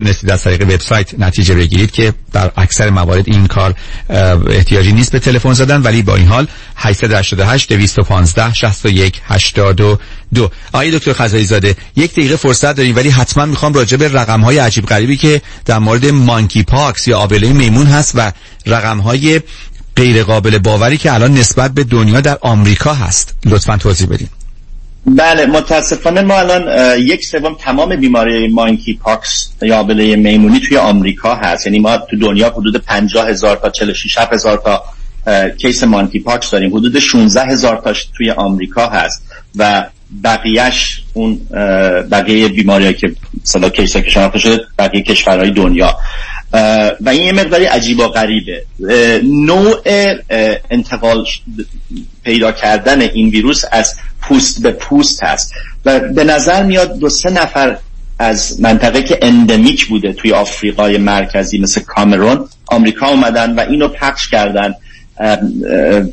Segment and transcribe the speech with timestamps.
[0.00, 3.74] نسید از طریق وبسایت نتیجه بگیرید که در اکثر موارد این کار
[4.48, 9.98] احتیاجی نیست به تلفن زدن ولی با این حال 888 215 61 82
[10.72, 14.58] آقای دکتر خزایی زاده یک دقیقه فرصت داریم ولی حتما می‌خوام راجع به رقم های
[14.58, 18.32] عجیب غریبی که در مورد مانکی پاکس یا آبله میمون هست و
[18.66, 19.40] رقم های
[19.96, 23.34] غیر قابل باوری که الان نسبت به دنیا در آمریکا هست.
[23.46, 24.28] لطفا توضیح بدین.
[25.06, 31.66] بله متاسفانه ما الان یک سوم تمام بیماری monkeypox یا آبله میمونی توی آمریکا هست.
[31.66, 34.82] یعنی ما تو دنیا حدود 50 هزار تا 46 هزار تا
[35.58, 36.76] case monkeypox داریم.
[36.76, 39.22] حدود 16 هزار تاش توی آمریکا هست
[39.56, 39.84] و
[40.24, 41.40] بقیهش اون
[42.10, 43.12] بقیه بیماری که
[43.44, 45.96] صدا case که شناخته شده بقیه کشورهای دنیا.
[47.00, 48.64] و این یه مقداری عجیب و غریبه
[49.24, 49.80] نوع
[50.70, 51.24] انتقال
[52.24, 55.54] پیدا کردن این ویروس از پوست به پوست هست.
[55.84, 57.76] و به نظر میاد دو سه نفر
[58.18, 64.28] از منطقه که endemic بوده توی آفریقای مرکزی مثل کامرون آمریکا اومدن و اینو پخش
[64.28, 64.74] کردن.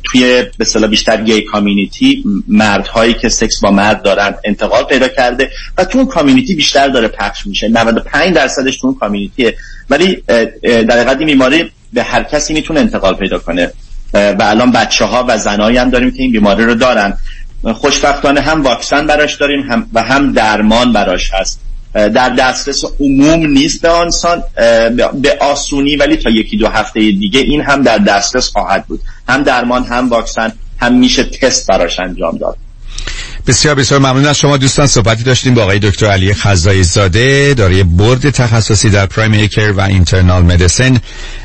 [0.04, 5.84] توی به بیشتر gay community مردهایی که سکس با مرد دارن انتقال پیدا کرده و
[5.84, 7.68] تو اون community بیشتر داره پخش میشه.
[7.68, 9.56] 95 درصدش تو اون community ه
[9.90, 10.22] ولی
[10.62, 13.72] در حقیقت بیماری به هر کسی می‌تونه انتقال پیدا کنه.
[14.14, 17.18] و الان بچه ها و زنایی هم داریم که این بیماری رو دارن.
[17.74, 21.60] خوشبختانه هم واکسن براش داریم هم و هم درمان براش هست.
[21.94, 24.42] در دسترس عموم نیست به آنسان
[25.22, 29.00] به آسونی ولی تا یکی دو هفته دیگه این هم در دسترس خواهد بود.
[29.28, 32.56] هم درمان هم واکسن هم میشه تست براش انجام داد.
[33.46, 34.86] بسیار بسیار ممنون از شما دوستان.
[34.86, 39.80] صحبتی داشتیم با آقای دکتر علی خزایی زاده دارای برد تخصصی در پرایمری کر و
[39.80, 41.00] اینترنال مدیسن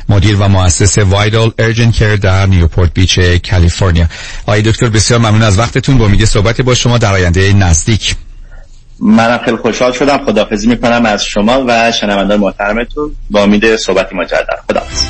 [0.08, 3.18] مدیر و مؤسس وایدال ارجن کر در نیوپورت بیچ
[3.50, 4.08] کالیفرنیا.
[4.42, 5.98] آقای دکتر بسیار ممنون از وقتتون.
[5.98, 8.14] با میگه صحبتی با شما در آینده نزدیک.
[9.00, 10.24] منم خیلی خوشحال شدم.
[10.26, 13.16] خدافزی می‌کنم از شما و شنوندان محترمتون.
[13.30, 14.60] با امید صحبتی مجدد.
[14.68, 15.04] خداحافظ.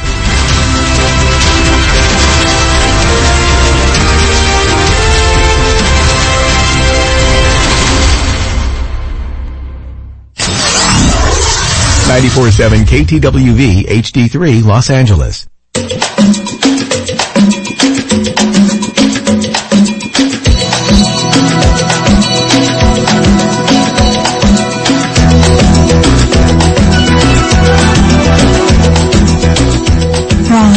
[12.09, 15.47] 947 KTWV HD3 Los Angeles.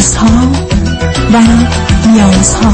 [0.07, 0.51] رازها
[1.33, 1.37] و
[2.07, 2.73] نیازها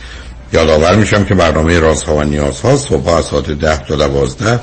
[0.53, 4.59] یادآور میشم که برنامه رازها و نیازها صبح از ساعت ده تا دوازده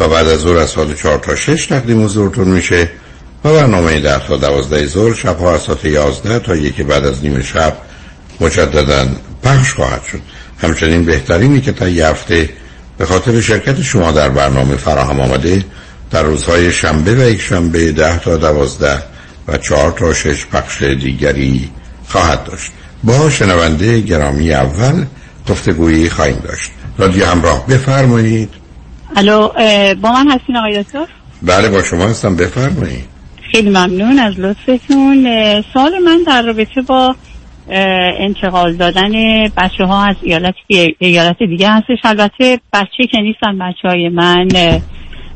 [0.00, 2.90] و بعد از ظهر از ساعت چهار تا شش تقدیم حضورتون میشه
[3.44, 7.24] و برنامه ده تا دوازده ظهر شب ها از ساعت یازده تا یکی بعد از
[7.24, 7.76] نیم شب
[8.40, 9.06] مجددا
[9.42, 10.20] پخش خواهد شد.
[10.62, 12.50] همچنین بهترینی که تا یه هفته
[12.98, 15.64] به خاطر شرکت شما در برنامه فراهم آمده
[16.10, 19.02] در روزهای شنبه و یک شنبه ده تا دوازده
[19.48, 21.70] و چهار تا شش پخش دیگری
[22.08, 22.72] خواهد داشت.
[23.04, 25.04] با شنونده گرامی اول
[25.48, 26.70] گفتگویی خواهیم داشت.
[26.98, 28.50] رادیو همراه بفرمایید.
[29.16, 29.48] الو
[30.02, 31.06] با من هستین آقای دکتر؟
[31.42, 32.36] بله با شما هستم.
[32.36, 33.04] بفرمایید.
[33.52, 35.24] خیلی ممنون از لطفتون.
[35.72, 37.16] سوال من در رابطه با
[38.20, 39.12] انتقال دادن
[39.56, 40.54] بچه ها از ایالت,
[40.98, 41.98] ایالت دیگه هستش.
[42.04, 44.48] البته بچه که نیستن بچه های من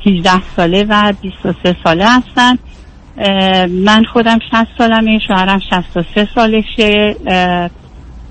[0.06, 2.58] 18 ساله و 23 ساله هستن.
[3.70, 7.17] من خودم 60 سالمه شوهرم 63 سالشه.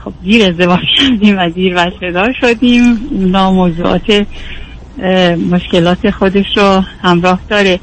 [0.04, 1.78] خب دیر ازدواج کردیم و دیر
[2.42, 3.08] شدیم.
[3.12, 4.26] اونا موضوعات
[5.52, 7.80] مشکلات خودش رو همراه داره.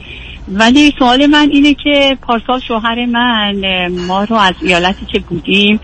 [0.49, 5.81] ولی سوال من اینه که پارسال شوهر من ما رو از ایالتی که بودیم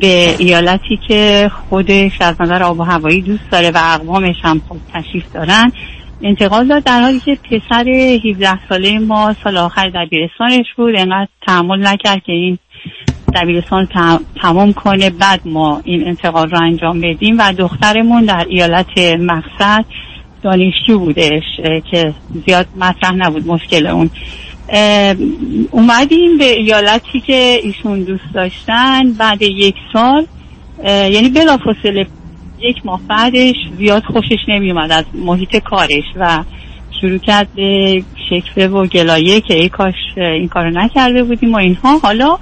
[0.00, 4.76] به ایالتی که خودش از نظر آب و هوایی دوست داره و اقوامش هم خب
[4.94, 5.72] تشریف دارن
[6.22, 10.94] انتقال داد در حالی که پسر 17 ساله ما سال آخر دبیرستانش بود.
[10.96, 12.58] انقدر تحمل نکرد که این
[13.34, 13.88] دبیرستان
[14.42, 15.10] تمام کنه.
[15.10, 19.84] بعد ما این انتقال رو انجام بدیم و دخترمون در ایالت مقصد
[20.42, 21.42] دانشجو بودش
[21.90, 22.14] که
[22.46, 24.10] زیاد مطرح نبود مشکل اون.
[25.70, 30.26] اومدیم به ایالتی که ایشون دوست داشتن بعد یک سال
[30.84, 32.06] یعنی بلافاصله
[32.58, 36.44] یک ماه بعدش زیاد خوشش نمی اومد از محیط کارش و
[37.00, 41.98] شروع کرد به شکفه و گلایه که ای کاش این کارو نکرده بودیم و اینها.
[41.98, 42.38] حالا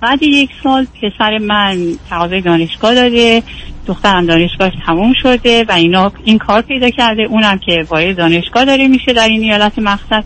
[0.00, 1.78] بعد یک سال پسر من
[2.10, 3.42] تقاضای دانشگاه داده
[3.86, 7.22] دخترم دانشگاه تموم شده و اینا این کار پیدا کرده.
[7.22, 10.24] اونم که وارد دانشگاه داره میشه در این ایالت مقصد.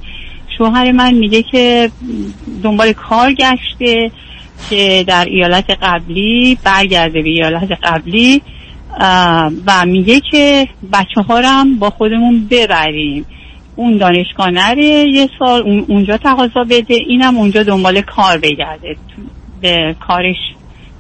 [0.59, 1.91] شوهر من میگه که
[2.63, 4.11] دنبال کار گشته
[4.71, 8.43] که در ایالت قبلی برگرده به ایالت قبلی.
[9.67, 13.27] و میگه که بچه ها هم با خودمون ببریم.
[13.77, 18.97] اون دانشگاه نره یه سال اونجا تقاضا بده اینم اونجا دنبال کار بگرده.
[19.61, 20.37] به کارش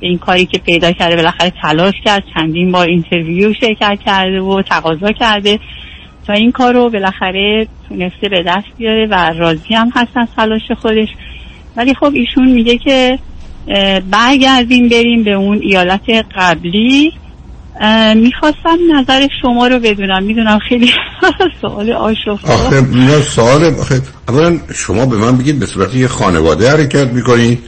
[0.01, 4.63] به این کاری که پیدا کرده بالاخره تلاش کرد چندین بار اینترویو شرکت کرده و
[4.63, 5.59] تقاضا کرده.
[6.27, 10.71] تا این کار رو بالاخره تونسته به دست بیاره و راضی هم هست از تلاش
[10.79, 11.09] خودش.
[11.77, 13.19] ولی خب ایشون میگه که
[14.11, 17.13] برگردیم بریم به اون ایالت قبلی.
[18.17, 20.23] می‌خواستم نظر شما رو بدونم.
[20.23, 20.91] می‌دونم خیلی
[21.61, 22.53] سوال آشفته.
[22.53, 27.59] آخه نه سوال آخه اولا شما به من بگید به صورت یه خانواده حرکت می‌کنید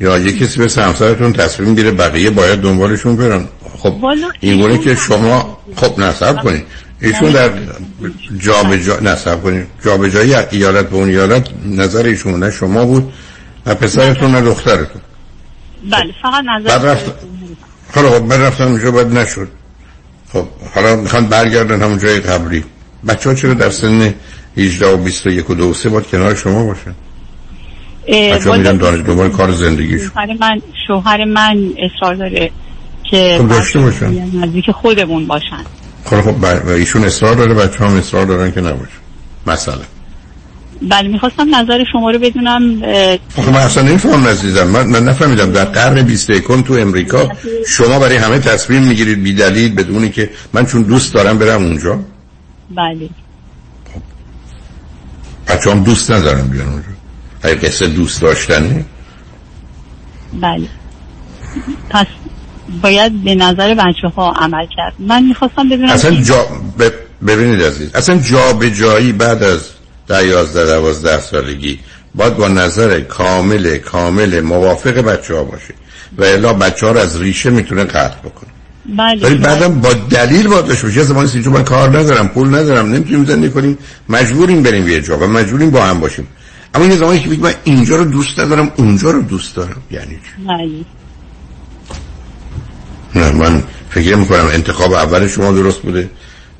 [0.00, 3.94] یا یه کسی به همسرتون تصمیم می‌گیره بقیه باید دنبالشون برن؟ خب
[4.40, 6.64] این که شما خب نصب کنید
[7.00, 7.50] ایشون در
[8.38, 12.50] جا به جا نصب کنید جا به جایی ایالت به اون ایالت نظر ایشون نه
[12.50, 13.12] شما بود
[13.66, 15.02] و پسرتون نه دخترتون.
[15.90, 17.12] بله فقط نظر بعد رفت
[17.94, 19.48] حالا خب من رفتم اونجا باید نشد.
[20.32, 20.44] خب
[20.74, 22.64] حالا می‌خوان برگردن همون جای قبلی.
[23.08, 24.14] بچه ها چرا در سن
[24.56, 26.94] 18 و 21 و 2 3 باید کنار شما باشن؟
[28.08, 32.50] بچه ها میرن دانش دوباره کار زندگیش شوهر من شوهر من اصرار داره
[33.10, 34.30] که خب داشته باشن.
[34.34, 35.64] نزدیک خودمون باشن.
[36.04, 38.98] خب خب ایشون اصرار داره بچه هم اصرار دارن که نباشن
[39.46, 39.82] مثلا
[40.82, 42.82] بله می‌خواستم نظر شما رو بدونم
[43.36, 47.28] آخه من اصلا نمیفهم عزیزم من, من نفهمیدم در قرن 21 تو امریکا
[47.66, 52.00] شما برای همه تصمیم می‌گیرید بی دلیل بدونی که من چون دوست دارم برم اونجا.
[52.70, 53.08] بله.
[55.48, 56.88] بچه هم دوست ندارم بیان اونجا.
[57.44, 58.84] های قصه دوست داشتنی.
[60.40, 60.68] بله.
[61.90, 62.06] پس
[62.82, 64.92] باید به نظر بچه ها عمل کرد.
[64.98, 66.46] من می‌خواستم بدونم اصلا جا
[67.26, 69.73] ببینید عزیز اصلا جا به جایی بعد از
[70.08, 71.78] ده یازده دوازده سالگی.
[72.14, 75.74] باید با نظر کامل کامل موافق بچه ها باشه.
[76.18, 78.50] و الا بچه ها رو از ریشه می‌تونه قطع بکنه.
[78.98, 79.26] بله.
[79.26, 81.02] ولی بعدم با دلیل باید داشته باشه.
[81.02, 83.78] زمانی سیجو من کار ندارم پول ندارم نمی‌تونیم زندگی کنیم.
[84.08, 86.28] مجبوریم بریم یه جا و مجبوریم با هم باشیم.
[86.74, 89.82] اما یه زمانی که من اینجا رو دوست ندارم اونجا رو دوست دارم.
[89.90, 90.84] یعنی چی؟ بله.
[93.14, 96.10] نه من فکر می‌کنم انتخاب اول شما درست بوده.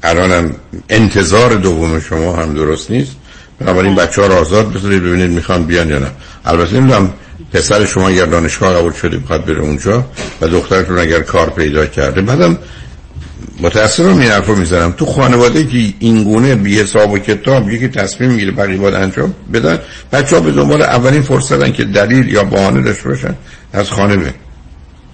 [0.02, 0.54] الانم
[0.88, 3.16] انتظار دوم شما هم درست نیست.
[3.58, 6.10] بنابراین بچه ها رو آزاد بذارید ببینید می‌خوان بیان یا نه.
[6.44, 7.12] البته نمی‌دونم
[7.52, 10.04] پسر شما اگر دانشگاه قبول شده بخواد بره اونجا
[10.40, 12.20] و دخترتون اگر کار پیدا کرده.
[12.20, 12.58] بعدم
[13.60, 14.92] متاسفم این حرف رو می‌زنم.
[14.92, 19.34] تو خانواده که این گونه بی حساب و کتاب یکی تصمیم می‌گیره برای باید انجام
[19.52, 19.78] بدن
[20.12, 23.34] بچه ها به دنبال اولین فرصتن که دلیل یا بهانه داشته باشن
[23.72, 24.34] از خانه به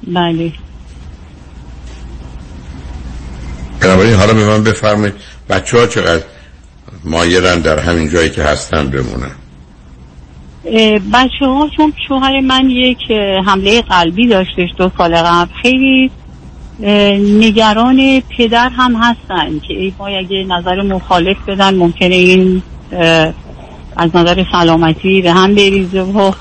[0.07, 0.53] بله.
[3.81, 5.15] بنابراین حالا به من بفرمایید
[5.49, 6.23] بچه ها چقدر
[7.05, 9.31] مایرن در همین جایی که هستن بمونن.
[11.13, 13.11] بچه ها چون شوهر من یک
[13.47, 16.11] حمله قلبی داشتش دو سال قبل خیلی
[17.41, 22.63] نگران پدر هم هستن که ای ما اگه نظر مخالف بدن ممکنه این
[23.97, 26.03] از نظر سلامتی به هم بریزه.
[26.03, 26.33] و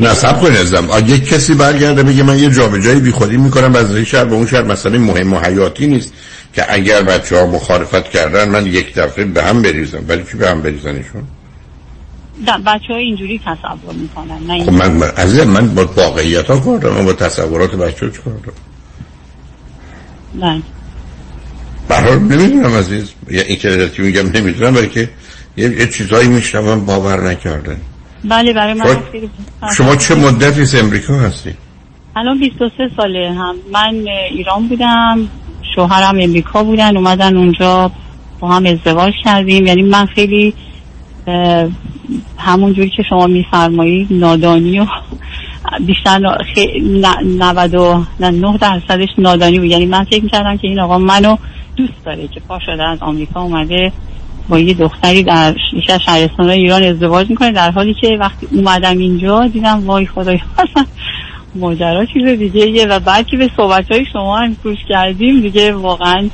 [0.00, 4.04] نصب کنید ازم یک کسی برگرده بگه من یه جابجایی بی خودی می‌کنم از این
[4.04, 4.62] شهر به اون شهر.
[4.62, 6.12] مثلا مهم و حیاتی نیست
[6.54, 10.04] که اگر بچه ها مخالفت کردن من یک دفعه به هم بریزم.
[10.08, 11.22] ولی چی به هم بریزنشون؟
[12.66, 17.04] بچه ها اینجوری تصور می‌کنن نه من عزیز من با واقعیت ها کار دارم.
[17.04, 18.58] با تصورات بچه ها چی کار دارم؟
[20.34, 20.62] نه.
[21.88, 23.10] برحال نمی‌دونم عزیز.
[23.30, 25.10] یا این که میگم نمی‌دونم برای که
[25.56, 27.76] یه, یه چیزایی میشنم باور نکردن.
[28.24, 29.02] بله برای من
[29.76, 31.54] شما چه مدتی امریکا هستی؟
[32.16, 33.54] الان 23 ساله هم.
[33.72, 35.28] من ایران بودم
[35.74, 37.90] شوهرم امریکا بودن اومدن اونجا
[38.40, 39.66] با هم ازدواج کردیم.
[39.66, 40.54] یعنی من خیلی
[42.38, 44.86] همون جوری که شما میفرمایید نادانی و
[45.86, 49.70] بیشتر نا- خی- ن- 99 درصدش نادانی بود.
[49.70, 51.36] یعنی من فکر می‌کردم که این آقا منو
[51.76, 53.92] دوست داره که پا شده از آمریکا اومده
[54.48, 58.98] با یه دختری در یکی از شهرستان ایران ازدواج می‌کنه در حالی که وقتی اومدم
[58.98, 60.84] اینجا دیدم وای خدای اصلا
[61.54, 65.72] ماجرا چیز دیگه یه و بعد که به صحبت های شما هم گوش کردیم دیگه
[65.72, 66.28] واقعا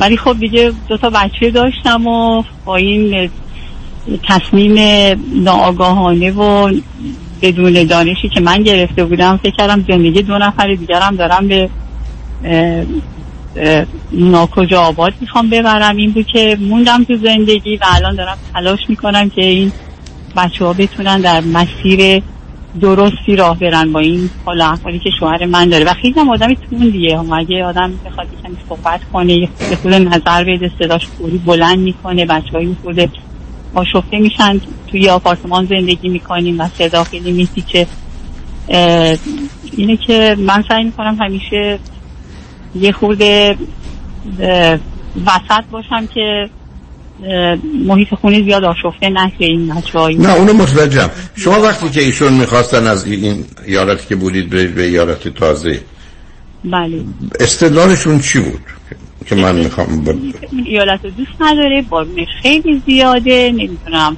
[0.00, 3.30] ولی خب دیگه دو تا بچه داشتم و با این
[4.28, 4.78] تصمیم
[5.34, 6.72] ناآگاهانه و
[7.42, 11.70] بدون دانشی که من گرفته بودم فکر کردم زندگی دو نفر دیگرم دارم به
[14.12, 15.96] ناکجا آباد می‌خوام ببرم.
[15.96, 19.72] این بود که موندم تو زندگی و الان دارم تلاش می‌کنم که این
[20.36, 22.22] بچه ها بتونن در مسیر
[22.80, 25.84] درستی راه برن با این حال احوالی که شوهر من داره.
[25.84, 29.48] و خیلی هم آدم توندیه اگه آدم بخواد کمی صحبت کنه یه
[29.82, 33.10] خود نظر بده صداش فوری بلند می‌کنه بچه های خود
[33.74, 34.60] آشفته میشن.
[34.86, 37.86] توی آپارتمان زندگی می‌کنیم و صدا خیلی میپیچه
[38.68, 39.16] اه،
[39.76, 41.78] اینه که من سعی می‌کنم همیشه
[42.80, 43.56] یه خورده
[45.26, 46.50] وسط باشم که
[47.86, 51.10] محیط خونه زیاد آشفته نشه این بچه نه اونو متوجهم.
[51.36, 55.80] شما وقتی که ایشون می‌خواستن از این ایالتی که بودید برید به ایالت تازه
[56.64, 57.04] بله.
[57.40, 58.60] استدلالشون چی بود
[59.26, 60.08] که من می‌خوام ب...
[60.66, 64.16] ایالت رو دوست نداره بارونش خیلی زیاده نمی‌دونم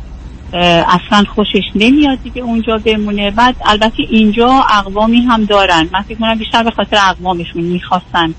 [0.88, 3.30] اصلا خوشش نمیاد دیگه اونجا بمونه.
[3.30, 5.88] بعد البته اینجا اقوامی هم دارن.
[5.92, 8.34] من فکر کنم بیشتر به خاطر اقوامشون می‌خواستن.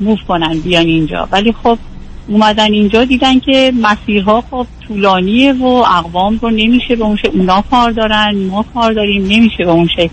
[0.00, 1.28] موف کنن بیان اینجا.
[1.32, 1.78] ولی خب
[2.28, 7.64] اومدن اینجا دیدن که مسیرها خب طولانیه و اقوام رو نمیشه به اون شکل اونا
[7.70, 10.10] کار دارن ما کار داریم نمیشه به اون شکل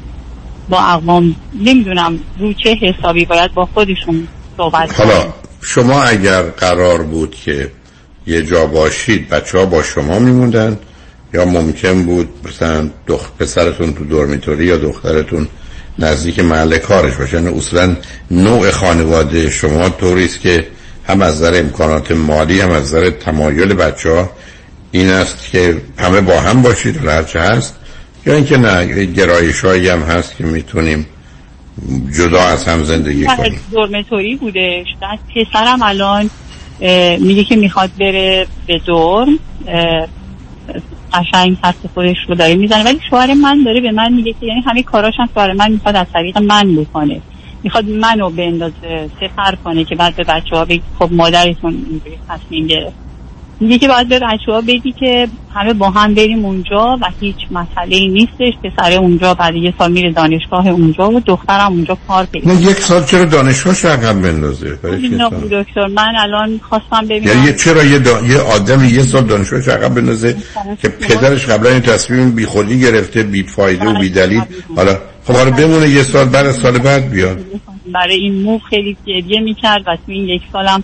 [0.70, 1.36] با اقوام.
[1.63, 4.27] نمی‌دونم رو چه حسابی باید با خودشون
[4.58, 5.00] صحبت.
[5.00, 7.72] حالا شما اگر قرار بود که
[8.27, 10.77] یه جا باشید بچه ها با شما میموندن؟
[11.34, 13.32] یا ممکن بود مثلا دخ...
[13.39, 15.48] پسرتون تو دورمیتوری یا دخترتون
[16.00, 17.42] نزدیک محل کارش باشه.
[17.42, 17.96] یعنی اصولا
[18.32, 20.68] نوع خانواده شما طوریست که
[21.08, 24.30] هم از نظر امکانات مالی هم از نظر تمایل بچه ها
[24.92, 27.75] این است که همه با هم باشید و هرچه هست.
[28.25, 31.06] یا اینکه نه گرایش هایی هم هست که می‌تونیم
[32.18, 33.60] جدا از هم زندگی کنیم.
[33.72, 34.86] دورمتوری بودش.
[35.01, 36.30] بعد پسرم الان
[37.20, 40.08] میگه که می‌خواد بره به دورم اه،
[41.14, 42.84] قشنگ خست خودش رو داره می‌زنه.
[42.84, 45.96] ولی شوهر من داره به من میگه که یعنی همه کاراش هم شوهر من می‌خواد
[45.96, 47.22] از طریق من بکنه.
[47.64, 52.68] می‌خواد منو بندازه سفر کنه که بعد به بچه ها بگی خب مادرتون اینجوری تصمیم
[52.68, 52.98] گرفت.
[53.60, 57.36] میگه که باید به بچه ها بگی که همه با هم بریم اونجا و هیچ
[57.52, 58.54] مسئله ای نیستش.
[58.64, 62.78] پسر اونجا بعد یه سال میره دانشگاه اونجا و دخترم اونجا کار پیدا نه یک
[62.78, 67.28] سال چرا دانشگاه عقب بندازه؟ نه؟ دکتر من الان خواستم ببینم.
[67.28, 68.22] یعنی چرا یه, دا...
[68.22, 70.36] یه آدم یه سال دانشگاهش عقب بندازه
[70.82, 74.42] که پدرش قبلا این تصمیم بی خودی گرفته بی فایده و بی دلیل
[74.76, 77.40] حالا خب حالا بمونه یه سال بعد سال بعد بیاد.
[77.94, 80.84] برای این موو خیلی گریه می‌کرد و تو این یک سالم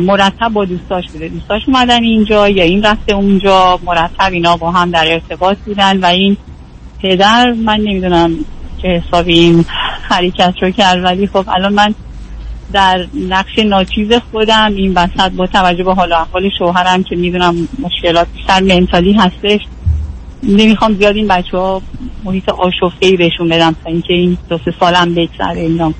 [0.00, 1.28] مرتب با دوستاش بوده.
[1.28, 6.06] دوستاش اومدن اینجا یا این رفته اونجا مرتب اینا با هم در ارتباط بودن و
[6.06, 6.36] این
[7.02, 8.36] پدر من نمی‌دونم
[8.82, 9.64] چه حسابی این
[10.02, 11.94] حرکت رو کرد ولی خب الان من
[12.72, 17.68] در نقش ناچیز خودم این وسط با توجه به حال و احوال شوهرم که می‌دونم
[17.78, 19.60] مشکلات بیشتر منتالی هستش
[20.42, 21.82] نمی‌خوام زیاد این بچه ها
[22.24, 25.94] محیط آشفته ای بهشون بدم تا اینکه این دو سه سالم بگذره اینا.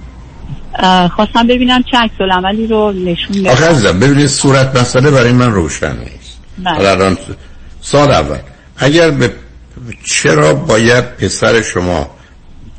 [1.09, 5.97] خواستم ببینم چه عکس عملی رو نشون آخه عزیزم ببینید صورت مسئله برای من روشن
[5.99, 6.39] نیست.
[6.59, 6.75] بله.
[6.75, 7.19] حالا الان
[7.81, 8.39] سال اول.
[8.77, 9.31] اگر به
[10.05, 12.11] چرا باید پسر شما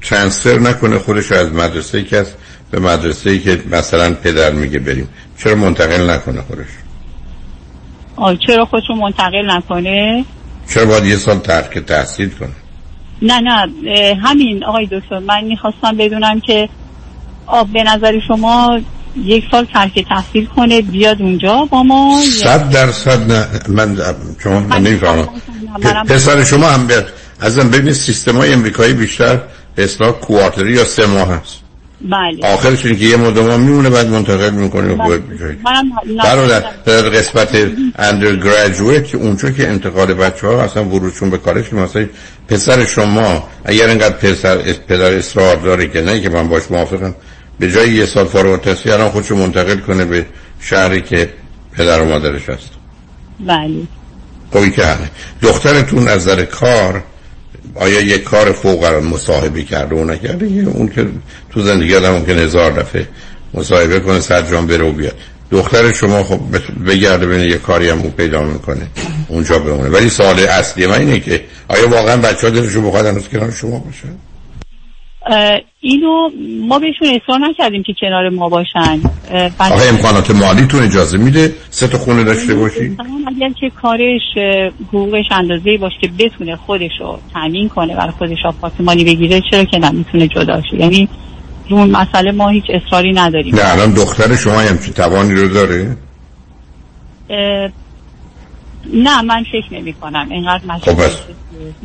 [0.01, 2.35] ترانسفر نکنه خودش رو از مدرسه که است
[2.71, 5.09] به مدرسه ای که مثلا پدر میگه بریم؟
[5.43, 6.67] چرا منتقل نکنه خودش
[8.15, 10.25] آه، چرا خودشون منتقل نکنه؟
[10.73, 12.49] چرا باید یه سال ترک تحصیل کنه؟
[13.21, 13.67] نه نه
[14.23, 16.69] همین آقای دکتر من می‌خواستم بدونم که
[17.45, 18.79] آه به نظر شما
[19.23, 23.47] یک سال ترک تحصیل کنه بیاد اونجا با ما؟ صد درصد نه.
[23.67, 23.97] من
[24.43, 25.27] شما من نمی‌فهمم.
[26.07, 27.07] پسر شما هم بیاد
[27.39, 29.39] ازم ببینید سیستم های امریکایی بیشتر
[29.75, 31.59] به اصلاح کوارتری یا سه ماه هست.
[32.01, 32.53] بله.
[32.53, 35.21] آخرش اینه که یه مدت ما میمونه بعد منتقل می‌کنه و بله.
[35.65, 37.57] منم برادر در قسمت
[37.95, 42.05] اندرگراجویت اونجا که انتقال بچه ها اصلا ورودشون به کارش مثلا
[42.47, 44.57] پسر شما اگر اینقدر پسر
[44.87, 47.15] پدر اصرار داره که نه که من باش موافقم
[47.59, 50.25] به جای یه سال فارغ الان خودشو منتقل کنه به
[50.59, 51.29] شهری که
[51.73, 52.69] پدر و مادرش هست.
[53.39, 53.81] بله.
[54.53, 54.95] خب که
[55.41, 57.03] دخترتون از نظر کار
[57.75, 61.07] آیا یه کار فوق مصاحبه کرده و نکرده؟ اون که
[61.51, 63.07] تو زندگی آدم ممکن هزار دفعه
[63.53, 65.15] مصاحبه کنه صد جان بره و بیاد.
[65.51, 66.39] دختر شما خب
[66.87, 68.87] بگرده ببینه یه کاری هم اون پیدا می‌کنه
[69.27, 69.89] اونجا بمونه.
[69.89, 73.79] ولی سوال اصلی من اینه که آیا واقعا بچه ها دلشون بخواد هنوز کنار شما
[73.79, 74.07] باشه
[75.85, 76.29] اینو
[76.67, 79.01] ما بهشون اصرار نکردیم که کنار ما باشن.
[79.59, 84.21] آقا امکانات مالیتون اجازه میده سه تا خونه داشته باشی؟ مثلا اگر که کارش
[84.87, 89.79] حقوقش اندازه باشه که بتونه خودش رو تامین کنه برای خودش آپارتمانی بگیره چرا که
[89.79, 90.77] نمی‌تونه جدا شه.
[90.77, 91.09] یعنی
[91.69, 93.55] اون مسئله ما هیچ اصراری نداریم.
[93.55, 95.97] نه الان دختر شما همچین توانی رو داره؟
[98.93, 101.17] نه من فکر نمی کنم اینقدر خب بس.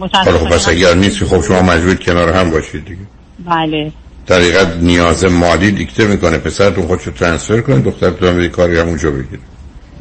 [0.01, 3.18] خب پس اگر نیست خب شما مجبور کنار هم باشید دیگه.
[3.47, 3.93] بله.
[4.27, 6.39] در حقیقت نیاز مالی دیکته می‌کنه.
[6.39, 9.43] پسرتون خودشو ترانسفر کنه دخترتون هم کاری همونجا بگیره.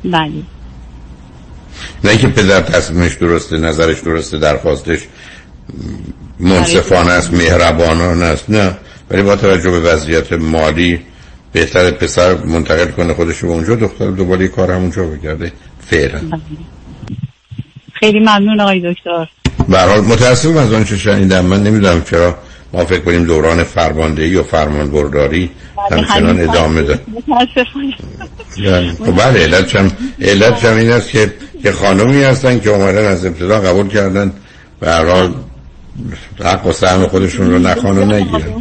[0.05, 0.31] بله.
[2.03, 4.99] نه اینکه پدر تصمیمش درسته نظرش درسته درخواستش
[6.39, 8.49] منصفانه است مهربانانه است.
[8.49, 8.77] نه.
[9.09, 10.99] ولی با توجه به وضعیت مالی
[11.51, 15.51] بهتر پسر منتقل کنه خودش به اونجا دختر دوباره کار همونجا بگرده.
[15.87, 16.19] فعلا.
[16.19, 16.39] بله.
[17.93, 19.27] خیلی ممنون آقای دکتر.
[19.69, 21.45] به حال متاسفم از آنچه شنیدم.
[21.45, 22.37] من نمی‌دونم چرا
[22.73, 25.49] ما فکر کنیم دوران فرماندهی و فرمان برداری
[25.91, 27.93] همچنان ادامه متاسفانه.
[28.57, 31.33] یعنی، خب بله علت هم علت هم این است که
[31.63, 34.31] که خانمی هستن که اومدن از ابتدا قبول کردن
[34.79, 35.33] به هر حال
[36.43, 38.53] حق و سهم خودشون رو نخوان و نگیرن.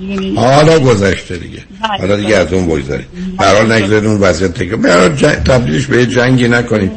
[0.00, 0.38] می‌بینید.
[0.38, 1.58] حالا گذشته دیگه.
[2.00, 3.06] حالا دیگه از اون بگذارید
[3.38, 6.48] به هر حال نگذارید اون وضعیت تکرار به هر حال جنگ- تبدیلش به یه جنگی
[6.48, 6.90] نکنید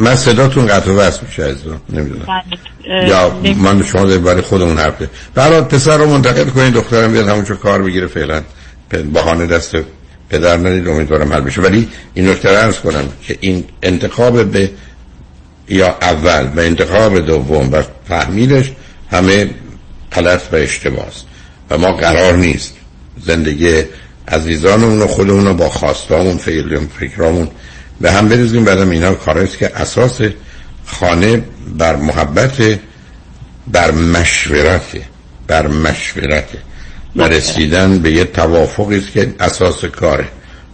[0.00, 1.56] من صداتون قطع و وصل میشه از
[1.90, 2.26] نمی‌دونم.
[2.26, 3.08] بله.
[3.08, 4.94] یا من شما دارید برای خودمون حرف.
[5.34, 8.42] به هر حال پسر رو منتقل کنید دخترم بیاد همونجا کار بگیره فعلا.
[9.12, 9.76] بهانه دست
[10.30, 11.60] پدر ندید امیدوارم حل بشه.
[11.60, 14.70] ولی این نکته عرض کنم که این انتخاب به
[15.68, 18.72] یا اول و انتخاب دوم و تحمیلش
[19.10, 19.50] همه
[20.12, 21.24] غلط و اشتباه است
[21.70, 22.74] و ما قرار نیست
[23.26, 23.82] زندگی
[24.28, 27.48] عزیزانمون و خودمون رو با خواستامون فعلیم فکرامون
[28.00, 30.20] به هم بریزیم بعدم اینا کارهاییست که اساس
[30.86, 31.44] خانه
[31.78, 32.78] بر محبت
[33.72, 35.02] بر مشورته
[35.46, 36.58] بر مشورته
[37.16, 40.28] و رسیدن به یه توافقی است که اساس کاره.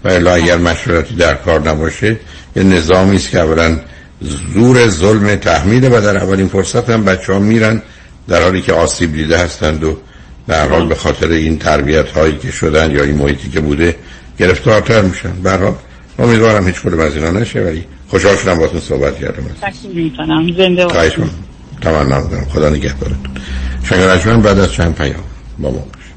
[0.05, 2.17] و الا اگر مشورتی در کار نباشه
[2.57, 3.77] یه نظامی است که اولا
[4.21, 7.83] زور ظلم تحمیل و در اولین فرصت هم بچه ها میرن
[8.29, 9.97] در حالی که آسیب دیده هستند و
[10.49, 13.97] در حال به خاطر این تربیت هایی که شدن یا این محیطی که بوده
[14.39, 15.33] گرفتارتر میشن.
[15.43, 15.75] به هر حال
[16.19, 20.53] امیدوارم هیچ کدوم از اینا نشه ولی خوشحال شدم باتون صحبت کردم تشکر می‌کنم.
[20.57, 21.13] زنده باشید.
[21.13, 21.31] خواهش.
[21.81, 23.31] تمنا خدا نگهدارتون
[24.25, 25.15] شنگ بعد از چند پیام
[25.59, 26.17] با ما باشید.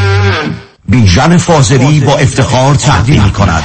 [0.91, 3.63] بیژن فاضلی با افتخار تقدیم می کند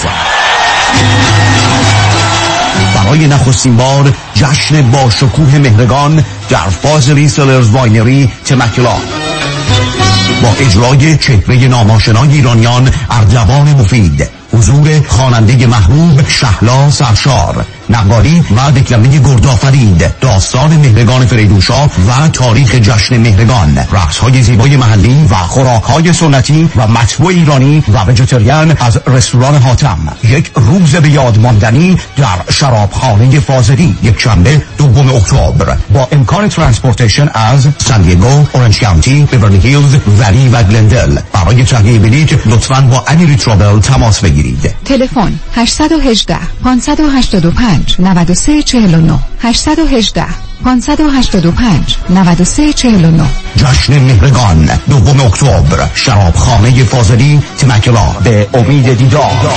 [2.94, 8.96] برای نخستین بار جشن با شکوه مهرگان در Fazeli Cellars Winery Temecula.
[10.42, 17.64] با اجرای چهره نام‌آشنای ایرانیان اردوان مفید حضور خواننده محبوب شهلا سرشار.
[17.90, 20.20] نقالی و دکلمه گردآفرید.
[20.20, 23.78] داستان مهرگان فریدونشاه و تاریخ جشن مهرگان.
[23.92, 29.56] رقص های زیبای محلی و خوراک های سنتی و مطبوع ایرانی و vegetarian از رستوران
[29.56, 29.98] حاتم.
[30.24, 33.96] یک روز به یاد ماندنی در شرابخانه فاضلی.
[34.02, 35.76] یک شنبه دوم اکتبر.
[35.92, 41.18] با امکان transportation از سان دیگو، اورنج کانتی، بورلی هیلز، ولی و گلندل.
[41.32, 44.74] برای تهیه بلیط لطفاً با امیری travel تماس بگیرید.
[44.84, 50.26] تلفن 818 585 9349 818
[50.64, 53.24] 585 9349
[53.56, 54.70] جشن مهرگان.
[54.88, 55.88] دوم اکتبر.
[55.94, 59.52] شرابخانه فاضلی تمکلا به امید دیدار.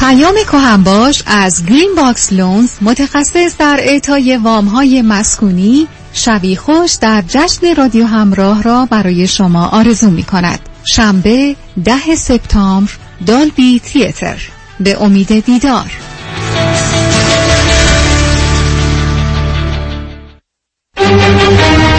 [0.00, 6.94] پیام کهن باش از گرین باکس Loans متخصص در اعطای وام های مسکونی شبی خوش
[6.94, 10.60] در جشن رادیو همراه را برای شما آرزو می کند.
[10.84, 12.92] شنبه ده سپتامبر
[13.26, 14.55] دالبی Theatre.
[14.80, 15.92] به امید دیدار.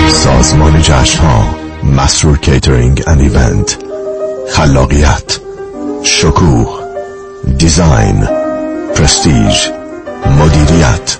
[0.09, 3.77] سازمان جشن ها مسرور catering and event
[4.49, 5.39] خلاقیت
[6.03, 6.79] شکوه
[7.57, 8.27] design
[8.95, 9.55] prestige
[10.39, 11.17] مدیریت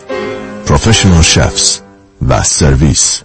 [0.66, 1.80] professional chefs
[2.28, 3.22] و سرویس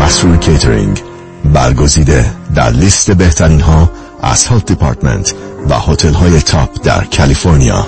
[0.00, 1.02] مسرور کیترینگ
[1.44, 3.90] برگزیده در لیست بهترین ها
[4.22, 5.34] از health department
[5.68, 7.86] و هتل های top در کالیفرنیا.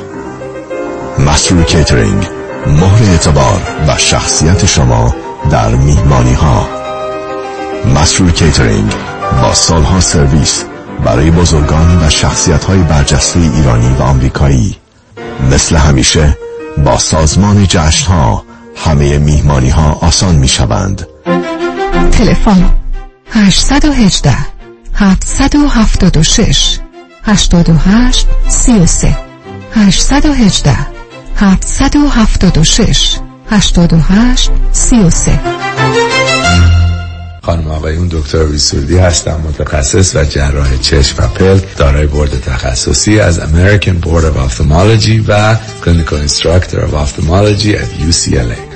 [1.19, 2.29] مسرور کیترینگ
[2.67, 5.15] مهر اعتبار و شخصیت شما
[5.51, 6.69] در میهمانی ها
[7.95, 8.93] مسرور کیترینگ
[9.43, 10.65] با سالها سرویس
[11.05, 14.77] برای بزرگان و شخصیت های برجسته ایرانی و آمریکایی.
[15.51, 16.37] مثل همیشه
[16.85, 18.45] با سازمان جشن ها
[18.77, 21.07] همه میهمانی ها آسان می شوند
[22.13, 22.71] تلفن
[23.31, 24.37] 818
[24.95, 26.79] 776
[27.27, 29.17] 88 33
[29.75, 30.87] 818
[31.37, 35.41] 776 88 33
[37.43, 43.41] خانم آقایون دکتر ویسوردی هستم متخصص و جراح چشم و پلک دارای بورد تخصصی از
[43.41, 48.76] American Board of Ophthalmology و Clinical Instructor of Ophthalmology at UCLA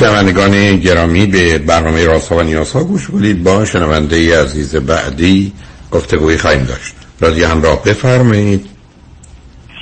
[0.00, 3.44] شنوندگان گرامی به برنامه رازها و نیازها گوش کنید.
[3.44, 5.52] با شنونده ای عزیز بعدی
[5.92, 6.94] گفتگوی خواهیم داشت.
[7.20, 8.66] رادیو همراه بفرمایید.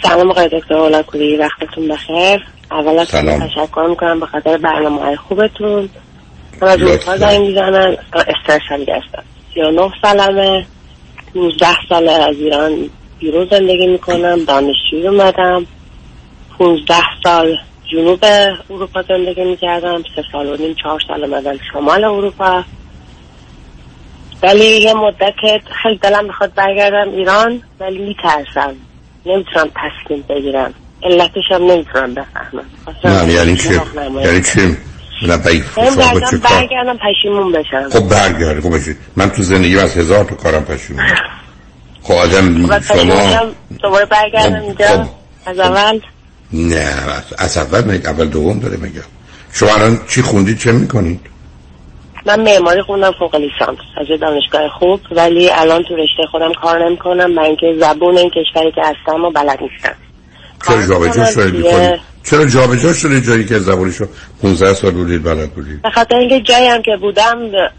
[0.02, 2.40] سلام آقای دکتر اولاکولی وقتتون بخیر.
[2.70, 5.88] اول از تشکر می‌کنم به خاطر برنامه های خوبتون.
[6.62, 9.22] من از اروپا زنگ می‌زنم استرشلی هستم
[9.54, 10.66] 39 سالمه.
[11.34, 15.66] 19 ساله از ایران بیرون زندگی می‌کنم دانشجوی اومدم.
[16.58, 17.56] 15 سال
[17.92, 18.24] جنوب
[18.70, 22.64] اروپا زندگی می‌کردم سه سال و نیم چهار سال اومدم شمال اروپا.
[24.42, 25.34] ولی یه مدت
[25.82, 28.76] خیلی دلم می‌خواد برگردم ایران ولی میترسم.
[29.26, 30.74] نمی‌تونم تصمیم بگیرم.
[31.02, 32.66] علتش هم نمی‌تونم بفهمم.
[33.04, 33.68] نه یعنی چی؟
[34.24, 34.76] یعنی چی؟
[35.22, 37.88] نه برگردم برگردم پشیمون بشم.
[37.90, 41.04] خب برگرد خب بشید من تو زندگی از هزار تو کارم پشیمون
[42.02, 43.52] خب آدم شما
[43.82, 45.08] دوباره برگردم اینجا
[45.46, 46.00] از اول؟
[46.52, 46.92] نه
[47.38, 49.02] از اول میگه اول دوم داره میگه
[49.52, 51.20] شما الان چی خوندید چه می‌کنید
[52.26, 53.78] من معماری خوندم فوق لیسانس.
[53.96, 57.34] از دانشگاه خوب ولی الان تو رشته خودم کار نمی‌کنم.
[57.34, 59.94] من که زبون این کشوری که هستم و بلد نیستم.
[60.66, 61.64] چرا جابجا شدید
[62.30, 64.06] چرا جابجا شده جایی که زبونشو
[64.42, 67.38] 15 سال بودید بلد بودید؟ به خاطر اینکه جایی هم که بودم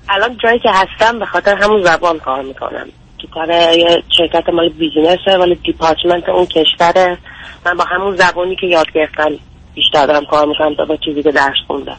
[0.10, 2.88] الان جایی که هستم به خاطر همون زبان کار می‌کنم.
[3.20, 7.18] تو کار یه شرکت مال بیزینسه ولی دیپارتمنت اون کشوره.
[7.66, 9.30] من با همون زبانی که یاد گرفتم
[9.76, 11.98] بیشتر دارم کار می‌کنم تا با چیزی که درس خوندم.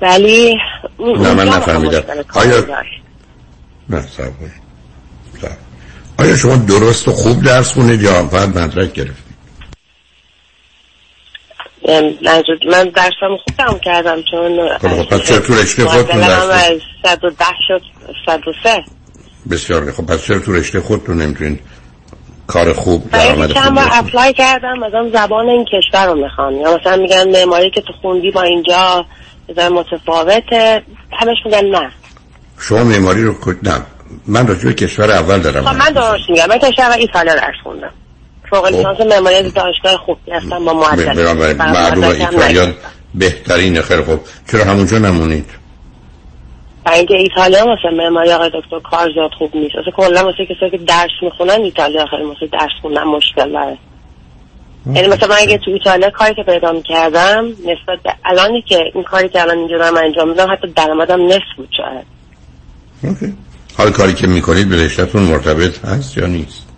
[0.00, 0.56] ولی
[0.98, 2.02] نه من نفهمیدم.
[2.34, 2.64] آیا
[3.88, 4.52] نه سبایی
[6.18, 8.92] آیا شما درست و خوب درس خوندید یا فقط مدرک
[11.82, 16.78] گرفتید من درسم خوب تمام کردم چون خب پس چرا تو رشته خودتون درس از
[17.04, 17.82] 110 شد
[18.26, 18.84] 103
[19.50, 21.60] بسیار خب پس چرا تو رشته خودتون نمی‌تونید
[22.46, 26.54] کار خوب درآمد خوب بار اپلای کردم مثلا زبان این کشور رو می‌خوان.
[26.54, 29.06] یا مثلا میگن معماری که تو خوندی با اینجا
[29.48, 30.82] بزن متفاوته.
[31.12, 31.90] همش میگن نه.
[32.60, 33.82] شما معماری رو نه.
[34.26, 36.46] من راجع کشور اول دارم خب من درست میگم.
[36.48, 37.92] من کشور ایتالیا درس خوندم.
[38.50, 38.76] فوق خب.
[38.76, 42.74] لیسانس معماری دانشگاه خوبی هستم با معدل معلومه
[43.14, 44.20] بهترین خیلی خوب.
[44.50, 45.46] چرا همونجا نمونید؟
[46.92, 49.76] اینکه ایتالیا مثلا معماری آقای دکتر کار زیاد خوب نیست.
[49.76, 53.78] اصلا کلا مثلا کسایی که درس می‌خونن ایتالیا خیلی مثلا درس خوندن مشکل داره.
[54.94, 59.04] یعنی مثلا من اگه تو ایتالیا کاری که پیدا می‌کردم نسبت به الانی که این
[59.04, 62.06] کاری که الان اینجا دارم انجام میدم حتی درآمدم نصف بود شاید.
[63.78, 66.69] حال کاری که می‌کنید به رشتهتون مرتبط هست یا نیست؟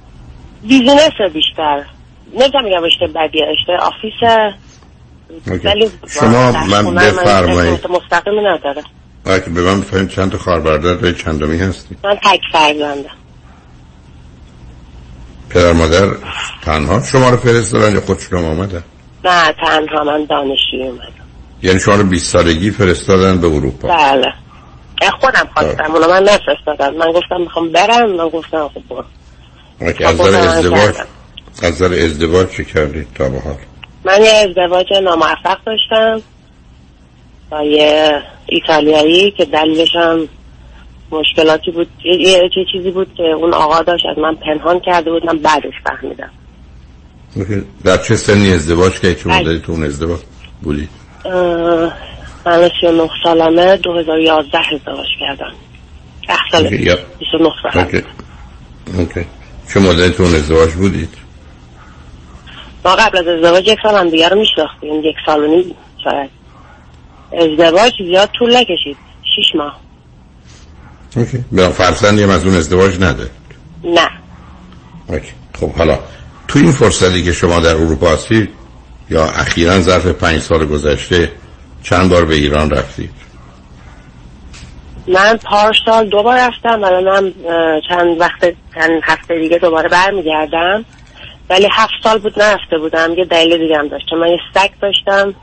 [0.62, 1.84] business بیشتر.
[2.32, 4.48] نمی‌دونم میگم رشته بدی رشته office.
[5.64, 7.86] ولی شما من بفرمایید.
[7.90, 8.82] مستقیمی نداره.
[9.24, 13.10] اگه به من بفرمایید چند تا خواهر به چندمی هستی من تک فرزندم
[15.50, 16.08] پدر مادر
[16.62, 18.82] تنها؟ شما رو فرستادن یا خودشون آمده
[19.24, 21.12] نه تنها من دانشجوی اومدم.
[21.62, 24.32] یعنی شما رو 20 سالگی فرستادن به اروپا؟ بله.
[25.20, 26.96] خودم خواستم اونا من نفرستادن.
[26.96, 29.04] من گفتم می‌خوام برم من گفتم خب برو.
[29.86, 30.94] از نظر ازدواج؟
[31.62, 33.56] از نظر ازدواج چه کردید تا به حال؟
[34.04, 36.22] من یه ازدواج ناموفق داشتم
[37.50, 40.28] با یه ایتالیایی که دلیلش هم
[41.10, 41.88] مشکلاتی بود.
[42.04, 45.74] یه چه چیزی بود که اون آقا داشت از من پنهان کرده بود من بعدش
[45.84, 46.30] فهمیدم.
[47.84, 50.20] در چه سنی ازدواج که چه مدتی تو اون ازدواج
[50.62, 50.88] بودی؟
[52.46, 55.52] من 39 سالمه 2011 ازدواج کردم.
[56.28, 58.02] 10 سال 29 سالمه
[58.98, 59.26] okay.
[59.74, 61.08] چه مدتی تو اون ازدواج بودید؟
[62.84, 65.04] ما قبل از ازدواج یک سال هم دیگر رو میشناختیم.
[65.04, 66.30] یک سال و نیم شاید.
[67.32, 68.96] ازدواج زیاد طول نکشید.
[69.34, 69.80] شیش ماه.
[71.16, 71.44] okay.
[71.52, 73.30] به فرزندی هم از اون ازدواج نده.
[73.84, 74.08] نه.
[75.06, 75.32] okay.
[75.60, 75.98] خب حالا
[76.48, 78.48] تو این فرصتی که شما در اروپا هستید
[79.10, 81.32] یا اخیرا ظرف پنج سال گذشته
[81.82, 83.21] چند بار به ایران رفتید؟
[85.08, 87.32] من پارسال دو بار رفتم الانم
[87.88, 90.84] چند وقت چند هفته دیگه دوباره برمیگردم.
[91.50, 95.34] ولی هفت سال بود نرفته بودم یه دلیل دیگه هم داشتم من یه سگ داشتم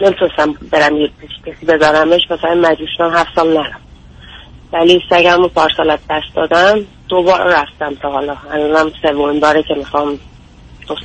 [0.00, 1.10] نمی‌تونستم برم یه
[1.46, 3.80] کسی بذارمش مثلا مجوشنم هفت سال نرم.
[4.72, 8.36] ولی سگم رو پارسال دست دادم دوبار رفتم تا حالا.
[8.52, 10.20] الانم سومین باره که می‌خوام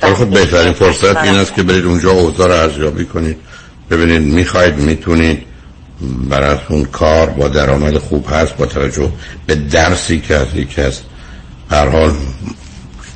[0.02, 3.36] خب بهترین فرصت این است که برید اونجا اوضاع رو ارزیابی کنید.
[3.90, 5.46] ببینید می‌خواید می‌تونید.
[6.00, 9.12] براتون کار با درآمد خوب هست با توجه
[9.46, 11.00] به درسی که از یکی از
[11.70, 12.12] هر حال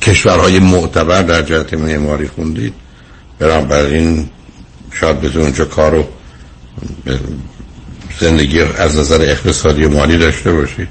[0.02, 2.74] کشورهای معتبر در جهت معماری خوندید.
[3.40, 4.30] این
[4.92, 6.04] شاید بتون اونجا کار رو
[8.20, 10.88] زندگی از نظر اقتصادی و مالی داشته باشید.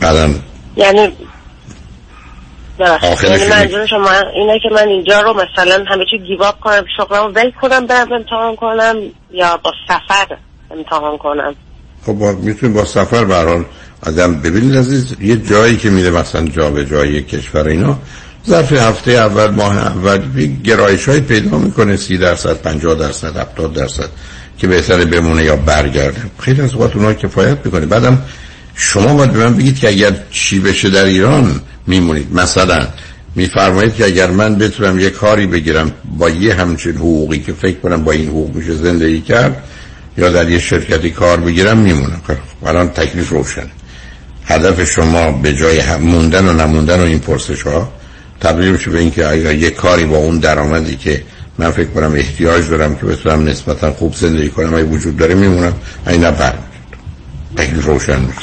[0.00, 0.34] بعدم
[0.76, 1.12] یعنی
[2.78, 7.50] یعنی منظور شما اینه که من اینجا رو مثلا همه چی گیواب کنم شغلمو ول
[7.50, 8.96] کنم برم امتحان کنم
[9.30, 10.36] یا با سفر؟
[10.70, 11.54] امتحان کنم.
[12.06, 13.64] خب با می‌تونید با سفر برحال
[14.02, 17.98] آدم ببینید عزیز یه جایی که میره مثلا جا به جایی کشور اینا
[18.46, 20.22] ظرف هفته اول ماه اول
[20.64, 24.08] گرایش های پیدا می‌کنه سی درصد پنجاه درصد هفتاد درصد
[24.58, 26.20] که بهتره بمونه یا برگرده.
[26.38, 27.86] خیلی از وقت اونها کفایت می‌کنه.
[27.86, 28.22] بعدم
[28.74, 32.34] شما باید به من بگید که اگر چی بشه در ایران میمونید.
[32.34, 32.86] مثلا
[33.34, 38.04] میفرمایید که اگر من بتونم یه کاری بگیرم با یه همچین حقوقی که فکر کنم
[38.04, 39.62] با این حقوق میشه زندگی کرد
[40.18, 42.20] یا در یه شرکتی کار بگیرم میمونم.
[42.26, 43.70] خب، الان تکلیف روشنه.
[44.46, 47.88] هدف شما به جای موندن و نموندن و این پرسش ها
[48.40, 51.22] تبدیل میشه به اینکه اگر یه کاری با اون درآمدی که
[51.58, 55.72] من فکر کنم احتیاج دارم که بتونم نسبتا خوب زندگی کنم ای وجود داره میمونم
[56.06, 56.52] این نه
[57.56, 58.40] تکلیف روشن میشه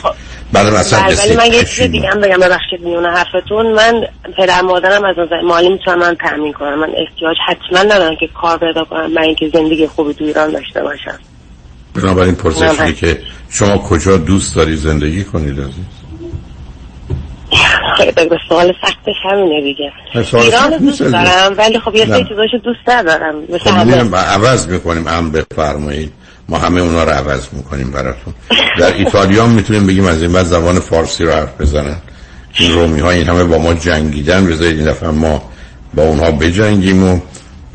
[0.53, 3.73] بعد مثلا بله، ولی من یه چیز دیگه هم بگم ببخشید میونه حرفتون.
[3.73, 4.01] من
[4.37, 8.57] پدر مادرم از نظر مالی می‌تونم من تأمین کنم من احتیاج حتما ندارم که کار
[8.57, 11.19] پیدا کنم من اینکه زندگی خوبی تو ایران داشته باشم.
[11.93, 15.73] بنابراین پرسشی که شما کجا دوست داری زندگی کنید عزیز
[18.15, 19.91] به سوال سختش همینه دیگه.
[20.33, 26.11] ایران دوست دارم ولی خب یه سری چیزاشو دوست ندارم خب عوض می‌کنیم هم بفرمایید.
[26.49, 28.33] ما همه اونا رو عوض می‌کنیم براتون.
[28.79, 31.97] در ایتالیا می‌تونیم بگیم از این بعد زبان فارسی رو حرف بزنن.
[32.59, 34.45] این رومی ها این همه با ما جنگیدن.
[34.45, 35.41] بذارید این دفعه ما
[35.93, 37.19] با اونها بجنگیم و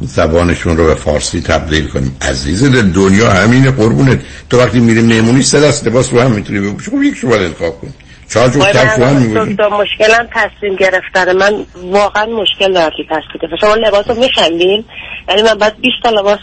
[0.00, 2.16] زبانشون رو به فارسی تبدیل کنیم.
[2.22, 4.20] عزیز دنیا همین قربونت.
[4.50, 6.90] تو وقتی میری مهمونی سه دست لباس رو هم می‌تونی بپوشی.
[6.90, 7.90] خب یک شو باید انتخاب کنی
[8.28, 11.36] چهار جور کفش هم میبودی مشکلم تصمیم گرفتن.
[11.36, 11.52] من
[11.92, 14.84] واقعا مشکل دارم که تصمیم شما لباس رو میخندین؟
[15.28, 16.38] ولی من بعد 20 تا لباس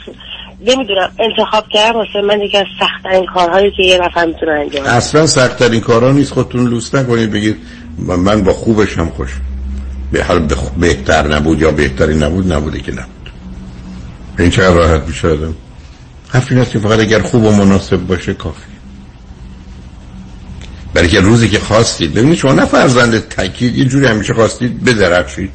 [0.62, 1.98] نمی‌دونم انتخاب کردم.
[1.98, 6.34] واسه من یکی از سختترین کارهایی که یه نفر می‌تونه انجام اصلا سختترین کارها نیست.
[6.34, 7.32] خودتون لوس نکنید.
[7.32, 7.58] بگید
[7.98, 9.30] من با خوبش هم خوش.
[10.12, 13.15] به حال بهتر نبود یا بهتری نبود نبوده که نبود
[14.40, 15.56] این چه راحت میشه آدم
[16.30, 18.76] حرف این که فقط اگر خوب و مناسب باشه کافی
[20.94, 25.52] برای که روزی که خواستید ببینید شما نه فرزند تکید یه جوری همیشه خواستید بدرخشید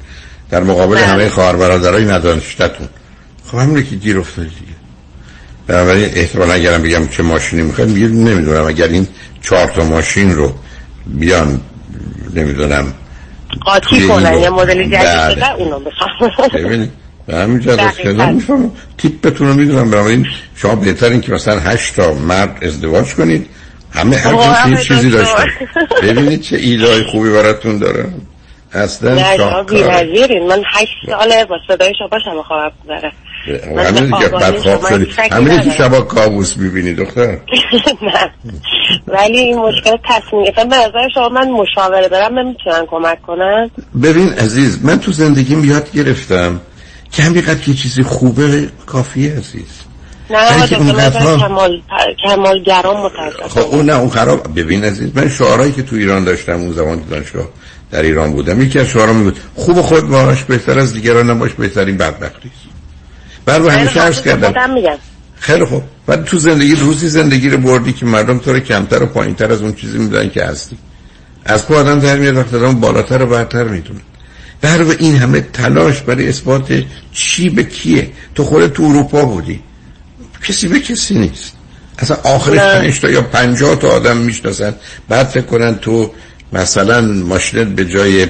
[0.50, 1.06] در مقابل بله.
[1.06, 2.88] همه خواهر برادرای ندانشتتون
[3.46, 4.72] خب همین که گیر افتادید دیگه.
[5.66, 8.64] بنابراین احتمالا اگرم بگم چه ماشینی می‌خواید میگه نمی‌دونم.
[8.64, 9.08] اگر این
[9.42, 10.54] چهار تا ماشین رو
[11.06, 11.60] بیان
[12.34, 12.94] نمی‌دونم
[13.60, 15.34] قاطی کنن یه مدل جدید بله.
[15.34, 16.88] شده اونو بخوام.
[17.26, 18.72] به همین جد می‌فهمم.
[18.98, 23.46] تیپتون رو می‌دونم بنابراین شما بهترین که مثلا هشت تا مرد ازدواج کنید.
[23.92, 25.46] همه هر یه چیزی داشتن.
[26.02, 28.06] ببینید چه ایدای خوبی براتون داره.
[28.72, 29.36] اصلا نه
[30.48, 33.12] من هشت ساله با صدای شما شما خواب داره
[33.86, 35.06] همین دیگه بعد خواب شدی.
[35.32, 37.26] همین که شبا کابوس می‌بینی دختر.
[38.02, 38.30] نه.
[39.08, 43.70] ولی این مشکل تصمیم به نظر شما من مشاوره دارم نمی‌تونن کمک کنن
[44.02, 46.60] ببین عزیز من تو زندگیم یاد گرفتم.
[47.12, 49.80] که همینقدر که چیزی خوبه کافیه عزیز.
[50.30, 50.66] نه
[51.38, 51.82] کمال
[52.24, 56.24] کمال گرام متاسفم خب اون نه اون خراب ببین عزیز من شعارهایی که تو ایران
[56.24, 57.48] داشتم اون زمان دانشگاه
[57.90, 61.52] در ایران بودم یکی از شعارها می بود خوب خود باش بهتر از دیگران نباش
[61.52, 62.50] بهترین بدبختی
[63.44, 64.54] بر همیشه عرض کردم.
[65.40, 65.82] خیلی خوب.
[66.06, 69.62] بعد تو زندگی روزی زندگی رو بردی که مردم تو رو کمتر و پایینتر از
[69.62, 70.78] اون چیزی می‌دونن که هستی.
[71.44, 74.00] از کو آدم در میاد وقت آدم بالاتر و برتر می‌دونه.
[74.62, 79.60] در این همه تلاش برای اثبات چی به کیه؟ تو خود تو اروپا بودی.
[80.48, 81.52] کسی به کسی نیست.
[81.98, 84.74] اصلا آخرش پنج تا یا پنجاه تا آدم می‌شناسن.
[85.08, 86.12] بعد فکر کنن تو
[86.52, 88.26] مثلا ماشینت به جای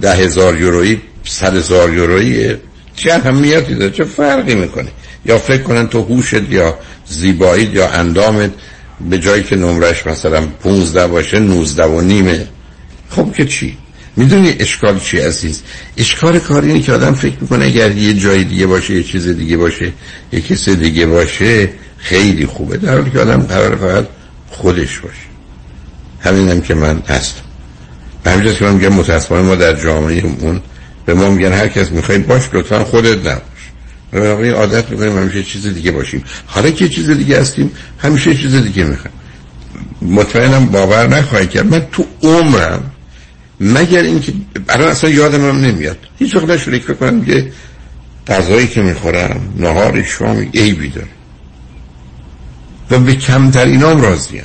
[0.00, 2.56] ده هزار یورویی صد هزار یورویی.
[2.96, 4.88] چه اهمیتی داره؟ چه فرقی می‌کنه؟
[5.26, 8.50] یا فکر کنن تو هوشت یا زیبایی یا اندامت
[9.10, 12.46] به جایی که نمرش مثلا 15 باشه 19 و نیمه.
[13.10, 13.78] خب که چی؟
[14.16, 15.62] می‌دونی اشکال چی عزیز؟
[15.96, 19.56] اشکال کار اینه که آدم فکر می‌کنه اگر یه جای دیگه باشه یه چیز دیگه
[19.56, 19.92] باشه
[20.32, 22.76] یه کسی دیگه باشه خیلی خوبه.
[22.76, 24.06] در حالی که آدم قرار فقط
[24.50, 25.16] خودش باشه.
[26.20, 27.42] همینم که من هستم.
[28.24, 30.60] به همینجاست که من میگم متاسفانه ما در جامعه اون
[31.06, 33.42] به ما میگن هر کس می‌خوای باش لطفا خودت نباش.
[34.12, 36.24] و عادت می‌کنیم همیشه چیز دیگه باشیم.
[36.46, 39.16] حالا که چیز دیگه هستیم همیشه چیز دیگه می‌خوایم.
[40.02, 41.66] مطمئنم باور نخواهی کرد.
[41.66, 42.91] من تو عمرم
[43.62, 44.32] مگر اینکه
[44.66, 45.98] برای اصلا یادم هم نمیاد.
[46.18, 47.52] هیچ وقت نشده فکر کنم که
[48.26, 51.08] غذایی که می‌خورم نهار شام عیبی داره.
[52.90, 54.44] و به کمتر اینام راضیم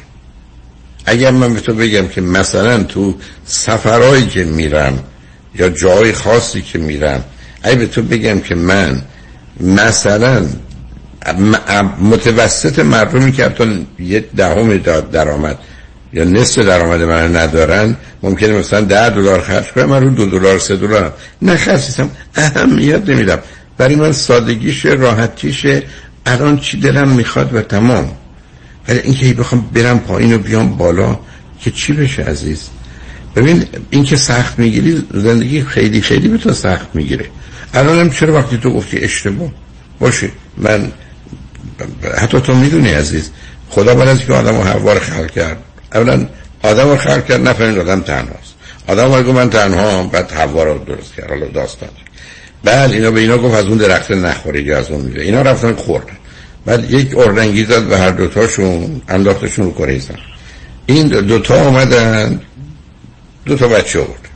[1.06, 5.04] اگر من به تو بگم که مثلا تو سفرهایی که میرم
[5.56, 7.24] یا جای خاصی که میرم
[7.64, 9.02] اگه به تو بگم که من
[9.60, 10.46] مثلا
[12.02, 14.78] متوسط مردمی که حتی یه دهم
[15.12, 15.58] درآمد
[16.14, 20.60] یا نصف درآمد من ندارن ممکنه مثلا ده دلار خرج کنم من رو دو دلار
[20.60, 23.40] سه دلار نخرسیستم اهمیت نمیدم.
[23.78, 25.66] برای من سادگیش راحتیش
[26.26, 28.12] الان چی دلم می‌خواد و تمام.
[28.88, 31.20] ولی اینکه بخوام برم پایین و بیام بالا
[31.62, 32.62] که چی بشه عزیز؟
[33.36, 37.26] ببین این که سخت می‌گیری زندگی خیلی خیلی به تو سخت می‌گیره.
[37.74, 39.52] الانم چرا وقتی تو گفتی اشتباه؟
[40.00, 40.92] باشه من
[42.18, 43.30] حتی تو می‌دونی عزیز.
[43.70, 44.64] خدا بعد از که آدم و
[45.00, 45.58] خلق کرد.
[45.94, 46.28] اولا
[46.68, 48.54] آدم رو خلق کرد نفهمید آدم تنهاست.
[48.88, 51.90] آدم رو من تنها بعد حوا رو درست کرد حالا داستان.
[52.64, 56.18] بعد اینا به اینا گفت از اون درخت نخورید از اون میوه اینا رفتن خوردن
[56.66, 60.02] بعد یک اردنگی زد به هر دوتاشون انداختشون رو کره
[60.86, 62.40] این دوتا آمدن
[63.46, 64.28] دو تا بچه آورد.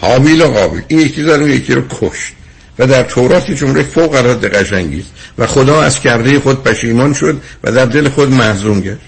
[0.00, 2.32] حامیل و قابل این یکی زد و یکی رو کشت.
[2.78, 5.04] و در تورات جمله فوق العاده قشنگی
[5.38, 8.98] و خدا از کرده خود پشیمان شد و در دل خود محزون گشت.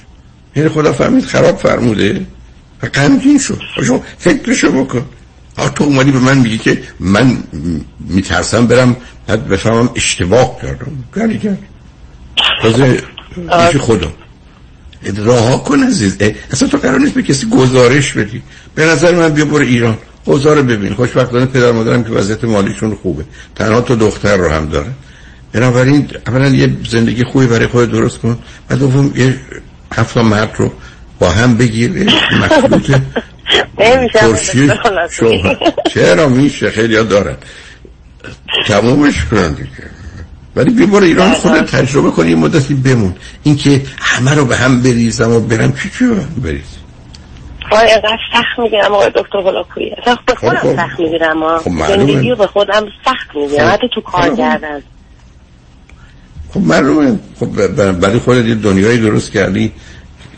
[0.55, 2.21] این خدا فهمید خراب فرموده؟
[2.83, 5.05] و غمگین شد شما فکرشو بکن.
[5.59, 7.39] ها تو اومدی به من میگی که من
[8.01, 8.97] میترسم برم
[9.29, 10.93] حد بفهمم اشتباه کردم.
[11.17, 11.59] گلی کرد.
[12.63, 13.03] تازه
[13.79, 14.13] خدا
[15.17, 16.17] راه کن عزیز.
[16.53, 18.43] اصلا تو قرار نیست به کسی گزارش بدی.
[18.75, 19.99] به نظر من بیا برو ایران.
[20.25, 20.95] اوضاع ببین.
[20.95, 23.25] خوشبختانه پدر مادرم که وضعیت مالیشون خوبه.
[23.55, 24.91] تنها تو دختر رو هم داره.
[25.53, 28.39] بنابراین اولا یه زندگی خوبی برای خود درست کن.
[28.71, 29.41] و دوم یه
[29.95, 30.73] هفت مرد رو
[31.19, 32.11] با هم بگیر
[32.41, 32.91] مخلوط
[34.15, 34.71] ترشی
[35.95, 37.37] چرا میشه؟ خیلی ها دارن.
[38.67, 39.69] تمومش کنن دیگه.
[40.57, 43.15] ولی بیبار ایران خود تجربه کنی مدتی بمون.
[43.43, 46.05] اینکه همه رو به هم بریزم و برم چی چی
[46.43, 46.79] بریز
[47.73, 50.77] وای اینقدر سخت می‌گیرم آقای دکتر بلاکویی اصلا به خب، خودم خب.
[50.77, 53.69] سخت می‌گیرم خب زندگی رو به خودم سخت می‌گیرم.
[53.69, 54.83] حتی تو کار کردن.
[56.55, 57.19] خب معلومه.
[57.41, 57.47] خب
[57.93, 59.73] برای خودت یه دنیایی درست کردی.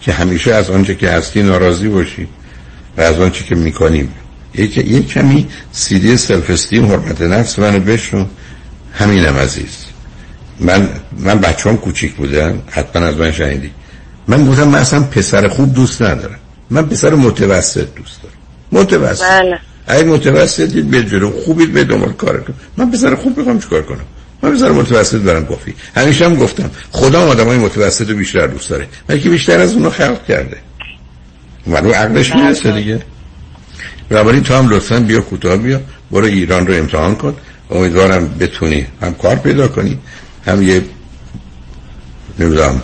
[0.00, 2.28] که همیشه از آنچه که هستی ناراضی باشی
[2.96, 4.12] و از آنچه که می‌کنیم
[4.54, 8.24] یک یک کمی سیدی سلف استیم حرمت نفس منو بشنو.
[8.92, 9.84] همینم عزیز.
[10.60, 10.88] من
[11.18, 13.70] من بچه‌ام کوچیک بودن حتما از من شنیدی.
[14.28, 16.38] من گفتم من اصلا پسر خوب دوست ندارم.
[16.70, 18.34] من پسر متوسط دوست دارم.
[18.72, 19.24] متوسط.
[19.24, 19.58] بله.
[19.86, 24.04] اگه متوسطید به جلو خوبید به دنبال کارتون من پسر خوب می‌خوام چیکار کنم؟
[24.42, 25.74] من پسر متوسط برم کافی.
[25.96, 28.86] همیشه هم گفتم خدا آدمای متوسط رو بیشتر دوست داره.
[29.08, 30.56] ولی که بیشتر از اونو خلق کرده.
[31.66, 32.42] رو عقلش بله.
[32.42, 33.00] می‌رسه دیگه.
[34.08, 35.80] بنابراین تو هم لطفا بیا کوتاه بیا.
[36.10, 37.34] برو ایران رو امتحان کن.
[37.70, 39.98] امیدوارم بتونی هم کار پیدا کنی
[40.46, 40.82] هم یه
[42.38, 42.82] نمی‌دونم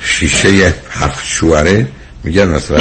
[0.00, 1.88] شیشه هفت شواره
[2.24, 2.80] میگن مثلا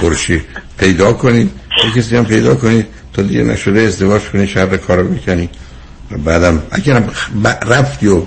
[0.00, 0.42] ترشی
[0.78, 1.50] پیدا کنی.
[1.84, 5.44] یه کسی هم پیدا کنی تا دیگه نشده ازدواج کنی شر کار رو بکنی.
[5.44, 5.61] و
[6.16, 7.02] بعدم اگر
[7.66, 8.22] رفتی و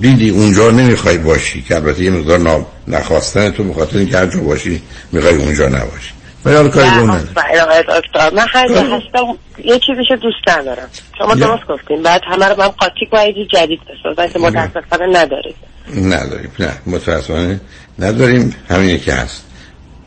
[0.00, 4.40] دیدی اونجا نمی‌خوای باشی که البته یه مقدار نام نخواستن تو بخاطر اینکه هر جا
[4.40, 4.82] باشی
[5.12, 6.12] می‌خوای اونجا نباشی.
[6.44, 8.30] و یاد کاری دکتر.
[8.34, 10.88] من هر جا هستم یه چیزیشو دوست ندارم.
[11.18, 12.02] شما درست گفتین.
[12.02, 15.56] بعد همه رو من قاطی یه جدید بسازن که متاسفانه ندارید
[15.96, 16.50] نداریم.
[16.58, 17.60] نه متاسفانه
[17.98, 18.54] نداریم.
[18.70, 19.44] همینه که هست.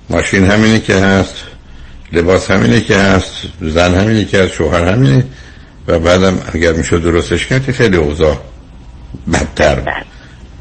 [0.10, 1.36] ماشین همینه که هست.
[2.12, 3.32] لباس همینه که هست.
[3.62, 4.54] زن همینه که هست.
[4.54, 5.26] شوهر همینه.
[5.88, 8.38] و بعدم اگر می‌شد درستش کرد که خیلی اوضاع
[9.34, 9.94] بدتر بود.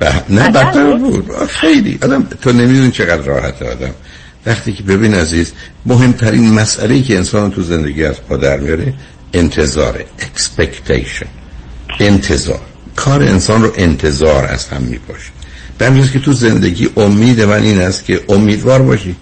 [0.01, 1.99] ب- نه بدتر بود؟ خیلی.
[2.03, 3.95] آدم تو نمیدون چقدر راحت آدم.
[4.47, 5.53] وقتی که ببین عزیز
[5.87, 8.95] مهمترین مسئله که انسان تو زندگی از پا در میاره
[9.35, 11.27] انتظاره expectation.
[12.01, 12.61] انتظار.
[12.97, 15.31] کار انسان رو انتظار از هم میپاشه
[15.79, 19.17] به که تو زندگی امید من این است که امیدوار باشی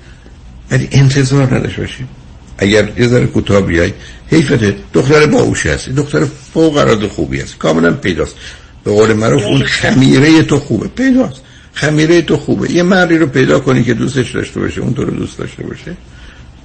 [0.70, 2.06] ولی انتظار نداشته باشی.
[2.60, 3.92] اگر یه ذره کوتاه بیای
[4.30, 4.76] حیفته.
[4.94, 5.92] دختر باهوشی هستی.
[5.92, 8.34] دختر فوق العاده خوبی هست کاملا پیداست.
[8.84, 10.88] به قول معروف اون خمیره تو خوبه.
[10.88, 11.40] پیداست.
[11.72, 12.70] خمیره تو خوبه.
[12.70, 15.96] یه مردی رو پیدا کنی که دوستش داشته باشه اون تو رو دوست داشته باشه.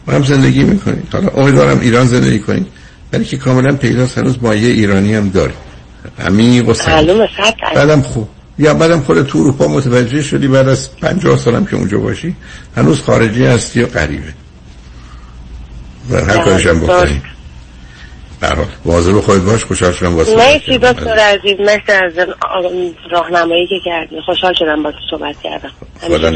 [0.08, 1.08] ما هم زندگی می‌کنیم.
[1.12, 2.68] حالا امیدوارم ایران زندگی کنید
[3.14, 4.18] ولی که کاملا پیداست.
[4.18, 5.54] هنوز مایه ایرانی هم داری
[6.20, 6.86] عمیق و درصد.
[7.76, 8.28] بعدم خوب.
[8.60, 12.36] یا بعدم خود تو اروپا متوجه شدی بعد از 50 سالم که اونجا باشی
[12.76, 14.34] هنوز خارجی هستی یا غریبه.
[16.10, 17.22] و هر هم بکنی
[18.40, 21.60] برحال واضح خودت باش خوشحال شدم واسه مرسی دکتر عزیز.
[21.60, 22.14] مرسی از
[23.12, 25.72] راهنمایی که کردی خوشحال شدم با تو صحبت کردم.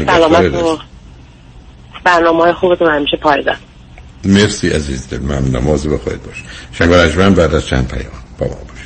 [0.06, 0.78] سلامت و
[2.04, 3.56] برنامه های خوبتون همیشه پایدار.
[4.24, 5.66] مرسی عزیز دل ممنونم.
[5.66, 6.44] واضح خودت باش.
[6.72, 8.80] شنگ و بعد از چند پیام با ما باش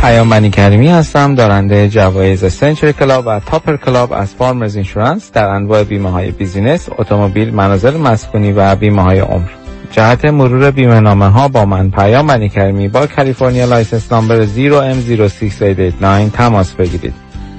[0.00, 5.48] پیام مانی کریمی هستم دارنده جوایز Century Club و Topper Club از Farmers Insurance در
[5.48, 9.48] انواع بیمه های business، اتومبیل، منازل مسکونی و بیمه های عمر.
[9.92, 16.32] جهت مرور بیمه نامه ها با من پیام مانی کریمی با کالیفرنیا license number 0M06889
[16.32, 17.14] تماس بگیرید.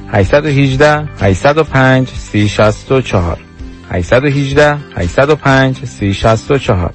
[0.07, 3.50] 818 805 3064
[3.91, 6.93] 818 805 3064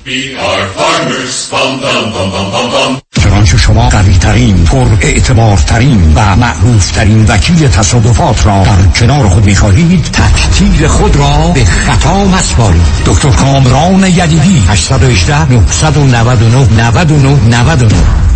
[3.11, 9.29] چنانچه شما قوی ترین پر اعتبار ترین و معروف ترین وکیل تصادفات را در کنار
[9.29, 12.83] خود می خواهید تک‌تیر خود را به خطا مسپارید.
[13.07, 18.36] دکتر کامران یدیدی 818 999 99 99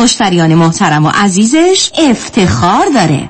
[0.01, 3.29] مشتریان محترم و عزیزش افتخار داره.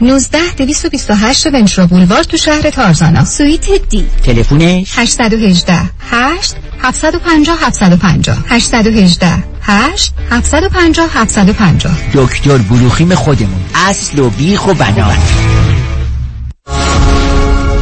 [0.00, 3.24] 19 228 ونچرو بولوار تو شهر تارزانا.
[3.24, 4.06] سویت دی.
[4.24, 5.74] تلفونش 818
[6.10, 13.60] 8 750 750 818 8 750 750 دکتر بروخیم خودمون.
[13.74, 15.12] اصل و بیخ و بنا.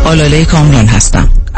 [0.04, 1.28] آلاله کامران هستم.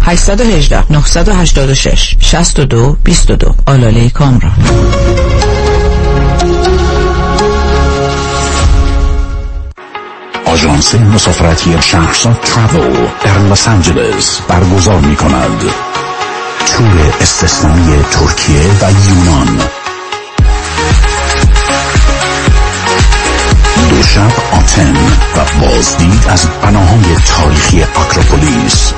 [0.00, 4.52] 818 986 62 22 آلاله کامران
[10.44, 15.64] آژانس مسافرتی شهرزاد ترافل در لس آنجلس برگزار می کند
[16.66, 19.58] تور استثنایی ترکیه و یونان
[23.90, 24.96] دو شب آتن
[25.36, 28.92] و بازدید از بناهای تاریخی اکروپولیس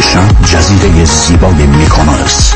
[0.00, 2.52] شب جزیره زیبای میکونوس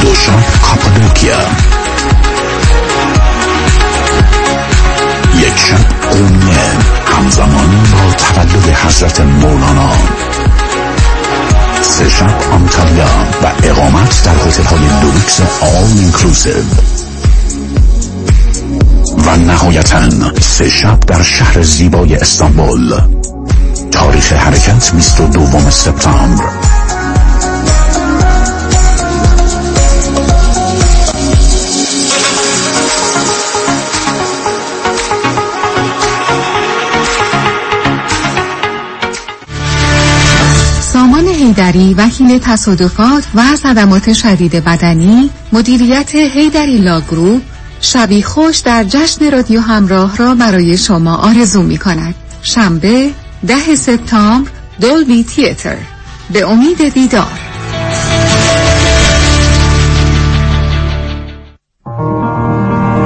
[0.00, 1.38] دو شب کاپادوکیا.
[5.38, 6.70] یک شب قونیه
[7.16, 9.92] همزمان با تولد حضرت مولانا.
[11.82, 13.06] سه شب آنتالیا
[13.42, 16.64] و اقامت در هتل های deluxe all inclusive
[19.26, 20.10] و نهایتا
[20.40, 23.17] سه شب در شهر زیبای استانبول.
[23.98, 26.44] تاریخ حرکت 22 سپتامبر.
[40.80, 47.42] سامان هیدری وکیل تصادفات و صدمات شدید بدنی مدیریت هیدری لاگروپ
[47.80, 53.10] شبی خوش در جشن رادیو همراه را برای شما آرزو می کند شنبه
[53.46, 55.76] ده سپتامبر دولبی تیتر.
[56.32, 57.38] به امید دیدار.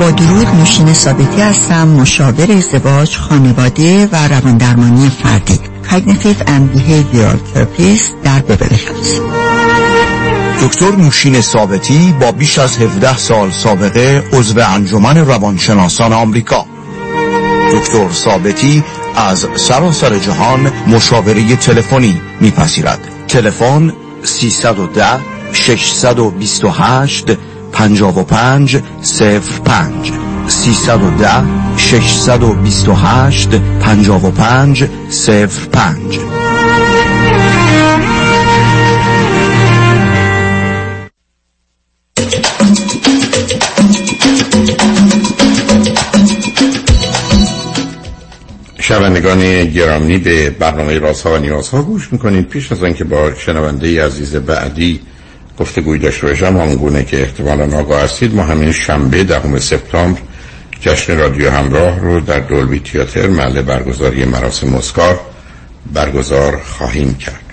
[0.00, 5.60] با درود نوشین ثابتی هستم مشاور ازدواج خانواده و رواندرمانی فردی.
[5.90, 9.20] Cognitive and Behavioral Therapist در هیلز
[10.62, 16.66] دکتر نوشین ثابتی با بیش از 17 سال سابقه عضو انجمن روانشناسان آمریکا.
[17.72, 18.84] دکتر ثابتی
[19.16, 23.00] از سراسر جهان مشاوره تلفنی میپذیرد.
[23.28, 23.92] تلفن
[24.22, 25.04] 310
[25.52, 27.26] 628
[27.72, 30.12] 55 05
[30.48, 31.28] 310
[31.76, 33.48] 628
[33.80, 34.84] 55
[35.72, 36.41] 05
[48.92, 52.48] شنوندگان گرامی به برنامه رازها و نیازها گوش می‌کنید.
[52.48, 55.00] پیش از آنکه با شنونده عزیز بعدی
[55.58, 60.20] گفتگوی داشته باشم آنگونه که احتمالا آگاه هستید ما همین شنبه دهم سپتامبر
[60.80, 65.20] جشن رادیو همراه رو در دولبی تیاتر محل برگزاری مراسم اسکار
[65.92, 67.44] برگزار خواهیم کرد.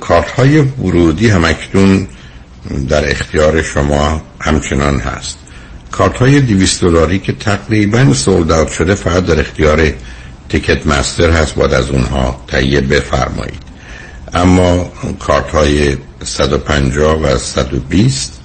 [0.00, 2.06] کارت های ورودی همکنون
[2.88, 5.38] در اختیار شما همچنان هست.
[5.90, 9.92] کارت های 200 دلاری که تقریبا سولد شده فقط در اختیار
[10.48, 13.62] تیکت مستر هست باید از اونها تهیه بفرمایید.
[14.34, 18.40] اما کارت های 150 و 120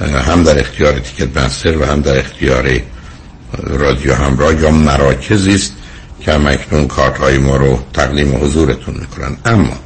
[0.00, 2.80] هم در اختیار تیکت مستر و هم در اختیار
[3.62, 5.72] رادیو همراه یا مراکزی است
[6.20, 9.36] که اکنون کارت های ما رو تقدیم حضورتون می‌کنن.
[9.44, 9.76] اما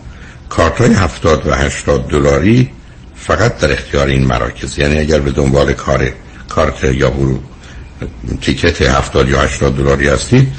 [0.49, 2.71] کارت های 70 و 80 دلاری
[3.17, 4.79] فقط در اختیار این مراکز.
[4.79, 6.13] یعنی اگر به دنبال کار
[6.49, 7.41] کارت یا برو
[8.41, 10.53] ticket 70 یا 80 دلاری هستید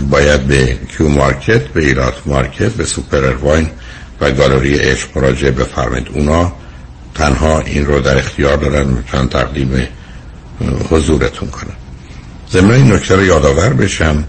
[0.00, 3.70] باید به کیو مارکت به ایرات مارکت به سوپر ارواین
[4.20, 6.08] و گالری عشق مراجعه بفرمایید.
[6.14, 6.52] اونا
[7.14, 9.88] تنها این رو در اختیار دارن می‌تونن تقدیم
[10.90, 11.76] حضورتون کنم
[12.52, 14.24] ضمن این نکته رو یادآور بشم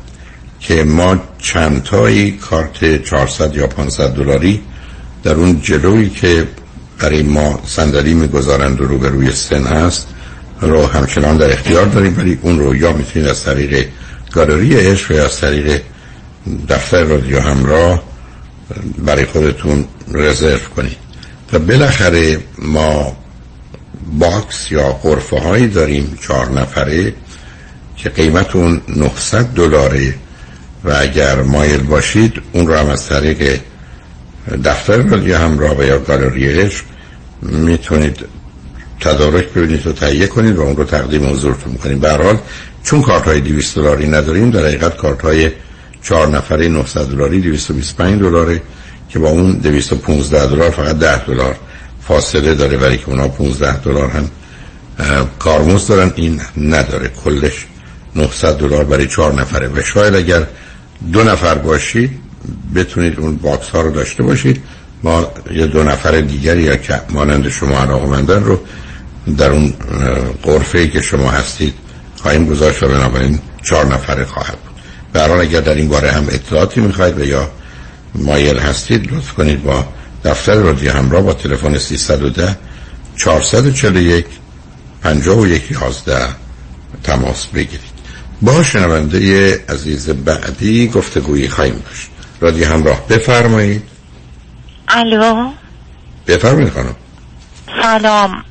[0.60, 4.62] که ما چندتایی کارت 400 یا 500 دلاری
[5.24, 6.48] در اون جلویی که
[7.00, 10.08] برای ما صندلی می‌گذارند و روبروی سن هست
[10.62, 13.88] رو همچنان در اختیار داریم ولی اون رو یا می‌تونید از طریق
[14.36, 15.82] گالری عشق از طریق
[16.70, 18.04] دفتر رادیو همراه
[18.98, 20.98] برای خودتون رزرو کنید.
[21.54, 23.18] و بالاخره ما
[24.20, 27.14] باکس یا غرفه هایی داریم چهار نفره
[27.98, 30.16] که قیمت اون 900 دلاره.
[30.84, 33.60] و اگر مایل باشید اون رو هم از طریق
[34.64, 36.86] دفتر رادیو همراه و یا گالری عشق
[37.42, 38.26] می‌تونید
[39.00, 42.38] تدارک ببینید و تهیه کنید و اون رو تقدیم حضورتون می‌کنید به هر حال
[42.84, 45.52] چون کارت های 200 دلاری نداریم در حقیقت کارت های
[46.04, 48.62] 4 نفره 900 دلاری 225 دلاره
[49.10, 51.56] که با اون 215 دلار فقط 10 دلار
[52.08, 54.30] فاصله داره ولی که اونا 15 دلار هم
[55.40, 56.12] کارمزد دارن.
[56.16, 57.12] این نداره.
[57.24, 57.66] کلش
[58.16, 59.68] 900 دلار برای 4 نفره.
[59.68, 60.44] و شاید اگر
[61.14, 62.12] دو نفر باشید
[62.76, 64.64] بتونید اون باکس ها رو داشته باشید.
[65.04, 68.60] ما یه دو نفر دیگری یا که مانند شما علاقمندن رو
[69.38, 69.74] در اون
[70.44, 71.74] قرفه ای که شما هستید
[72.22, 74.82] خواهیم گذاشت و بنابراین چهار نفره خواهد بود.
[75.14, 77.52] برحال اگر در این باره هم اطلاعاتی می‌خواید و یا
[78.16, 79.86] مایل هستید لطف کنید با
[80.26, 82.58] دفتر رادیو همراه با تلفن 310
[83.16, 84.26] 441
[85.04, 86.28] 51 11
[87.04, 87.96] تماس بگیرید.
[88.42, 92.10] با شنونده عزیز بعدی گفتگویی خواهیم داشت.
[92.42, 93.84] رادیو همراه بفرمایید.
[94.88, 95.52] الو.
[96.28, 96.96] بفرمایید خانم.
[97.82, 98.45] سلام.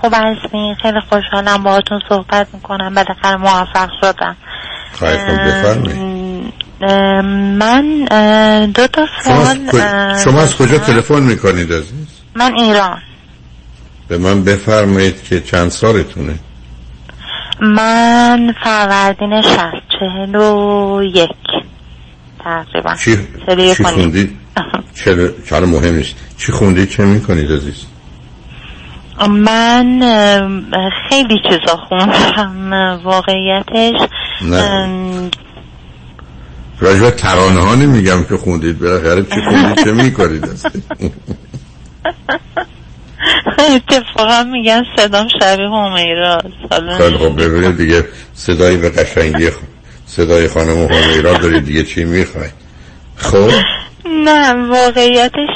[0.00, 0.74] خوب هستین.
[0.82, 2.94] خیلی خوشحالم باهاتون صحبت می‌کنم.
[2.94, 4.36] بالاخره موفق شدم.
[7.58, 8.04] من
[8.74, 9.58] دو تا سوال
[10.24, 13.02] شما از کجا تلفن می‌کنید عزیز؟ من ایران.
[14.08, 16.34] به من بفرمایید که چند سالتونه؟
[17.60, 21.30] من فروردین شهست چهل و یک.
[22.44, 22.94] تقریبا.
[22.96, 23.18] چی,
[23.76, 24.38] چی خوندید
[25.48, 26.14] چرا مهم نیست.
[26.38, 27.86] چی خوندید چه می‌کنید عزیز؟
[29.28, 30.00] من
[31.08, 33.00] خیلی چیزا خوندم.
[33.04, 34.08] واقعیتش
[34.42, 35.30] نه.
[36.80, 40.48] راجبه ترانه ها نمیگم که خوندید بالاخره چی خوندید چه می‌کنید
[43.58, 46.38] اتفاقا میگن صدام شبیه همیرا
[46.98, 48.04] خیلی خب ببینید دیگه
[48.34, 49.50] صدایی به قشنگی
[50.06, 52.48] صدای خانم همیرا دارید دیگه چی می‌خوای
[53.16, 53.50] خب؟
[54.24, 55.50] نه واقعیتش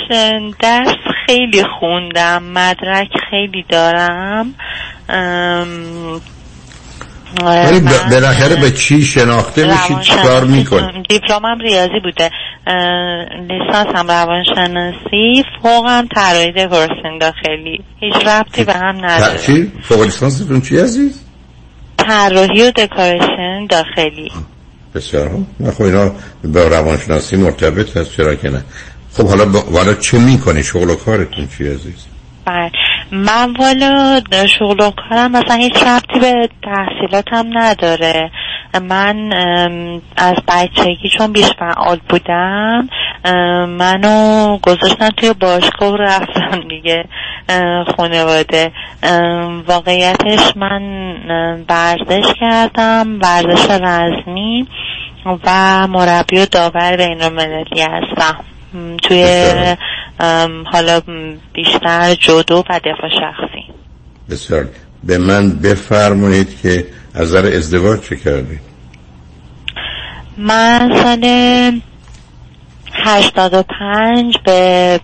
[0.60, 0.96] درس
[1.26, 4.54] خیلی خوندم مدرک خیلی دارم.
[7.44, 12.30] ولی بالاخره به چی شناخته میشید چیکار می‌کنید دیپلمم ریاضی بوده.
[13.48, 19.38] لیسانسم روانشناسی فوقم طراحی دکوراسیون داخلی هیچ ربطی به هم نداره.
[19.38, 21.22] چی؟ فوق لیسانستون چی عزیز؟
[21.96, 24.32] طراحی و دکوراسیون داخلی.
[24.94, 26.12] بسیار نه خب اینا
[26.42, 28.64] به روانشناسی مرتبط هست چرا که نه.
[29.16, 32.06] خب حالا والا چه می‌کنی؟ شغل و کارتون چی عزیز؟
[32.44, 32.70] بله.
[33.10, 34.20] من والا
[34.58, 38.30] شغل و کارم مثلا هیچ ربطی به تحصیلاتم نداره.
[38.82, 39.32] من
[40.16, 42.88] از بچگی چون بیش فعال بودم
[43.68, 47.04] منو گذاشتن توی باشگاه رفتم دیگه
[47.96, 48.72] خانواده.
[49.66, 50.82] واقعیتش من
[51.68, 54.66] ورزش کردم ورزش رزمی
[55.44, 57.22] و مربی و داور بین
[57.78, 58.44] هستم.
[59.02, 59.24] توی
[60.72, 61.00] حالا
[61.52, 63.64] بیشتر جودو و دفاع شخصی.
[64.30, 64.68] بسیار.
[65.04, 68.60] به من بفرمایید که از نظر ازدواج چه کردید
[70.36, 71.24] من سال
[72.92, 75.00] هشتاد و پنج به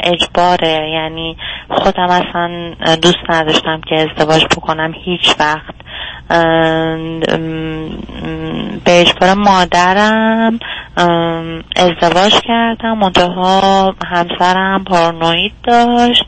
[0.00, 0.90] اجباره.
[0.94, 1.36] یعنی
[1.70, 5.74] خودم اصلا دوست نداشتم که ازدواج بکنم هیچ وقت.
[8.84, 10.58] به مادرم
[11.76, 12.98] ازدواج کردم.
[12.98, 16.24] منتها همسرم پارانوید داشت.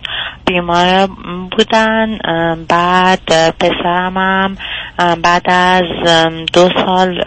[0.46, 1.08] بیمار
[1.50, 2.18] بودن.
[2.68, 4.56] بعد پسرم هم
[5.22, 5.82] بعد از
[6.52, 7.22] دو سال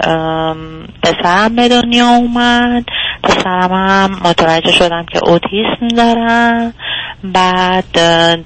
[1.03, 2.85] پسرم به دنیا اومد.
[3.23, 6.73] پسرم هم متوجه شدم که اوتیسم دارم
[7.23, 7.99] بعد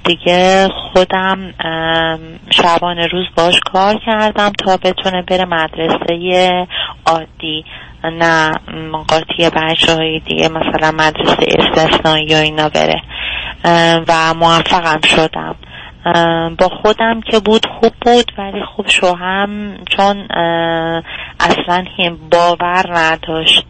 [0.04, 1.54] دیگه خودم
[2.50, 6.66] شبانه روز باش کار کردم تا بتونه بره مدرسه
[7.06, 7.64] عادی.
[8.04, 8.50] نه
[8.92, 13.02] قاطی بچه های دیگه مثلا مدرسه استثنایی یا اینا بره.
[14.08, 15.56] و موفقم شدم.
[16.58, 20.28] با خودم که بود خوب بود ولی خوب شوهم چون
[21.40, 21.84] اصلا
[22.30, 23.66] باور نداشت.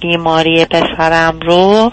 [0.00, 1.90] بیماری پسرم رو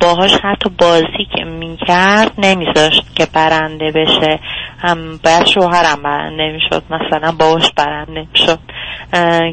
[0.00, 4.40] باهاش حتی بازی که می‌کرد نمیذاشت که برنده بشه.
[4.80, 8.58] هم باید شوهرم برنده می‌شد مثلا باش برنده می‌شد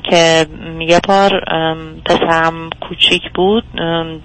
[0.09, 0.45] که
[0.79, 1.31] یه بار
[2.05, 3.63] پسرم کوچیک بود.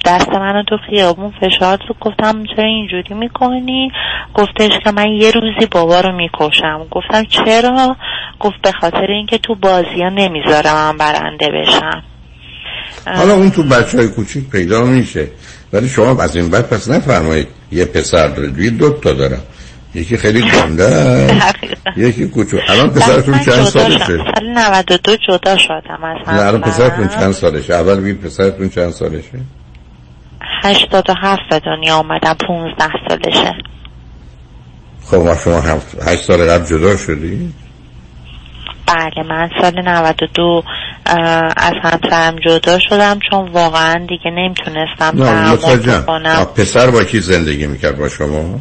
[0.04, 3.92] دست منو تو خیابون فشار تو گفتم چرا اینجوری می‌کنی؟
[4.34, 6.86] گفتش که من یه روزی بابا رو می‌کشم.
[6.90, 7.96] گفتم چرا؟
[8.40, 12.02] گفت به خاطر اینکه تو بازی ها نمی‌ذاره من برنده بشم
[13.06, 15.28] حالا اون تو بچه های کوچیک پیدا میشه.
[15.72, 17.48] ولی شما از این بعد پس نفرمایید.
[17.72, 19.42] یه پسر دارید یه دو تا دارم
[19.94, 21.42] یکی خیلی گنده
[21.96, 22.58] یکی کوچو.
[22.68, 28.00] الان پسرتون چند سالشه؟ سال 92 جدا شدم از هم الان پسرتون چند سالشه؟ اول
[28.00, 29.40] بگید پسرتون چند سالشه؟
[30.62, 33.54] 87 به دنیا آمدم 15 سالشه.
[35.04, 35.62] خب ما شما
[36.06, 37.52] 8 سال قبل جدا شدی؟
[38.94, 40.62] بله من سال 92
[41.56, 47.98] از همسرم جدا شدم چون واقعا دیگه نمی‌تونستم تحمل کنم پسر با کی زندگی می‌کرد
[47.98, 48.60] با شما؟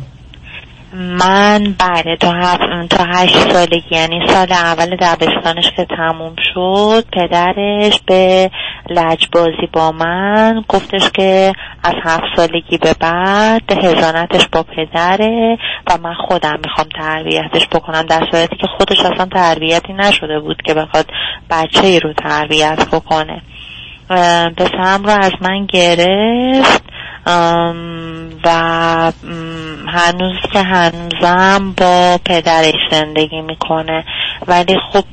[0.94, 8.00] من بله تا, هفت تا هشت سالگی یعنی سال اول دبستانش که تموم شد پدرش
[8.08, 8.52] به
[8.90, 16.14] لجبازی با من گفتش که از هفت سالگی به بعد هزانتش با پدره و من
[16.14, 21.06] خودم می‌خوام تربیتش بکنم در صورتی که خودش اصلا تربیتی نشده بود که بخواد
[21.50, 23.42] بچه ای رو تربیت بکنه.
[24.58, 26.89] پسرم رو از من گرفت.
[28.46, 29.12] و
[29.88, 34.04] هنوز که هنوزم با پدرش زندگی می‌کنه.
[34.48, 35.06] ولی خب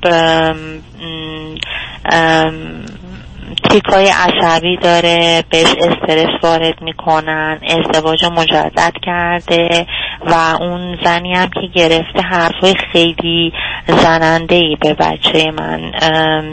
[3.70, 9.86] تیکای عصبی داره بهش استرس وارد می‌کنن ازدواج مجدد کرده
[10.26, 13.52] و اون زنی هم که گرفته حرفای خیلی
[13.86, 15.92] زننده ای به بچه من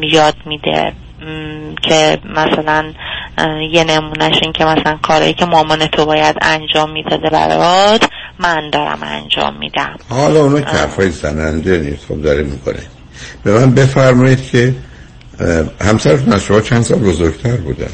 [0.02, 0.94] یاد میده.
[1.82, 2.86] که مثلا
[3.72, 8.10] یه نمونهش این که مثلا کاری که مامان تو باید انجام می‌داده برات
[8.40, 9.96] من دارم انجام میدم.
[10.10, 12.80] حالا اونو کفای زننده نیست خب داره می‌کنه.
[13.44, 14.76] به من بفرمایید که
[15.82, 17.92] همسرتون از شما چند سال بزرگتر بودن؟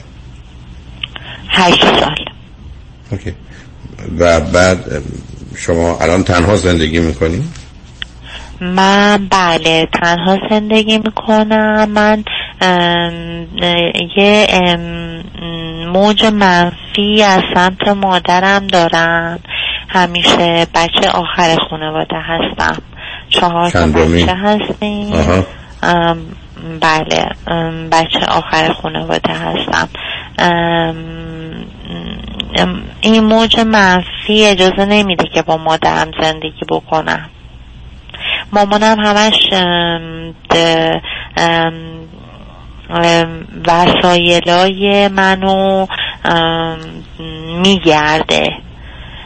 [1.50, 2.16] هشت سال.
[3.12, 3.34] اوکی.
[4.20, 5.04] و بعد
[5.56, 7.44] شما الان تنها زندگی می‌کنی؟
[8.62, 11.90] من بله تنها زندگی می‌کنم.
[11.90, 12.24] من
[14.18, 14.48] یه
[15.94, 19.40] موج منفی از سمت مادرم دارم.
[19.90, 22.82] همیشه بچه آخر خانواده هستم.
[23.30, 25.12] چهار تا بچه هستیم.
[26.82, 27.30] بله.
[27.92, 29.90] بچه آخر خانواده هستم.
[33.02, 37.30] این موج منفی اجازه نمیده که با مادرم زندگی بکنم.
[38.54, 39.50] مامانم همش
[43.68, 45.88] وسایلای منو
[47.62, 48.50] میگرده.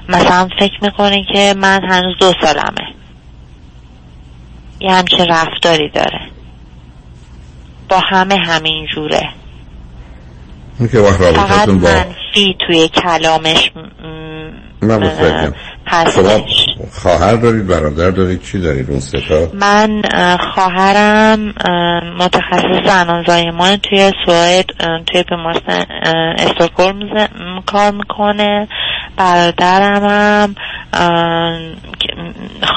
[0.09, 2.93] مثلا فکر می‌کنه که من هنوز دو سالمه.
[4.80, 6.20] یه همچه رفتاری داره.
[7.89, 9.30] با همه همین جوره.
[10.80, 13.71] فقط منفی توی کلامش
[14.82, 15.11] من
[16.15, 16.45] شما
[16.91, 20.01] خواهر دارید برادر دارید چی دارید؟ اون ستا من
[20.53, 21.53] خواهرم
[22.19, 24.65] متخصص زنان زایمان توی سوئد
[25.07, 25.86] توی بیمارستان
[26.38, 28.67] استکهلم کار می‌کنه.
[29.17, 30.55] برادرم هم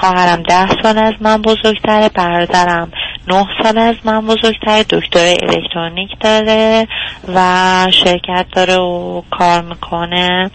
[0.01, 2.09] خواهرم ده سال از من بزرگتره.
[2.09, 2.91] برادرم
[3.29, 6.89] نه سال از من بزرگتره دکتر الکترونیک داره
[7.35, 10.51] و شرکت داره و کار می‌کنه.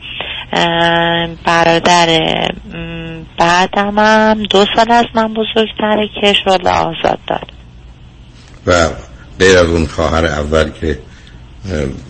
[1.45, 2.07] برادر
[3.39, 7.51] بعدم هم دو سال از من بزرگتره که شغل آزاد داد
[8.67, 8.89] و
[9.39, 10.99] غیر از اون خواهر اول که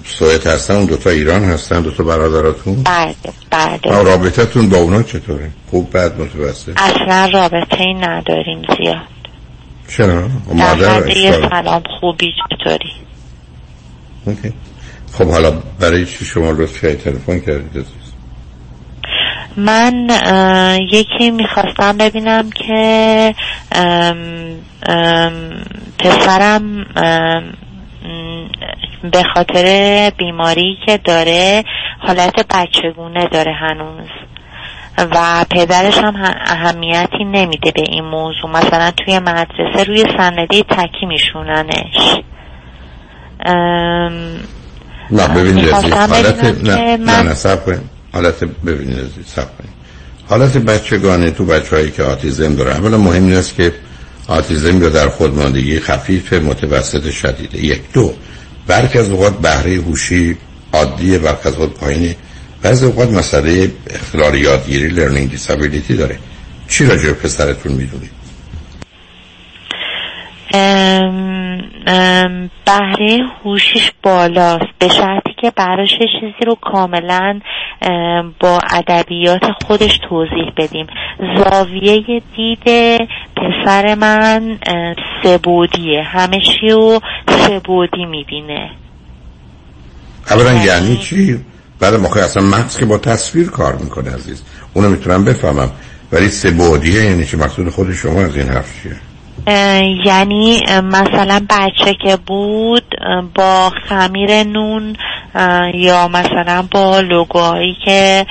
[0.05, 3.15] سویت هستن اون دوتا ایران هستن دوتا برادراتون؟ بله
[3.49, 4.03] بله.
[4.03, 9.20] رابطتون با اونا چطوره؟ خوب بعد متوسط؟ اصلا رابطه ای نداریم زیاد.
[9.97, 10.27] چرا؟
[10.75, 12.93] در یه سلام خوبی چطوری
[14.25, 14.53] اوکی.
[15.13, 17.85] خب حالا برای چی شما لطفی تلفن کردید
[19.57, 20.09] من
[20.91, 23.33] یکی می‌خواستم ببینم که
[25.99, 26.85] پسرم
[29.11, 31.63] به خاطر بیماری که داره
[31.99, 34.09] حالت بچگونه داره هنوز
[34.97, 36.13] و پدرش هم
[36.45, 38.49] اهمیتی نمیده به این موضوع.
[38.49, 42.17] مثلا توی مدرسه روی صندلی تکی میشوننش.
[45.11, 47.35] نه ببینید حالت نه نه نه
[48.13, 49.47] حالت ببینید عزیز سب
[50.29, 53.73] حالت بچگانه تو بچه هایی که آتیزم داره اولا مهم این است که
[54.27, 58.13] آتیزم یا در خودماندگی خفیف متوسط شدیده یک دو
[58.67, 60.37] برک از اوقات بهره هوشی
[60.73, 62.15] عادیه برک از اوقات پایینه.
[62.63, 66.17] بعضی اوقات مسئله اختلال یادگیری لرنینگ دیسابیلیتی داره.
[66.69, 68.11] چی راجع به پسرتون می‌دونید
[72.65, 74.65] بهره هوشیش بالاست.
[74.79, 77.39] به شرطی که براش چیزی رو کاملا
[78.39, 80.87] با ادبیات خودش توضیح بدیم.
[81.37, 82.63] زاویه دید
[83.35, 84.59] پسر من
[85.23, 88.71] سبودیه همه چی رو سبودی می‌بینه.
[90.31, 91.39] اولا یعنی چی؟
[91.81, 94.41] بعد موقع اصلا مغز که با تصویر کار می‌کنه عزیز.
[94.73, 95.71] اونو می‌تونم بفهمم.
[96.11, 98.95] ولی سبودیه یعنی چی؟ مقصود خود شما از این حرف چیه؟
[100.05, 102.95] یعنی مثلا بچه که بود
[103.35, 104.95] با خمیر نون
[105.73, 108.25] یا مثلا با لوگوهایی که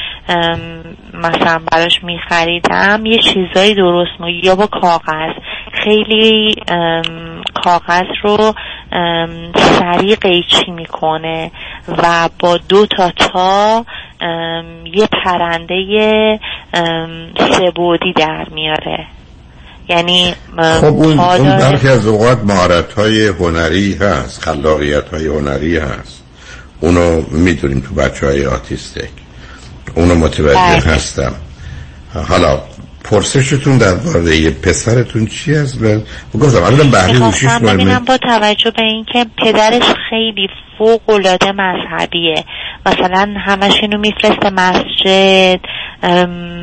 [1.20, 5.32] مثلا براش میخریدم یه چیزایی درست می یا با کاغذ.
[5.84, 6.54] خیلی
[7.64, 8.54] کاغذ رو
[9.54, 11.50] سریع قیچی می‌کنه
[11.88, 13.84] و با دو تا تا
[14.84, 16.40] یه پرنده
[17.50, 19.06] سبودی در میاره.
[19.88, 26.24] یعنی خب اون, اون برخی از اوقات مهارت های هنری هست خلاقیت های هنری هست.
[26.80, 29.10] اونو می‌دونیم تو بچه های آتیستک
[29.94, 30.94] اونو متوجه بله.
[30.94, 31.32] هستم.
[32.28, 32.60] حالا
[33.04, 36.00] پرسشتون در باره پسرتون چی است و
[36.38, 42.44] گفتم الان بهری روشیش ببینم با توجه به اینکه پدرش خیلی فوق العاده مذهبیه.
[42.86, 45.60] مثلا همش اینو میفرسته مسجد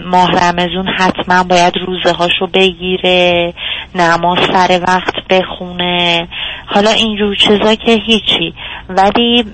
[0.06, 3.54] ماه رمزون حتما باید روزه هاشو بگیره
[3.96, 6.28] نماز سر وقت بخونه.
[6.66, 8.54] حالا اینجور چیزا که هیچی.
[8.90, 9.46] ولی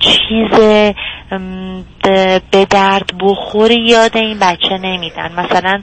[0.00, 0.60] چیز
[2.50, 5.32] به درد بخوری یاد این بچه نمیدن.
[5.36, 5.82] مثلا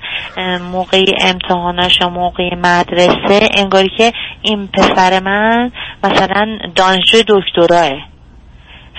[0.72, 5.72] موقع امتحاناش و موقع مدرسه انگاری که این پسر من
[6.04, 7.92] مثلا دانشجوی دکتراه.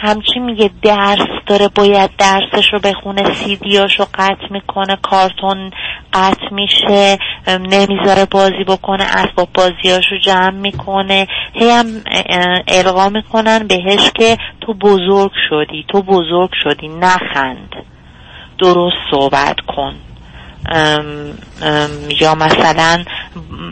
[0.00, 5.70] همچی میگه درس داره باید درسش رو بخونه سیدیاش رو قطع می‌کنه کارتون
[6.12, 7.18] قطع میشه
[7.48, 11.86] نمی‌ذاره بازی بکنه اسباب بازیاش رو جمع می‌کنه هی هم
[12.68, 17.72] القا می‌کنن بهش که تو بزرگ شدی تو بزرگ شدی نخند
[18.58, 19.94] درست صحبت کن.
[22.20, 23.04] یا مثلا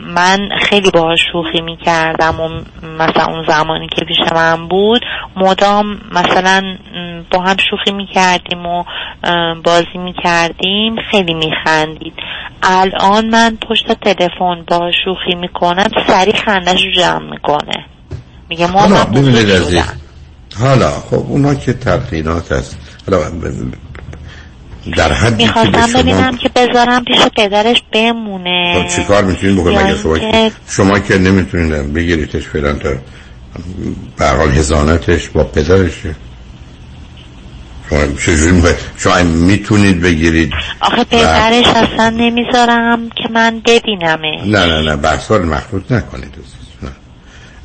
[0.07, 2.47] من خیلی باهاش شوخی می‌کردم و
[2.83, 5.01] مثلا اون زمانی که پیش من بود
[5.35, 6.77] مدام مثلا
[7.31, 8.83] با هم شوخی می‌کردیم و
[9.63, 12.13] بازی می‌کردیم خیلی میخندید.
[12.63, 17.85] الان من پشت تلفن با شوخی می‌کنم سری خندش رو جمع می‌کنه.
[18.49, 19.05] میگه ما حالا
[20.59, 22.77] حالا خب اونا که تلقینات هست.
[23.07, 23.23] حالا
[24.97, 28.83] در حدی می‌خواستم ببینم که بذارم پیش پدرش بمونه.
[28.83, 30.51] خب چی کار می‌تونین بکنم اگر شما, که...
[30.69, 32.89] شما که نمی‌تونین بگیریتش فعلا تا
[34.17, 36.15] برحال هزانتش با پدرشه
[37.89, 38.61] شما چجوری
[38.97, 44.45] شما می‌تونید بگیرید؟ آخه پدرش اصلا نمی‌ذارم که من ببینمه.
[44.45, 46.33] نه نه نه بحثار مخلوط نکنید
[46.83, 46.89] نه.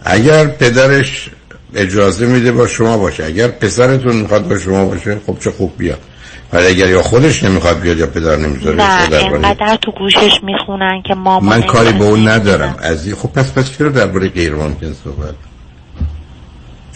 [0.05, 1.31] اگر پدرش
[1.75, 6.01] اجازه میده با شما باشه اگر پسرتون می‌خواد با شما باشه خب چه خوب بیاد.
[6.53, 11.15] ولی اگر یا خودش نمی‌خواد بیاد یا پدر نمی‌ذاره نه اینقدر تو گوشش می‌خونن که
[11.15, 12.77] ما من کاری به اون ندارم.
[12.79, 15.35] از خب پس پس چرا درباره غیر ممکن صحبت؟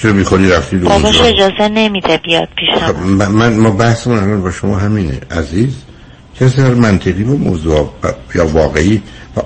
[0.02, 3.52] چرا می‌خونی رفتی دو باباش اجازه نمیده بیاد پیشم خب من.
[3.57, 5.20] ما بحثمون الان با شما همینه.
[5.30, 5.74] عزیز
[6.40, 7.90] کسی منطقی و موضوع
[8.34, 9.02] یا واقعی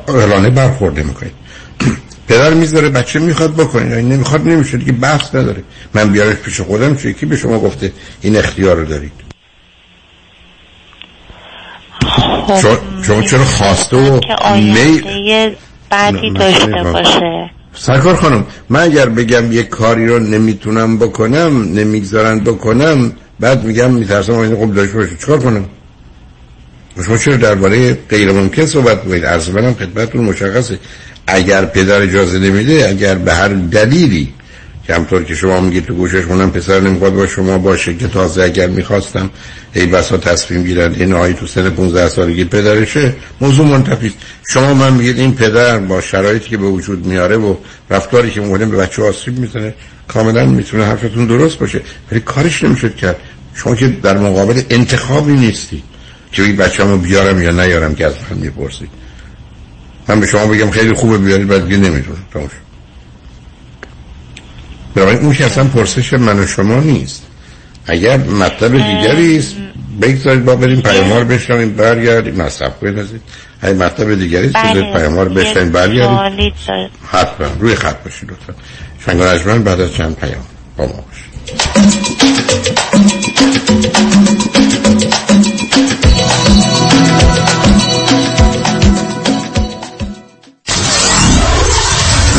[0.08, 1.32] اعلانه برخورده می‌کنید
[2.28, 3.90] پدر می‌ذاره بچه می‌خواد بکنه.
[3.90, 4.76] یا نمی‌خواد نمیشه.
[4.76, 5.62] دیگه بحث نداره.
[5.94, 9.12] من بیارش پیش خودم چه کی به شما گفته این اختیار رو دارید
[12.02, 12.29] خب
[13.06, 14.20] شما چرا خواسته و
[14.56, 15.02] می
[15.90, 17.50] بعدی داشته باشه.
[17.74, 24.34] سرکار خانم من اگر بگم یک کاری رو نمی‌تونم بکنم نمی‌گذارن بکنم بعد میگم میترسم
[24.34, 25.16] این خب داشته باشه.
[25.16, 25.64] چکار کنم؟
[27.06, 30.78] شما چرا درباره غیر ممکن صحبت کنید عرض منم خدمتتون مشخصه.
[31.26, 34.34] اگر پدر اجازه نمیده اگر به هر دلیلی
[34.90, 38.42] که همطور که شما میگید تو گوشش اونم پسر نمی‌خواد با شما باشه که تازه
[38.42, 39.30] اگر می‌خواستم
[39.74, 40.94] ای بسا تصمیم گیرن.
[40.94, 43.14] این آقای تو سن 15 سالگی پدرشه.
[43.40, 44.16] موضوع منتفیست
[44.52, 47.54] شما من میگید این پدر با شرایطی که به وجود میاره و
[47.90, 49.74] رفتاری که مورد به بچه آسیب می‌زنه
[50.08, 51.80] کاملا می‌تونه حرفتون درست باشه.
[52.12, 53.16] ولی کارش نمی‌شد کرد.
[53.54, 55.82] شما که در مقابل انتخابی نیستی.
[56.32, 58.88] که این بچه‌مو بیارم یا نیارم که از من می‌پرسید.
[60.08, 62.18] من به شما بگم خیلی خوبه بیارید بعد دیگه نمی‌تونم
[64.94, 67.22] برای اون که اصلا پرسش من و شما نیست.
[67.86, 69.54] اگر مطلب دیگری است
[70.02, 73.20] بگذارید با بریم پیامار بشنویم برگردیم مصرف بنازید.
[73.62, 74.92] اگر مطلب دیگری است بذارید بله.
[74.92, 76.52] پیامار بشنویم برگردیم.
[77.06, 77.46] حتما.
[77.60, 78.54] روی خط باشید لطفا.
[79.44, 80.44] شنگ بعد از چند پیام
[80.76, 81.30] با ما باشید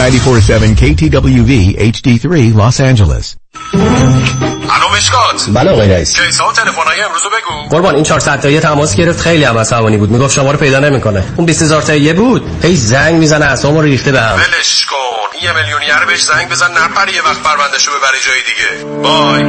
[0.02, 1.52] 947 KTWV
[1.93, 3.26] HD3 Los Angeles.
[3.74, 5.49] الو مشکات.
[5.54, 6.20] بله آقای رئیس.
[6.20, 7.70] کیسا و تلفن‌های امروز بگو.
[7.70, 9.20] قربان این 400 تایی تماس گرفت.
[9.22, 10.12] خیلی هم عصبانی بود.
[10.12, 11.24] می‌گفت شما رو پیدا نمی‌کنه.
[11.36, 12.43] اون 20000 تایی بود.
[12.64, 15.45] هی زنگ می‌زنه اعصابمو ریخته بهم ولش کن.
[15.45, 19.02] یه میلیونیر بهش زنگ بزن نپره یه وقت پروندهشو ببره جای دیگه.
[19.04, 19.43] بای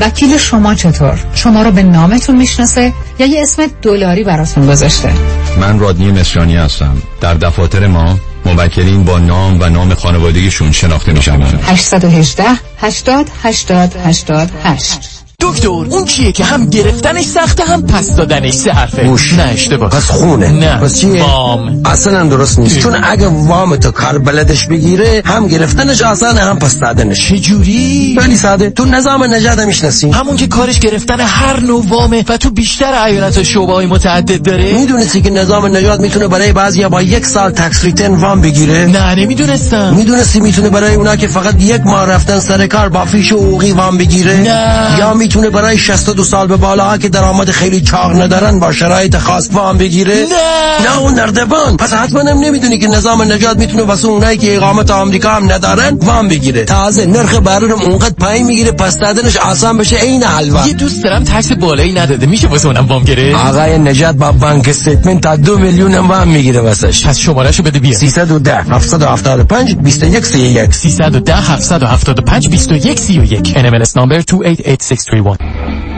[0.00, 5.12] وکیل شما چطور؟ شما رو به نامتون می‌شناسه یا یه اسم دلاری براتون گذاشته؟
[5.60, 7.02] من رادنی مصریانی هستم.
[7.20, 11.42] در دفاتر ما موکلین با نام و نام خانوادگیشون شناخته میشن.
[11.42, 12.44] 818
[12.78, 19.04] 80 80 88 دکتر اون کیه که هم گرفتنش سخته هم پس دادنش سه حرفه؟
[19.04, 19.90] گوش نه اشتباه.
[19.90, 20.50] پس خونه.
[20.50, 20.76] نه.
[20.76, 21.82] پس چیه؟ وام.
[21.84, 22.78] اصلا درست نیست.
[22.78, 27.28] چون اگه وام تو کار بلدش بگیره هم گرفتنش آسانه هم پس دادنش.
[27.28, 30.10] چجوری خیلی ساده تو نظام نجات می‌شناسی.
[30.10, 34.42] همون که کارش گرفتن هر نوع وامه و تو بیشتر ایالت و شعبه های متعدد
[34.42, 38.86] داره؟ می‌دونستی که نظام نجات می‌تونه برای بعضی با یک سال تکس ریتن وام بگیره؟
[38.86, 39.94] نه نمی‌دونستم.
[39.94, 43.98] می‌دونستی می‌تونه برای اونا که فقط یک ماه رفتن سر کار با فیش و وام
[43.98, 44.96] بگیره؟ نه.
[44.98, 49.48] یا می‌تونه برای 62 سال به بالا که درآمد خیلی چاق ندارن با شرایط خاص
[49.52, 50.88] وام بگیره؟ نه.
[50.88, 51.76] نه اون نه دیگه.
[51.76, 55.98] پس حتما هم نمی‌دونی که نظام نجات می‌تونه واسه اونایی که اقامت آمریکا هم ندارن
[56.02, 56.64] وام بگیره.
[56.64, 60.66] تازه نرخ بهره اونقدر پایین می‌گیره پس دادنش آسان بشه عین حلوا.
[60.66, 62.26] یه دوست دارم tax بالایی نداده.
[62.26, 66.28] میشه واسه اونم وام گیره آقای نجات با bank statement تا دو میلیون هم وام
[66.28, 67.06] می‌گیره واسش.
[67.06, 67.92] پس شمارهشو بده بیا.
[67.92, 75.13] 310 775 21 31 310 775 21 31 NMLS number 288631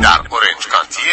[0.03, 1.13] در اورنج کانتیه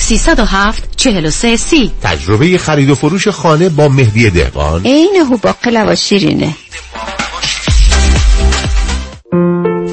[0.01, 1.91] 307 43 سی.
[2.01, 4.81] تجربه خرید و فروش خانه با مهدی دهقان.
[4.85, 6.55] عین هوباقلا و شیرینه.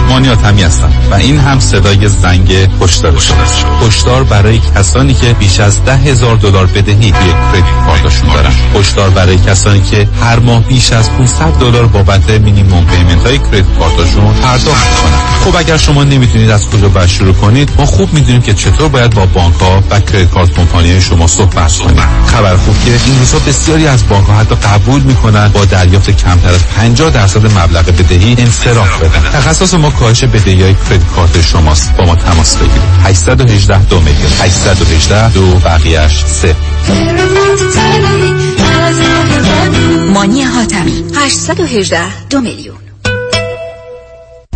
[0.11, 0.91] مانیات همی هستم.
[1.11, 3.13] و این هم صدای زنگ هشدار
[3.87, 8.51] هشدار برای کسانی که بیش از ده هزار دلار بدهی روی credit card شون دارن
[8.75, 13.65] هشدار برای کسانی که هر ماه بیش از 500 دلار بابت minimum payment های credit
[13.79, 15.21] card شون پرداخت می‌کنن.
[15.45, 19.15] خب اگر شما نمی‌تونید از کجا باید شروع کنید ما خوب می‌دونیم که چطور باید
[19.15, 23.39] با بانک ها و credit card company شما صحبت کنید خبر خوب که این روزها
[23.39, 28.35] بسیاری از بانک ها حتی قبول می‌کنن با دریافت کمتر از 50 درصد مبلغ بدهی
[28.39, 29.29] انصراف بدن.
[29.33, 31.97] تخصص ما کاهش بدهی های کردیت کارت شماست.
[31.97, 32.81] با ما تماس بگیرید.
[33.03, 34.31] 818 دو میلیون.
[34.39, 36.55] 818 دو بقیهش سه.
[40.13, 41.03] مانی حاتمی.
[41.15, 42.80] 818 دو میلیون.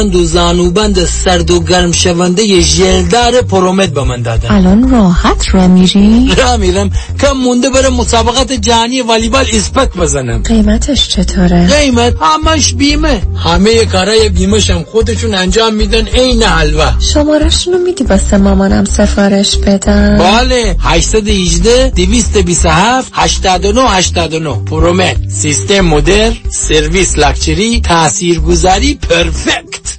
[0.00, 4.50] دستبند و زانوبند سرد و گرم شونده ژلدار پرومت به من دادن.
[4.50, 6.90] الان راحت را میری؟ را میرم.
[7.20, 10.42] کم مونده برم مسابقات جهانی والیبال اسپک بزنم.
[10.42, 13.22] قیمتش چطوره؟ قیمت همش بیمه.
[13.44, 16.06] همه کارای بیمه هم خودشون انجام میدن.
[16.06, 16.92] عین حلوه.
[17.00, 20.16] شمارشونو میدی واسه مامانم سفارش بدم.
[20.18, 20.76] بله.
[20.80, 29.89] 818 227 89 89 پرومت سیستم مدر سرویس لاکچری تاثیرگذاری پرفکت.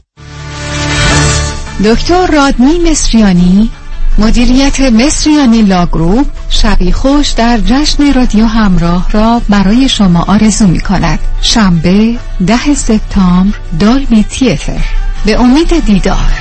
[1.86, 3.69] دکتر رادنی مصریانی
[4.17, 11.19] مدیریت مصریانی لاگروپ شبی خوش در جشن رادیو همراه را برای شما آرزو می کند.
[11.41, 12.15] شنبه
[12.47, 14.86] ده سپتامبر دالبی تیتر.
[15.25, 16.32] به امید دیدار.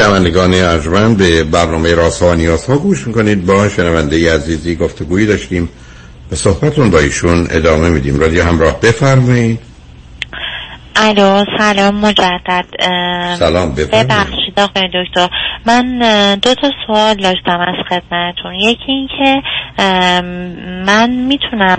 [0.00, 3.46] شنوندگان ارجمند به برنامه راست ها نیاز ها گوش می‌کنید.
[3.46, 5.68] با شنونده عزیزی گفتگویی داشتیم.
[6.30, 8.20] به صحبتون با ایشون ادامه میدیم.
[8.20, 9.60] رادیو همراه بفرمایید.
[10.96, 12.64] الو سلام مجدد.
[12.80, 14.06] ام، سلام بفرمایید.
[14.06, 15.28] ببخشید آقای دکتر.
[15.66, 15.98] من
[16.42, 19.42] دو تا سوال داشتم از خدمتون یکی این که
[19.78, 20.24] ام،
[20.86, 21.78] من می‌تونم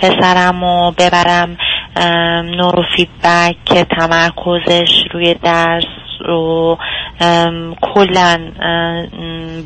[0.00, 1.56] پسرم رو ببرم
[2.44, 5.84] نورو فیدبک که تمرکزش روی درس
[6.20, 6.78] رو
[7.94, 8.38] کلا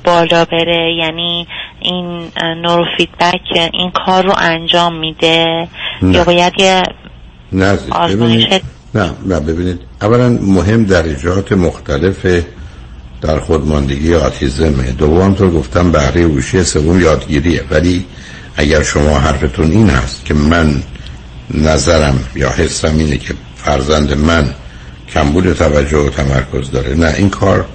[0.04, 0.94] بالا بره.
[0.98, 1.46] یعنی
[1.80, 2.30] این
[2.62, 5.68] نورو فیدبک این کار رو انجام میده.
[6.02, 6.82] یا باید یه
[8.08, 8.62] ببینید.
[8.94, 9.80] نه نه ببینید.
[10.02, 12.44] اولا مهم درجات مختلف
[13.20, 14.92] در خودماندگی اوتیسمه.
[14.92, 17.62] دوم تو گفتم بهره هوشی سوم یادگیریه.
[17.70, 18.04] ولی
[18.56, 20.82] اگر شما حرفتون این هست که من
[21.54, 24.54] نظرم یا حسم اینه که فرزند من
[25.14, 26.94] کمبود توجه و تمرکز داره.
[26.94, 27.66] نه این کار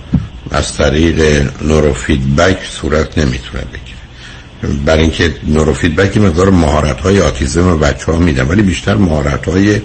[0.51, 4.83] از طریق نورو فیدبک صورت نمی‌تونه بگیره.
[4.85, 9.81] برای اینکه نورو فیدبک مقدار مهارت های اوتیسم بچه ها میدن ولی بیشتر مهارت های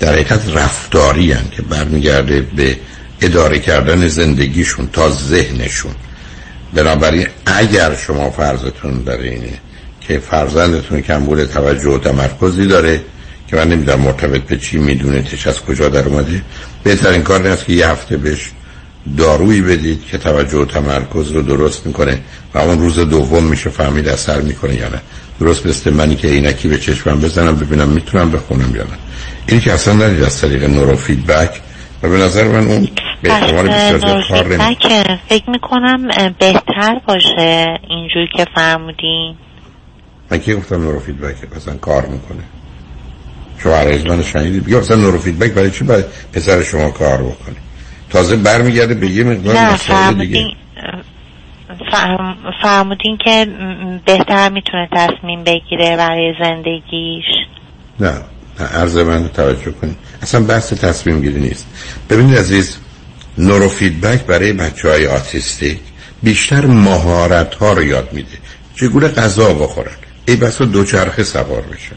[0.00, 2.76] در حقیقت رفتاری هن که برمیگرده به
[3.20, 5.92] اداره کردن زندگیشون تا ذهنشون.
[6.74, 9.52] بنابراین اگر شما فرضتون برای اینه
[10.00, 13.00] که فرزندتون کمبود توجه و تمرکزی داره
[13.52, 16.42] که من نمی‌دونم مرتبط به چی می‌دونه تش از کجا در اومده.
[16.82, 18.50] بهترین کار این است که یه هفته بهش
[19.18, 22.18] دارویی بدید که توجه و تمرکز رو درست می‌کنه
[22.54, 25.00] و اون روز دوم میشه فهمید اثر می‌کنه یا نه.
[25.40, 28.98] درست مثل منی که عینکی به چشمم بزنم ببینم می‌تونم بخونم یا نه.
[29.46, 31.60] این که اصلا ندید از طریق نورو فیدبک
[32.02, 32.88] و به نظر من اون
[33.22, 34.76] به احتمال بسیار زیاد کار نمی
[35.28, 39.34] فکر می‌کنم بهتر باشه اینجور که فرمودین
[40.30, 42.42] من که گفتم نورو فیدبک؟ اصلا کار می‌کنه.
[43.62, 43.84] شما
[44.14, 47.56] من شنیدید بگه اصلا نورو فیدبک برای چی برای پسر شما کار بکنه
[48.10, 50.54] تازه برمیگرده به یه مقدار نه فرمودین
[52.62, 53.46] فرمودین که
[54.06, 57.24] بهتر می‌تونه تصمیم بگیره برای زندگیش.
[58.00, 58.12] نه
[58.60, 59.96] نه عرض من توجه کنید.
[60.22, 61.66] اصلا بحث تصمیم گیری نیست.
[62.10, 62.76] ببینید عزیز
[63.38, 65.80] نورو فیدبک برای بچه های autistic
[66.22, 68.38] بیشتر مهارت ها رو یاد میده.
[68.76, 69.96] چگونه غذا بخورن؟
[70.28, 71.96] ای بسا دوچرخه سوار بشن.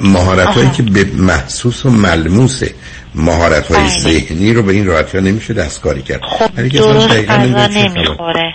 [0.00, 0.70] مهارت هایی.
[0.70, 2.74] که به محسوس و ملموسه
[3.14, 3.98] مهارت های بله.
[3.98, 6.20] ذهنی رو به این راحتی ها نمیشه دستکاری کرد.
[6.24, 7.66] اصلا درست غذا.
[7.66, 8.52] نمی‌خوره.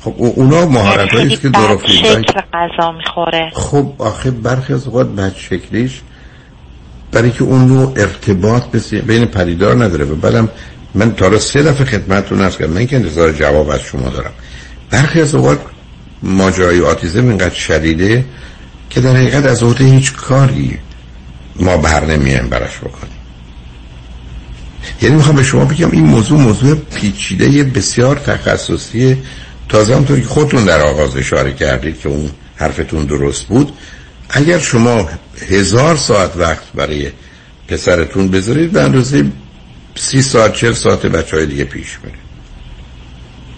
[0.00, 3.50] خب او- اونا مهارت هایی که feedback شکل غذا می‌خوره.
[3.54, 6.00] خب آخه برخی از اوقات بد شکلیش
[7.12, 8.62] برای که اون نوع ارتباط
[9.06, 10.04] بین پدیدار نداره.
[10.04, 10.48] و بعدم
[10.94, 12.72] من تا سه دفعه خدمتتون هست کردم.
[12.72, 14.32] من که انتظار جواب از شما دارم.
[14.90, 15.58] برخی از اوقات
[16.22, 18.24] ماجرای آتیزم اینقدر شدیده
[18.92, 20.78] که در حقیقت از عهده هیچ کاری
[21.56, 23.12] ما بر نمیایم براش بکنیم.
[25.02, 29.16] یعنی می‌خوام به شما بگم این موضوع موضوع پیچیده بسیار تخصصی.
[29.68, 33.72] تازه همطور که خودتون در آغاز اشاره کردید که اون حرفتون درست بود.
[34.30, 35.08] اگر شما
[35.50, 37.10] هزار ساعت وقت برای
[37.68, 39.24] پسرتون بذارید به اندازه
[39.94, 42.18] سی ساعت چل ساعت بچه های دیگه پیش میره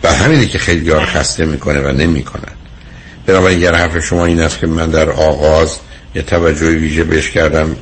[0.02, 2.52] و همینه که خیلی خسته می‌کنه و نمی‌کنن.
[3.26, 5.76] بنابراین اگر حرف شما این است که من در آغاز
[6.14, 7.76] یه توجه ویژه بهش کردم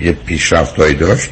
[0.00, 1.30] یه پیشرفتهایی داشت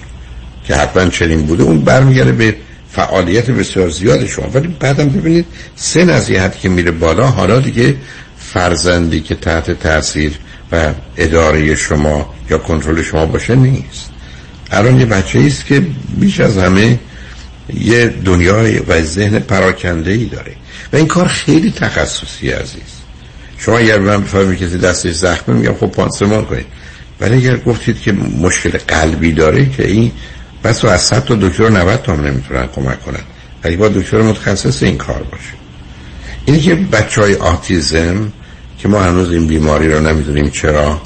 [0.65, 2.57] که حتما چنین بوده اون برمیگرده به
[2.91, 4.51] فعالیت بسیار زیاد شما.
[4.55, 5.47] ولی بعدم ببینید
[5.77, 6.31] سن از
[6.63, 7.97] که میره بالا حالا دیگه
[8.39, 10.33] فرزندی که تحت تاثیر
[10.73, 14.11] و اداره شما یا کنترل شما باشه نیست.
[14.71, 15.87] الان یه بچه است که
[16.21, 16.99] بیش از همه
[17.75, 20.53] یه دنیای و ذهن پراکنده ای داره.
[20.93, 22.94] و این کار خیلی تخصصی عزیز.
[23.65, 26.67] شما اگر من بفرمایید کسی دستش زخمه میگم خب پانسمان کنید.
[27.21, 30.13] ولی اگر گفتید که مشکل قلبی داره که این
[30.65, 33.21] بس از 100 تا دکتر 90 تا هم نمی‌تونن کمک کنن.
[33.65, 35.55] ولی با دکتر متخصص این کار باشه.
[36.47, 38.33] اینی که بچه های آتیزم
[38.79, 41.03] که ما هنوز این بیماری رو نمی‌دونیم چرا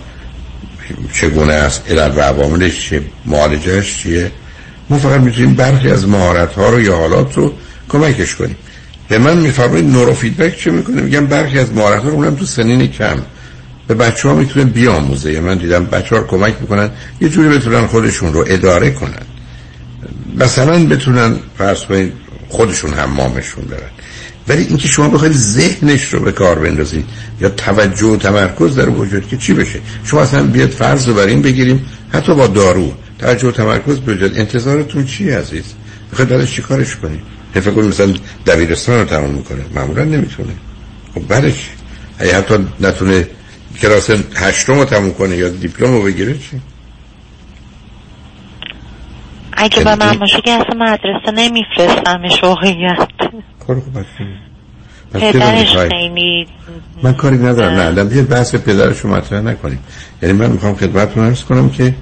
[1.12, 4.30] چگونه است علت و عواملش چیه معالجهش چیه
[4.90, 7.52] ما فقط می‌تونیم برخی از مهارت ها رو یا حالات رو
[7.88, 8.56] کمکش کنیم.
[9.08, 13.16] به من میفرمایید نورو فیدبک چه می‌کنه؟ میگم برخی از رو اونم تو سنین کم.
[13.88, 15.32] به بچه ها می‌تونه بیاموزه.
[15.32, 16.90] یا من دیدم بچه ها کمک می‌کنن
[17.20, 19.22] یه جوری بتونن خودشون رو اداره کنن.
[20.36, 22.12] مثلا بتونن فرض کنید
[22.48, 23.90] خودشون حمامشون برن.
[24.48, 27.04] ولی اینکه شما بخواید ذهنش رو به کار بندازید
[27.40, 31.26] یا توجه و تمرکز در وجود که چی بشه؟ شما اصلا بیاد فرض رو بر
[31.26, 32.92] این بگیریم حتی با دارو.
[33.18, 35.64] توجه و تمرکز بجد انتظارتون چی عزیز؟
[36.12, 38.14] بخواید بعدش چی کارش کنید؟ فکر کنید مثلا
[38.46, 39.64] دبیرستان رو تمام می‌کنه.
[39.74, 40.52] معمولا نمی‌تونه.
[41.14, 41.70] خب بعدش
[42.18, 43.26] اگه حتی نتونه
[43.80, 46.60] کلاس هشتم رو تموم کنه یا دیپلم رو بگیره چی؟
[49.52, 53.08] اگه به من باشه که اصلا مدرسه نمیفرستمش واقعیت.
[53.66, 54.04] کار خوب
[55.12, 56.46] پدرش خیلی
[57.02, 57.74] من کاری ندارم.
[57.74, 57.86] نه.
[57.86, 59.78] الان بحث پدرش رو مطرح نکنیم.
[60.22, 61.94] یعنی من می‌خوام خدمتتون عرض کنم که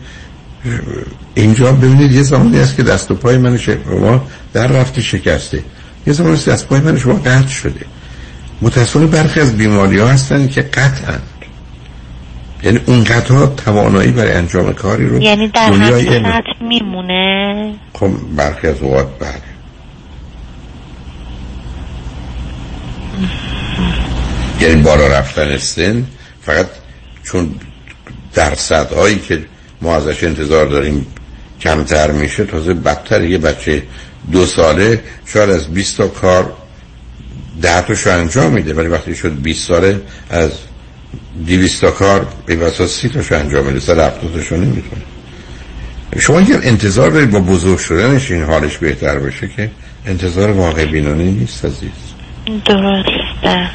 [1.34, 5.62] اینجا ببینید یه زمانی هست که دست و پای من شما در رفته شکسته.
[6.06, 7.80] یه زمانی هست دست پای من شما قطع شده.
[8.62, 11.18] متاسفانه برخی از بیماری ها هستن که قطعا.
[12.62, 16.26] یعنی اون قطعا توانایی برای انجام کاری رو یعنی در همین
[16.60, 17.74] میمونه.
[17.92, 19.42] خب برخی از اوقات بله.
[24.60, 26.06] یعنی بالا رفتن سن
[26.40, 26.66] فقط
[27.22, 27.54] چون
[28.34, 29.44] درصد هایی که
[29.82, 31.06] ما ازش انتظار داریم
[31.60, 32.44] کمتر میشه.
[32.44, 33.82] تازه بدتر یه بچه
[34.32, 36.52] دو ساله شاید از 20 تا کار
[37.62, 40.00] ده تاشو انجام میده ولی وقتی شد 20 ساله
[40.30, 40.50] از
[41.46, 45.02] 200 تا کار به واسه 30 تاشو انجام میده سر 70 تاشو نمی‌تونه.
[46.18, 49.70] شما اگر انتظار دارید با بزرگ شدنش این حالش بهتر بشه که
[50.06, 51.90] انتظار واقع بینانه نیست عزیز.
[52.64, 53.70] درسته.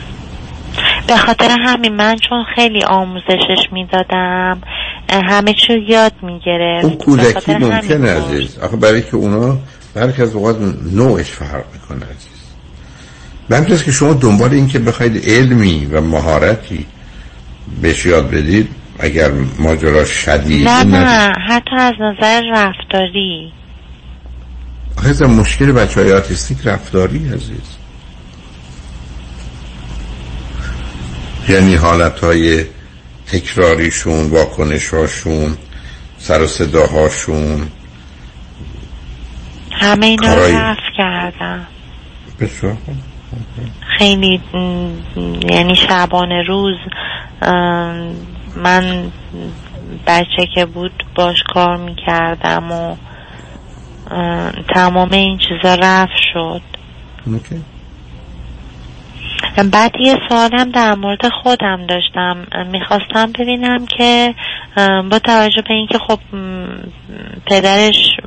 [1.07, 4.61] به خاطر همین من چون خیلی آموزشش می‌دادم
[5.19, 6.85] همه چی یاد می‌گرفت.
[6.85, 8.57] اون کودکی ممکنه عزیز.
[8.57, 9.57] آخه برای که اونا
[9.93, 10.57] برخی از اوقات
[10.93, 12.31] نوعش فرق می‌کنه عزیز.
[13.49, 16.85] به که شما دنبال این که بخواید علمی و مهارتی
[17.81, 18.69] بهش یاد بدید
[18.99, 21.33] اگر ماجرا شدید نه نه.
[21.47, 23.53] حتی از نظر رفتاری.
[24.97, 27.77] آخه مشکل بچه های آتیستیک رفتاری عزیز.
[31.49, 32.65] یعنی حالت های
[33.31, 35.57] تکراریشون واکنشاشون
[36.17, 37.67] سر و صداهاشون.
[39.71, 41.67] همه اینا رو رفت کردم.
[42.39, 42.77] بسیار
[43.97, 44.41] خیلی
[45.49, 46.75] یعنی شبانه روز
[48.55, 49.11] من
[50.07, 52.95] بچه که بود باش کار می‌کردم و
[54.75, 56.61] تمام این چیزا رفت شد.
[59.71, 62.37] بعد یه سوالم در مورد خودم داشتم.
[62.71, 64.35] می‌خواستم ببینم که
[65.11, 66.19] با توجه به اینکه خب
[67.45, 68.17] پدرش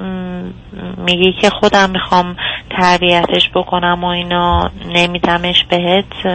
[0.98, 2.36] میگه که خودم می‌خوام
[2.78, 6.26] تربیتش بکنم و اینا نمیدمش بهت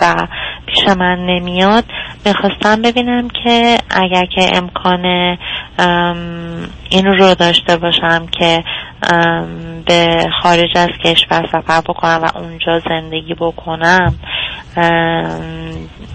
[0.00, 0.26] و
[0.66, 1.84] پیش من نمیاد.
[2.26, 5.36] می‌خواستم ببینم که اگر که امکان
[6.90, 8.64] این رو داشته باشم که
[9.86, 14.14] به خارج از کشور سفر بکنم و اونجا زندگی بکنم.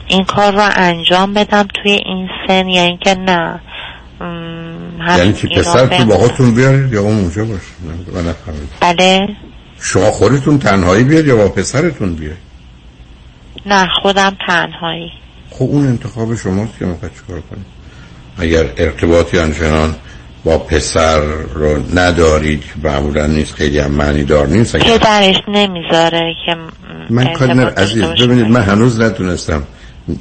[0.08, 3.60] این کار رو انجام بدم توی این سن یا اینکه نه.
[5.18, 7.62] یعنی که پسر تو باهاتون بیارید یا اون اونجا باشه؟
[8.82, 9.28] بله.
[9.80, 12.38] شما خودتون تنهایی بیاد یا با پسرتون بیاد
[13.66, 15.12] نه خودم تنهایی.
[15.50, 17.66] خب اون انتخاب شماست که می‌خواد چیکار کنید
[18.38, 19.96] اگر ارتباطی آنچنان
[20.44, 21.20] با پسر
[21.54, 24.78] رو ندارید که معمولا نیست خیلی هم معنی دار نیست.
[24.78, 26.56] پدرش نمی‌ذاره که
[27.10, 29.64] من کاری نر عزیز ببینید من هنوز نتونستم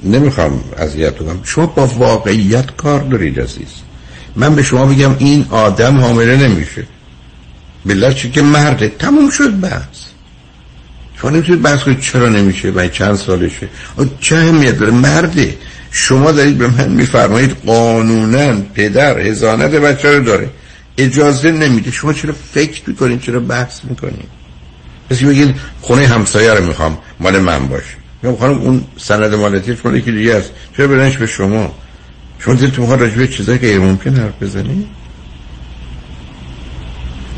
[0.05, 1.41] نمی‌خوام اذیت کنم.
[1.45, 3.69] شما با واقعیت کار دارید عزیز.
[4.37, 6.85] من به شما بگم این آدم حامله نمیشه.
[7.87, 8.89] بلا چی که مرده.
[8.89, 10.07] تموم شد بحث.
[11.21, 13.69] شما نمی‌تونید بحث کنید چرا نمیشه و چند سالشه.
[14.21, 15.55] چه اهمیت داره؟ مرده.
[15.91, 20.51] شما دارید به من میفرمایید قانونا پدر هزانت بچه رو داره.
[20.99, 21.91] اجازه نمیده.
[21.91, 24.29] شما چرا فکر می‌کنید؟ چرا بحث می‌کنید؟
[25.11, 26.99] پس بگید خونه همسایه رو می‌خوام.
[27.21, 27.97] مال من باشه.
[28.25, 30.51] یا خانم اون سند مالتی مال یکی دیگه است.
[30.77, 31.75] چرا برنش به شما؟
[32.39, 34.87] شما دلتون می‌خواد راجبه چیزایی که ممکن حرف بزنید؟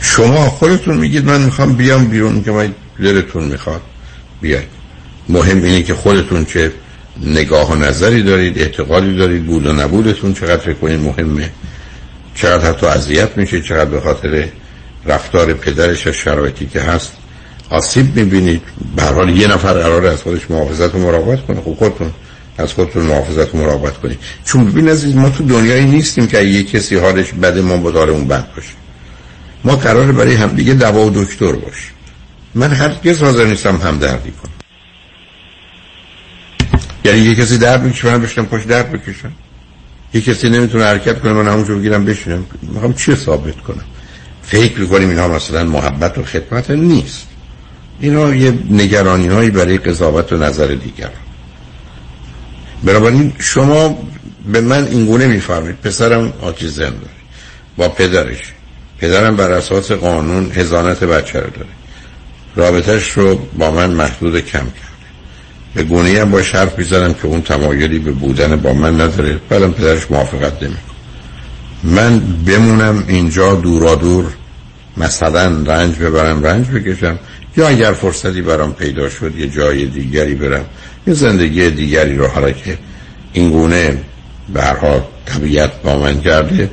[0.01, 3.81] شما خودتون میگید من می‌خوام بیام بیرون که من دلتون می‌خواد.
[4.41, 4.69] بیاید.
[5.29, 6.73] مهم اینه که خودتون چه
[7.23, 11.51] نگاه و نظری دارید اعتقادی دارید بود و نبودتون چقدر فکر کنید مهمه
[12.35, 14.49] چقدر حتی اذیت میشه چقدر به خاطر
[15.07, 17.13] رفتار پدرش و شرایطی که هست
[17.71, 18.63] آسیب می‌بینید.
[18.97, 22.13] به حال یه نفر قرار از خودش محافظت و مراقبت کنه خب خودتون
[22.59, 24.19] از خودتون محافظت و مراقبت کنید.
[24.45, 28.29] چون ببین عزیز ما تو دنیایی نیستیم که یه کسی حالش بده ما بدار اون
[28.29, 28.73] بد باشه.
[29.65, 31.93] ما قرار برای همدیگه دوا و دکتر باش.
[32.55, 34.58] من هرگز حاضر نیستم همدردی کنم.
[37.05, 39.33] یعنی یه کسی درد می‌کشه من بشنم پاش درد بکشم.
[40.15, 42.47] یه کسی نمی‌تونه حرکت کنه من همونجا بگیرم بشینم.
[42.63, 43.85] می‌خوام چی ثابت کنم؟
[44.43, 47.27] فکر کنیم اینها مثلا محبت و خدمت نیست.
[48.01, 51.11] اینا یه نگرانی هایی برای قضاوت و نظر دیگر.
[52.85, 53.99] بنابراین شما
[54.53, 57.19] به من اینگونه میفرمید پسرم آتیزم داره
[57.77, 58.53] با پدرش.
[58.99, 61.69] پدرم بر اساس قانون هزانت بچه رو داره.
[62.57, 64.88] رابطش رو با من محدود کم کرده
[65.75, 69.41] به گونه هم با حرف می‌زنم که اون تمایلی به بودن با من نداره.
[69.49, 70.77] بعدم پدرش موافقت نمی
[71.85, 74.25] من بمونم اینجا دورا دور
[74.97, 77.19] مثلا رنج ببرم رنج بکشم
[77.57, 80.65] یا اگر فرصتی برام پیدا شد یه جای دیگری برم
[81.07, 82.79] یه زندگی دیگری رو حالا که
[83.33, 83.99] این گونه
[84.49, 86.71] برها طبیعت با من کرده.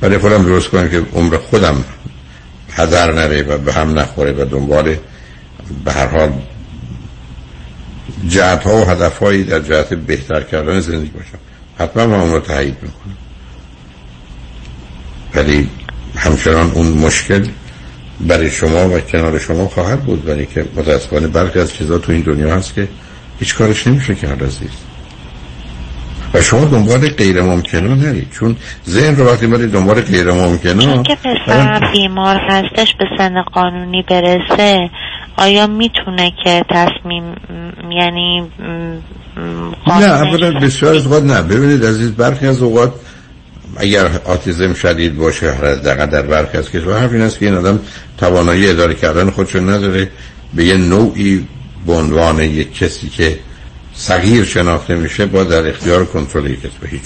[0.00, 1.84] برای خودم درست کنم که عمر خودم
[2.72, 4.96] هدر نره و به هم نخوره و دنبال
[5.84, 6.32] به هر حال
[8.28, 11.38] جهت ها و هدف هایی در جهت بهتر کردن زندگی باشم
[11.78, 13.16] حتما من اون رو تایید می‌کنم.
[15.34, 15.68] ولی
[16.16, 17.46] همچنان اون مشکل
[18.20, 22.20] برای شما و کنار شما خواهد بود ولی که متاسفانه برخی از چیزا تو این
[22.20, 22.88] دنیا هست که
[23.40, 24.70] هیچ کارش نمیشه کرد عزیز
[26.34, 28.56] و شما دنبال غیر ممکنه نرید چون
[28.88, 34.02] ذهن رو وقتی برید دنبال غیر ممکنه چون که پسرم بیمار هستش به سن قانونی
[34.02, 34.90] برسه.
[35.38, 37.34] آیا می‌تونه که تصمیم
[37.90, 38.50] یعنی
[39.86, 41.42] نه اولا بسیار از اوقات نه.
[41.42, 42.92] ببینید عزیز برخی از اوقات
[43.76, 47.80] اگر آتیزم شدید باشه دقیقا در برخی از کشور حرف این است که این آدم
[48.18, 50.10] توانایی اداره کردن خودشون نداره.
[50.54, 51.46] به یه نوعی
[51.86, 53.38] به عنوان یک کسی که
[53.94, 57.02] صغیر شناخته میشه با در اختیار کنترل کسی به هیچ.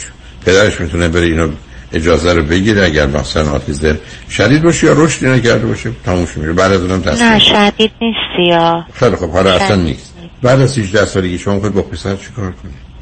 [0.47, 1.49] پدرش می‌تونه بره اینو
[1.93, 3.99] اجازه رو بگیره اگر مثلا آتیزم
[4.31, 8.49] شدید باشه یا رشدی نکرده باشه تموم میشه بعد از اونم تصمیم نه شدید نیست
[8.51, 10.15] یا؟ خیلی خب حالا اصلا نیست.
[10.43, 12.93] بعد از 18 سالگی شما خود با پسر چیکار کنید؟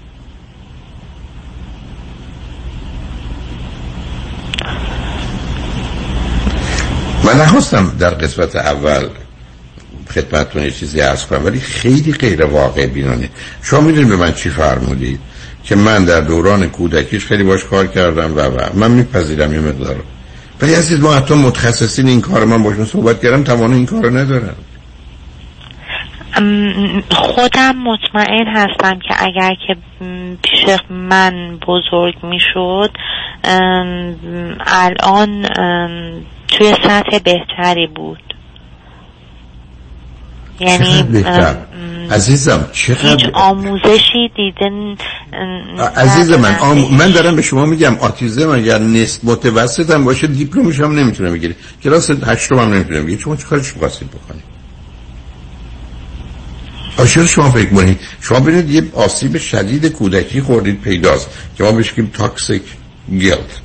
[7.25, 9.09] من نخواستم در قسمت اول
[10.15, 13.31] خدمتتون یه چیزی عرض کنم ولی خیلی غیر واقع بینانه.
[13.63, 15.21] شما می‌دونید به من چی فرمودید؟
[15.65, 19.97] که من در دوران کودکیش خیلی باش کار کردم و, و من میپذیرم یه مقدار
[20.63, 24.57] ولی عزیز ما حتی متخصصین این کار من باشون صحبت کردم تمام این کار ندارم
[27.11, 29.77] خودم مطمئن هستم که اگر که
[30.43, 32.91] پیش من بزرگ می‌شد
[34.67, 35.43] الان
[36.49, 38.30] توی سطح بهتری بود.
[40.61, 41.25] یعنی
[42.11, 44.97] عزیزم چقدر هیچ آموزشی دیدن
[45.97, 46.95] عزیز من آم...
[46.95, 51.55] من دارم به شما میگم آتیزم اگر نصف متوسط هم باشه دیپلمش هم نمی‌تونه بگیره.
[51.85, 53.21] کلاس هشتم هم نمی‌تونه بگیره.
[53.21, 54.43] شما چیکارش می‌خواستید بکنید؟
[56.99, 61.31] آشار شما فکر کنید شما ببینید یه آسیب شدید کودکی خوردید پیداست.
[61.59, 62.63] که ما بهش تاکسیک
[63.11, 63.61] گیلت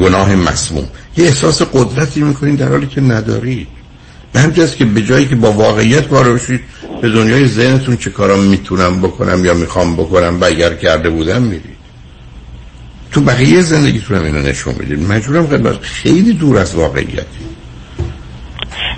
[0.00, 0.88] گناه مسموم.
[1.16, 3.68] یه احساس قدرتی می‌کنید در حالی که ندارید.
[4.32, 6.60] به همجاست که به جایی که با واقعیت وارد بشید
[7.02, 11.82] به دنیای ذهنتون چه کارا می‌تونم بکنم یا می‌خوام بکنم و اگر کرده بودم میرید.
[13.12, 17.42] تو بقیه زندگیتون هم اینو نشون می‌دید مجبورم خدمت خیلی دور از واقعیتی.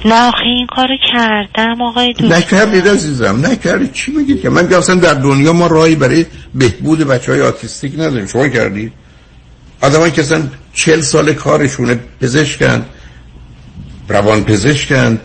[0.05, 2.33] نه آخه این کارو کردم آقای دوست.
[2.33, 3.93] نکردید عزیزم نکردید.
[3.93, 8.27] چی میگید که؟ من اصلا در دنیا ما راهی برای بهبود بچه های آتیستیک نداریم.
[8.27, 8.93] شما کردید؟
[9.81, 10.43] آدم که اصلا
[10.75, 12.85] چل سال کارشونه پزشکن
[14.09, 15.21] روان پزشکن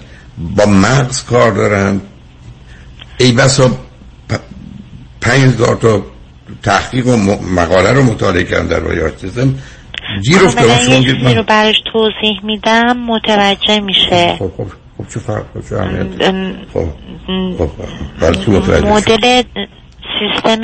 [0.55, 2.01] با مغز کار دارن
[3.17, 3.71] ای بسا
[5.21, 6.03] پنج هزار تا
[6.63, 7.15] تحقیق و
[7.55, 9.55] مقاله رو مطالعه کردن در باره آتیزم
[10.23, 14.35] گیر افتادن رو براش توضیح میدم متوجه میشه.
[14.39, 15.75] خب خب خب چه فرق خب چه
[16.73, 16.87] خب
[17.57, 19.43] خب مدل
[20.19, 20.61] سیستم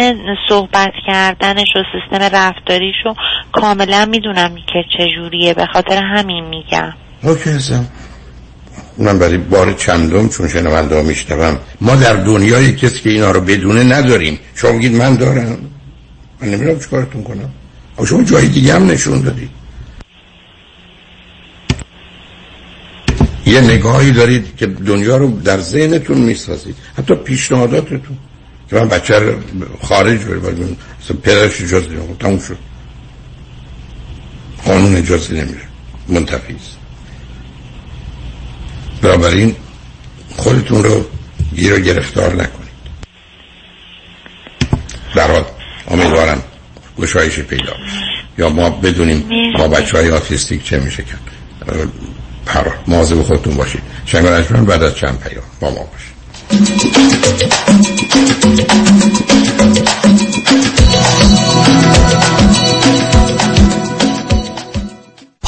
[0.50, 3.16] صحبت کردنش و سیستم رفتاریش رو
[3.52, 6.94] کاملا می‌دونم که چجوریه به خاطر همین میگم.
[7.24, 7.60] اوکی
[8.98, 13.42] اونم برای بار چندم چون شنونده ها میشتم ما در دنیای کسی که اینا رو
[13.42, 14.40] بدونه نداریم.
[14.56, 15.58] شما بگید من دارم.
[16.42, 17.50] من نمی‌دونم چیکارتون کنم.
[17.98, 19.50] اما شما جای دیگه هم نشون دادید.
[23.46, 26.76] یه نگاهی دارید که دنیا رو در ذهنتون می‌سازید.
[26.98, 28.18] حتی پیشنهاداتتون.
[28.70, 29.34] که من بچه رو
[29.82, 30.78] خارج بریم
[31.24, 32.58] پدرش اجازه نمید تموم شد.
[34.66, 35.62] قانون اجازه نمیره
[36.08, 36.85] منتفی است.
[39.06, 39.56] بنابراین
[40.36, 41.06] خودتون رو
[41.56, 42.76] گیر و گرفتار نکنید.
[45.16, 45.44] در حال
[45.88, 46.44] امیدوارم
[47.00, 47.98] گشایشی پیدا بشه.
[48.38, 51.22] یا ما بدونیم با بچه های autistic چه میشه کرد.
[52.46, 53.82] پر مواظب خودتون باشید.
[54.06, 54.26] شنگ
[54.66, 56.16] بعد از چند پیام با ما باشید.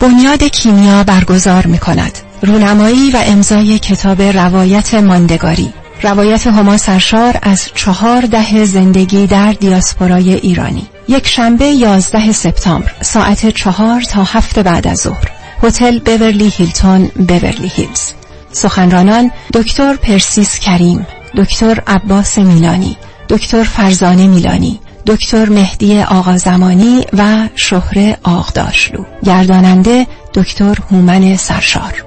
[0.00, 5.72] بنیاد کیمیا برگزار می کند رونمایی و امضای کتاب روایت ماندگاری.
[6.02, 10.86] روایت هما سرشار از چهار ده زندگی در دیاسپورای ایرانی.
[11.08, 15.30] یک شنبه یازده سپتامبر ساعت چهار تا هفت بعد از ظهر.
[15.62, 18.12] هتل بورلی هیلتون بورلی هیلز.
[18.52, 21.06] سخنرانان دکتر پرسیس کریم
[21.36, 22.96] دکتر عباس میلانی
[23.28, 24.80] دکتر فرزانه میلانی
[25.10, 29.04] دکتر مهدی آقا زمانی و شهر آغداشلو.
[29.24, 32.04] گرداننده دکتر هومن سرشار.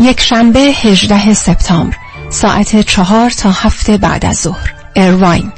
[0.00, 1.96] یک شنبه 18 سپتامبر
[2.30, 4.72] ساعت چهار تا هفت بعد از ظهر.
[4.94, 5.52] ایرواین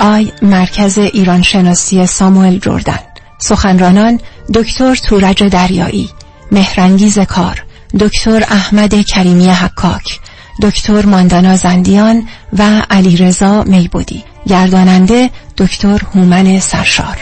[0.00, 3.00] آی مرکز ایران شناسی ساموئل جردن.
[3.38, 4.20] سخنرانان
[4.54, 6.10] دکتر تورج دریایی
[6.52, 7.64] مهرنگیز کار
[8.00, 10.20] دکتر احمد کریمی حکاک
[10.62, 12.28] دکتر ماندانا زندیان
[12.58, 14.31] و علیرضا میبودی.
[14.48, 17.16] گرداننده دکتر هومن سرشار.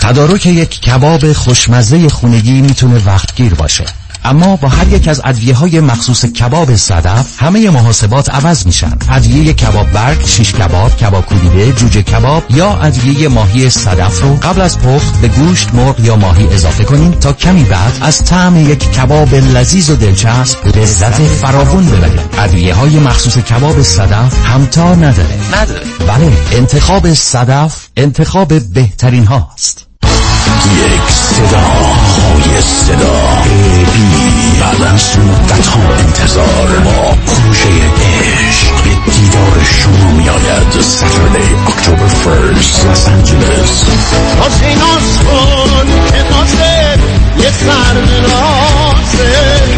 [0.00, 3.84] تدارک یک کباب خوشمزه خونگی می‌تونه وقتگیر باشه.
[4.24, 8.98] اما با هر یک از ادویه های مخصوص کباب صدف همه محاسبات عوض میشن.
[9.10, 14.60] ادویه کباب برگ شیش کباب کباب کوبیده جوجه کباب یا ادویه ماهی صدف رو قبل
[14.60, 18.92] از پخت به گوشت مرغ یا ماهی اضافه کنیم تا کمی بعد از طعم یک
[18.92, 25.38] کباب لذیذ و دلچسب لذت فراوون ببرید ادویه های مخصوص کباب صدف همتا نداره.
[25.54, 25.86] نداره.
[26.08, 29.89] بله انتخاب صدف انتخاب بهترین هاست.
[30.76, 33.42] یک صدا های صدا.
[33.92, 41.54] بی بعد از مدت ها انتظار با پروژه عشق به دیدار شما می آید ساتردی
[41.66, 43.84] اکتبر فرست لس انجلس
[44.78, 46.98] ناز کن که تازه
[47.38, 49.69] یه اطلاعات بیشتر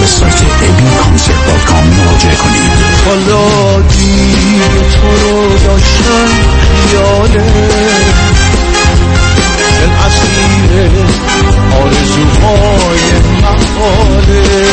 [0.00, 2.70] به سایت ابی کانسرت دات کام مراجعه کنید.
[3.06, 4.62] حالا دیر
[4.92, 6.28] تو رو داشتن
[6.88, 7.44] خیاله.
[9.80, 10.90] دل اسیر
[11.82, 13.06] آرزوهای
[13.42, 14.66] محاله.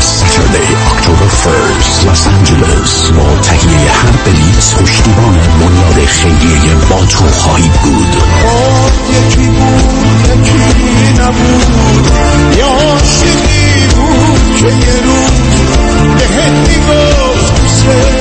[0.00, 3.12] Saturday, October 1st, Los Angeles.
[3.16, 8.16] با تهیه هر بلیت پشتیبان بنیاد خیریه با تو خواهید بود
[9.10, 11.66] یکی بود یکی نبود.
[12.58, 12.98] یا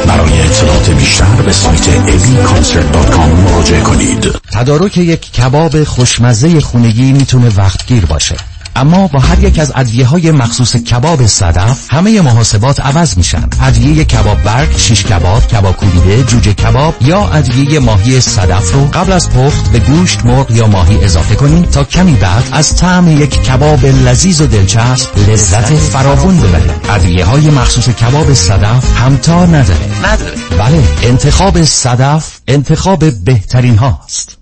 [0.07, 4.27] برای اطلاعات بیشتر به سایت eviconcert.com مراجعه کنید.
[4.51, 8.35] تدارک یک کباب خوشمزه خونگی می‌تونه وقتگیر باشه.
[8.77, 13.49] اما با هر یک از ادویه های مخصوص کباب صدف همه محاسبات عوض میشن.
[13.61, 19.11] ادویه کباب برگ شیش کباب کباب کوبیده جوجه کباب یا ادویه ماهی صدف رو قبل
[19.11, 23.43] از پخت به گوشت مرغ یا ماهی اضافه کنیم تا کمی بعد از طعم یک
[23.43, 29.87] کباب لذیذ و دلچسب لذت فراوون ببرید ادویه های مخصوص کباب صدف همتا نداره.
[30.03, 30.35] نداره.
[30.59, 34.36] بله انتخاب صدف انتخاب بهترین هاست.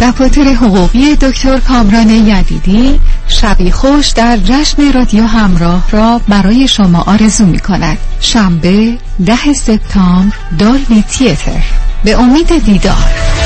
[0.00, 7.46] دفاتر حقوقی دکتر کامران یدیدی شبی خوش در جشن رادیو همراه را برای شما آرزو
[7.46, 7.98] می کند.
[8.20, 11.62] شنبه ده سپتامبر دالبی تیتر.
[12.04, 13.45] به امید دیدار.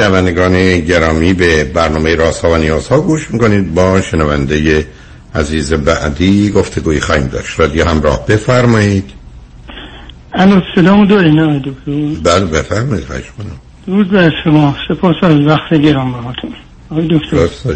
[0.00, 3.74] شنوندگان گرامی به برنامه راست ها و نیاز ها گوش می‌کنید.
[3.74, 4.86] با شنونده
[5.34, 7.60] عزیز بعدی گفتگوی خواهیم داشت.
[7.60, 9.10] رادیو همراه بفرمایید.
[10.32, 13.04] الو سلام داری نه دکتر؟ بله بفرمایید.
[13.04, 14.76] خواهش کنم روز بر شما.
[14.88, 16.52] سپاس از وقت گرام بهاتون
[16.90, 17.74] آقای دکتر.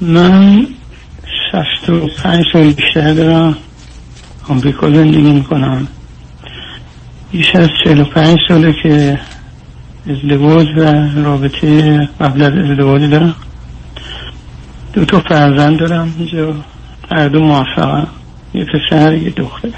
[0.00, 0.66] من
[1.52, 3.56] ششت و پنج سال بیشتر دارم.
[4.48, 5.88] آمریکا زندگی می‌کنم.
[7.32, 9.20] بیش از چهل و پنج ساله که
[10.08, 10.82] ازدواج و
[11.24, 13.34] رابطه قبل از ازدواج دارم.
[14.92, 16.54] دو تا فرزند دارم اینجا.
[17.10, 18.08] هر دو موفقم
[18.54, 19.68] یه پسر یه دختر.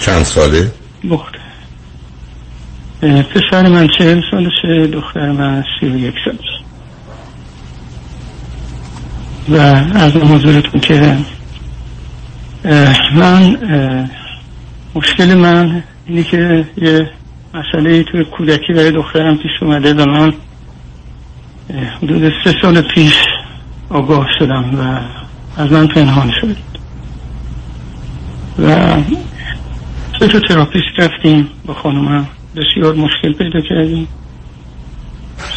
[0.00, 0.72] چند ساله؟
[1.10, 1.38] دختر.
[3.02, 6.56] پسر من چهل سالشه دختر من سی و یک سالشه
[9.48, 9.56] و
[9.96, 11.16] از حضورتون که
[13.14, 13.56] من
[14.94, 17.10] مشکل من اینه که یه
[17.56, 20.32] مسئله توی کودکی برای دخترم پیش اومده و من
[22.02, 23.14] حدود سه سال پیش
[23.88, 25.00] آگاه شدم و
[25.60, 26.56] از من پنهان شد.
[28.58, 28.96] و
[30.20, 32.28] سه تا therapist رفتیم با خانومم.
[32.56, 34.08] بسیار مشکل پیدا کردیم.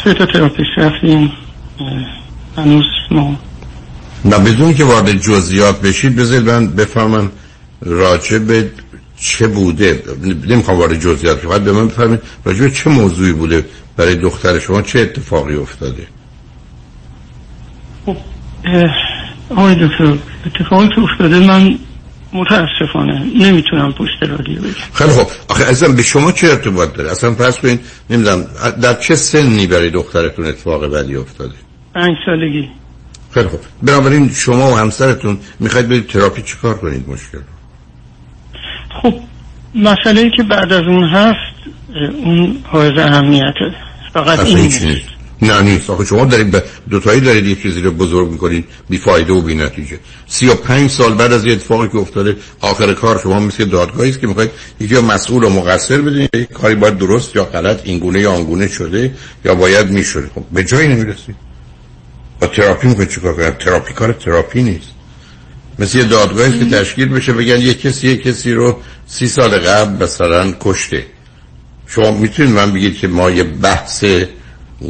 [0.04, 1.32] سه تا therapist رفتیم.
[2.56, 3.36] هنوز ما
[4.24, 7.30] نه بدون که وارد جزئیات بشید بذارید من بفهمم
[7.80, 8.70] راجع به
[9.20, 10.02] چه بوده؟
[10.48, 13.66] نمی‌خوام وارد جزئیات فقط به من بفرمایید راجع به چه موضوعی بوده
[13.96, 16.06] برای دختر شما؟ چه اتفاقی افتاده؟
[18.06, 18.16] اه،
[19.50, 21.78] آقای دکتر اتفاقی که افتاده من
[22.32, 27.34] متاسفانه نمی‌تونم پشت رادیو بگم خیلی خب آخه ازم به شما چه ارتباط داره؟ اصلا
[27.34, 27.80] پس کنید
[28.10, 28.46] نمی‌دونم
[28.82, 31.54] در چه سنی برای دخترتون اتفاق بدی افتاده؟
[31.94, 32.68] پنج سالگی.
[33.30, 37.59] خیلی خب بنابراین شما و همسرتون می‌خواید برید تراپی چیکار کنید مشکل؟ رو؟
[39.02, 39.14] خب
[39.74, 41.70] مسئله که بعد از اون هست
[42.24, 43.74] اون حائز اهمیته.
[44.12, 44.86] فقط این نیست.
[45.42, 45.90] نه نیست.
[45.90, 49.54] آخه شما دارید به دوتایی دارید یه چیزی رو بزرگ می‌کنید بی فایده و بی
[49.54, 53.64] نتیجه سی و پنج سال بعد از یه اتفاقی که افتاده آخر کار شما مثل
[53.64, 54.50] دادگاهی است که می‌خواید
[54.80, 58.68] یکی مسئول و مقصر بدونید یک کاری باید درست یا غلط این گونه یا آنگونه
[58.68, 59.14] شده
[59.44, 60.30] یا باید می‌شده.
[60.34, 61.36] خب به جایی نمی‌رسید.
[62.40, 64.99] با تراپی می‌خواید چیکار کنید؟ تراپی کار تراپی نیست.
[65.80, 68.76] مثل یه دادگاهی که تشکیل بشه بگن یه کسی یه کسی رو
[69.06, 71.04] سی سال قبل مثلا کشته.
[71.86, 74.04] شما می‌تونید من بگید که ما یه بحث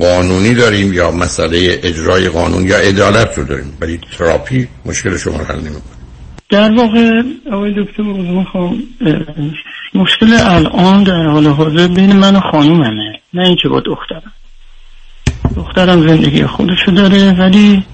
[0.01, 5.45] قانونی داریم یا مسئله اجرای قانون یا عدالت رو داریم ولی تراپی مشکل شما رو
[5.45, 6.01] حل نمی‌کنه.
[6.51, 7.23] در واقع
[7.53, 9.15] آقای دکتر می‌خوام اه،
[9.95, 14.33] مشکل الان در حال حاضر بین من و خانوممه نه اینکه با دخترم.
[15.57, 17.85] دخترم زندگی خودشو داره ولی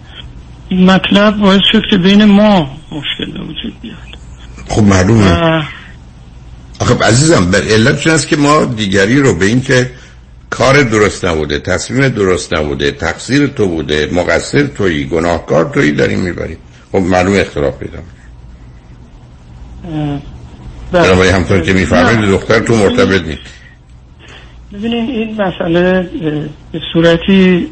[0.68, 3.96] این مطلب باعث شد که بین ما مشکل به وجود بیاد.
[4.68, 5.62] خب معلومه.
[6.80, 9.90] آخه عزیزم بر علت چون است که ما دیگری رو به این که
[10.50, 16.58] کار درست نبوده تصمیم درست نبوده تقصیر تو بوده مقصر تویی گناهکار تویی داریم می‌بریم.
[16.92, 17.98] خب معلوم اختلاف پیدا.
[17.98, 18.04] اه،
[20.92, 21.02] بله.
[21.02, 23.40] بنابراین همطور که میفرمایید دختر تو مرتبط نیست.
[24.72, 26.10] ببینین این مسئله
[26.72, 27.68] به صورتی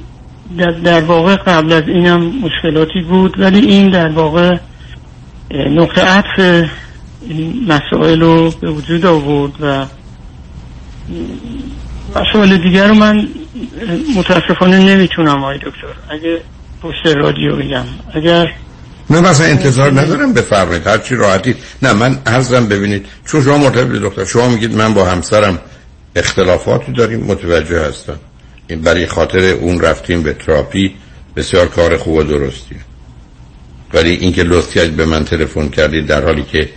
[0.58, 4.56] در, در واقع قبل از اینم مشکلاتی بود ولی این در واقع
[5.50, 6.68] نقطه عطف
[7.68, 9.86] مسائل رو به وجود آورد و
[12.16, 13.28] مسائل دیگر رو من
[14.16, 15.94] متاسفانه نمی‌تونم آقای دکتر.
[16.10, 16.40] اگه
[16.82, 17.84] پشت رادیو بگم.
[18.14, 18.52] اگر
[19.10, 20.86] نه مثلا انتظار ندارم بفرمایید.
[20.86, 21.54] هر چی راحتی.
[21.82, 23.06] نه من عرضم ببینید.
[23.26, 25.58] چون شما مرتبط به دختر شما میگید من با همسرم
[26.16, 28.16] اختلافاتی داریم متوجه هستم.
[28.68, 30.94] این برای خاطر اون رفتیم به تراپی.
[31.36, 32.78] بسیار کار خوب و درستیه
[33.94, 36.68] ولی اینکه لطف کردید به من تلفن کردید در حالی که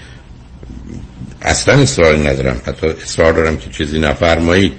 [1.42, 2.62] اصلا اصراری ندارم.
[2.66, 4.74] حتی اصرار دارم که چیزی نفرمایید.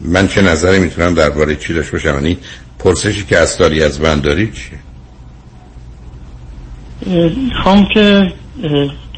[0.00, 2.38] من چه نظری می‌تونم درباره چی داشته باشم؟ یعنی
[2.78, 4.78] پرسشی که اصراری از من دارید چیه؟
[7.62, 8.32] خوام که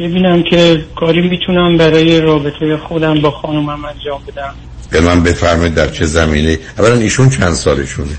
[0.00, 4.54] ببینم که کاری می‌تونم برای رابطه خودم با خانومم انجام بدم.
[4.90, 8.18] به من بفرمایید در چه زمینه؟ اولا ایشون چند سالشونه؟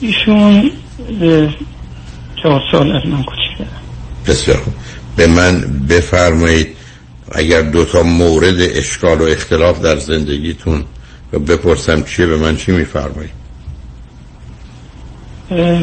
[0.00, 0.70] ایشون
[2.42, 3.70] چهار سال از من کوچیکه
[4.26, 4.74] بسیار خوب.
[5.16, 6.76] به من بفرمایید
[7.32, 10.84] اگر دو تا مورد اشکال و اختلاف در زندگیتون
[11.32, 13.40] و بپرسم چیه به من چی میفرمایید؟
[15.50, 15.80] اه،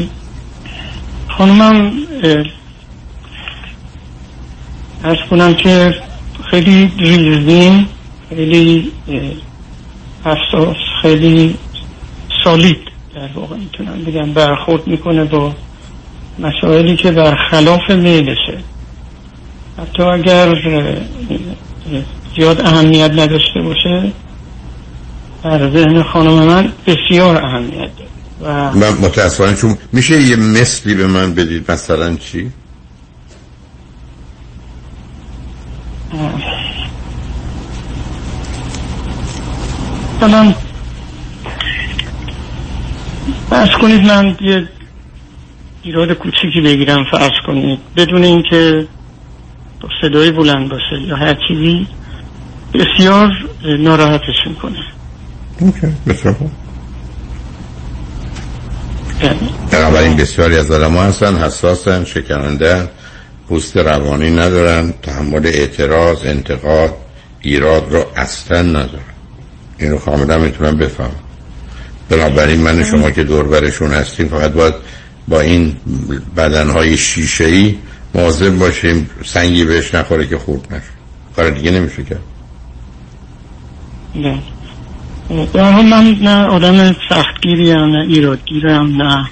[5.04, 5.94] ارز کنم که
[6.50, 7.86] خیلی ریزین
[8.28, 8.92] خیلی
[10.24, 11.56] حساس خیلی
[12.44, 12.78] سالید
[13.14, 14.32] در واقع می‌تونم بگم.
[14.32, 15.54] برخورد می‌کنه با
[16.38, 18.58] مسائلی که برخلاف میلشه
[19.78, 20.54] حتی اگر
[22.36, 24.12] زیاد اهمیت نداشته باشه
[25.44, 28.08] در ذهن خانم من بسیار اهمیت داره.
[28.42, 32.50] و من متاسفانه چون میشه یه مثلی به من بدید؟ مثلا چی؟
[40.18, 40.54] مثلا
[43.50, 44.68] فرض کنید من یه
[45.82, 47.78] ایراد کوچیکی بگیرم فرض کنید.
[47.96, 48.86] بدون اینکه
[49.80, 51.86] با صدای بلند باشه یا هر چیزی
[52.74, 53.30] بسیار
[53.78, 54.78] ناراحتش می‌کنه.
[55.60, 56.50] اوکی بسیار خوب.
[59.70, 62.88] بنابراین بسیاری از آدم ها هستن حساسن شکننده
[63.48, 66.94] پوست روانی ندارن تحمل اعتراض انتقاد
[67.40, 69.17] ایراد رو اصلا ندارن.
[69.78, 71.10] اینو کاملا می‌تونم بفهم
[72.08, 74.74] بنابراین من شما که دور برشون هستیم فقط باید
[75.28, 75.76] با این
[76.36, 77.78] بدنهای شیشه ای
[78.14, 80.82] مواظب باشیم سنگی بهش نخوره که خورد نشه.
[81.36, 82.20] کار دیگه نمیشه کرد.
[84.14, 84.38] نه.
[85.52, 89.28] در من نه آدم سختگیری هم نه ایرادگیرم نه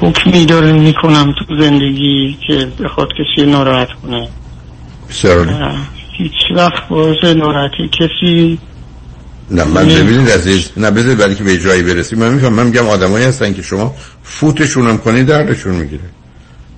[0.00, 4.28] حکمی داره می‌کنم تو زندگی که بخواد کسی ناراحت کنه.
[5.10, 5.46] بسیار
[6.18, 8.58] هیچ وقت باعث ناراحتی کسی
[9.50, 9.86] نه من.
[9.86, 12.18] ببینید عزیز نه بذارید برای که به جایی برسیم.
[12.18, 16.02] من میگم من میگم آدمایی هستن که شما فوتشون هم کنید دردشون می‌گیره.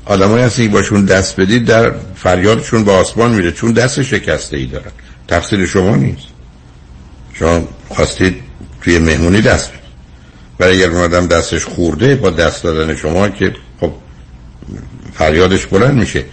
[0.04, 4.66] آدمایی هستن که باشون دست بدید در فریادشون به آسمان میره چون دست شکسته ای
[4.66, 4.92] دارن.
[5.28, 6.26] تقصیر شما نیست.
[7.34, 8.34] شما خواستید
[8.82, 9.80] توی مهمونی دست بدید.
[10.58, 13.92] برای اگر اون آدم دستش خورده با دست دادن شما که خب
[15.14, 16.24] فریادش بلند میشه.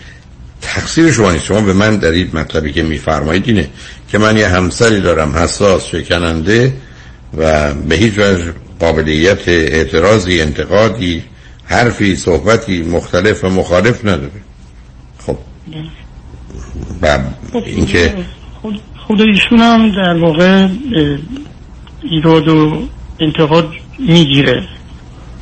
[0.62, 1.46] تقصیر شما نیست.
[1.46, 3.70] شما به من دارید مطلبی که میفرمایید اینه
[4.10, 6.74] که من یه همسری دارم حساس شکننده
[7.38, 11.24] و به هیچ وجه قابلیت اعتراضی انتقادی
[11.66, 14.32] حرفی صحبتی مختلف و مخالف نداره.
[15.20, 15.38] خب.
[17.02, 17.20] و
[17.66, 18.14] اینکه
[18.62, 20.68] خود, خود ایشون هم در واقع
[22.04, 22.82] ایراد و
[23.20, 23.70] انتقاد
[24.00, 24.64] می‌گیره.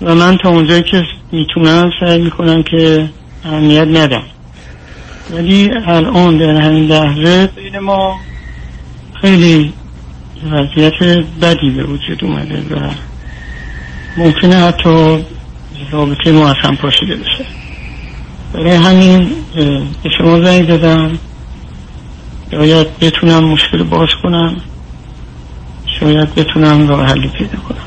[0.01, 3.09] و من تا اونجایی که می‌تونم سعی می‌کنم که
[3.43, 4.23] اهمیت ندم
[5.31, 8.19] ولی الان در همین لحظه بین ما
[9.21, 9.73] خیلی
[10.51, 12.89] وضعیت بدی به وجود اومده و
[14.17, 15.25] ممکنه حتی
[15.91, 17.45] رابطه ما از هم پاشیده بشه.
[18.53, 19.31] برای همین
[20.03, 21.19] به شما زنگ دادم
[22.51, 24.61] شاید بتونم مشکل باز کنم.
[25.99, 27.84] شاید بتونم راه حلی پیدا کنم.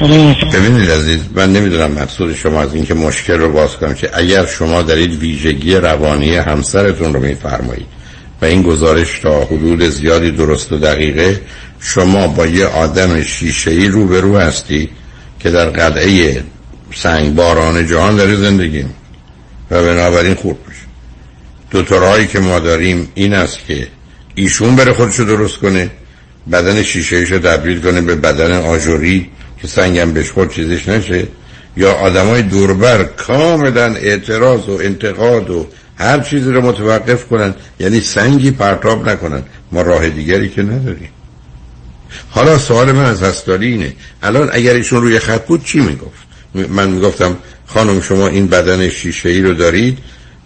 [0.00, 0.90] ببینید.
[0.90, 5.18] عزیز من نمی‌دونم مقصود شما از اینکه مشکل رو باز کنم که اگر شما دارید
[5.18, 7.86] ویژگی روانی همسرتون رو میفرمایید
[8.42, 11.40] و این گزارش تا حدود زیادی درست و دقیقه
[11.80, 14.88] شما با یه آدم شیشه ای روبرو هستی
[15.40, 16.44] که در قلعه
[16.94, 18.84] سنگ باران جهان داره زندگی
[19.70, 20.80] و بنابراین خورد میشه.
[21.70, 23.88] دو تا راهی که ما داریم این است که
[24.34, 25.90] ایشون بره خودشو درست کنه
[26.52, 29.30] بدن شیشه ایشو تبدیل کنه به بدن آجوری
[29.62, 31.26] که سنگم بهش خود چیزش نشه
[31.76, 35.66] یا آدمای دوربر کاملا اعتراض و انتقاد و
[35.96, 39.42] هر چیزی رو متوقف کنن یعنی سنگی پرتاب نکنن.
[39.72, 41.08] ما راه دیگری که نداریم.
[42.30, 43.92] حالا سوال من از هستاری اینه.
[44.22, 49.28] الان اگر ایشون روی خط بود چی می‌گفت؟ من می‌گفتم خانم شما این بدن شیشه
[49.28, 49.98] ای رو دارید؟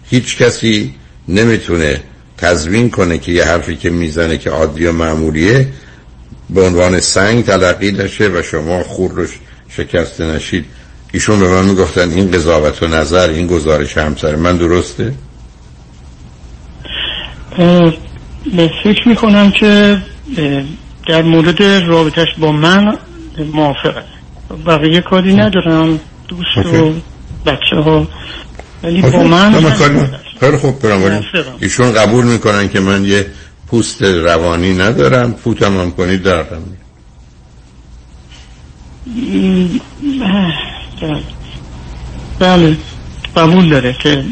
[0.09, 0.95] هیچ کسی
[1.27, 2.01] نمی‌تونه
[2.37, 5.67] تضمین کنه که یه حرفی که می‌زنه که عادی و معمولیه
[6.49, 9.25] به عنوان سنگ تلقی داشته و شما خور رو
[9.69, 10.65] شکسته نشید.
[11.13, 15.13] ایشون به من می‌گفتن این قضاوت و نظر این گزارش همسر من درسته؟
[18.83, 19.97] فکر می‌کنم که
[21.07, 22.97] در مورد رابطش با من
[23.53, 24.03] موافقه.
[24.65, 26.93] بقیه کاری ندارم دوست و
[27.45, 28.07] بچه ها
[28.83, 29.73] ولی با من
[30.39, 31.23] خیلی خوب برام
[31.59, 33.25] ایشون قبول می‌کنن که من یه
[33.75, 36.77] پوست روانی ندارم پوتم هم کنید دارم
[42.39, 42.77] بله
[43.35, 44.23] قبول داره که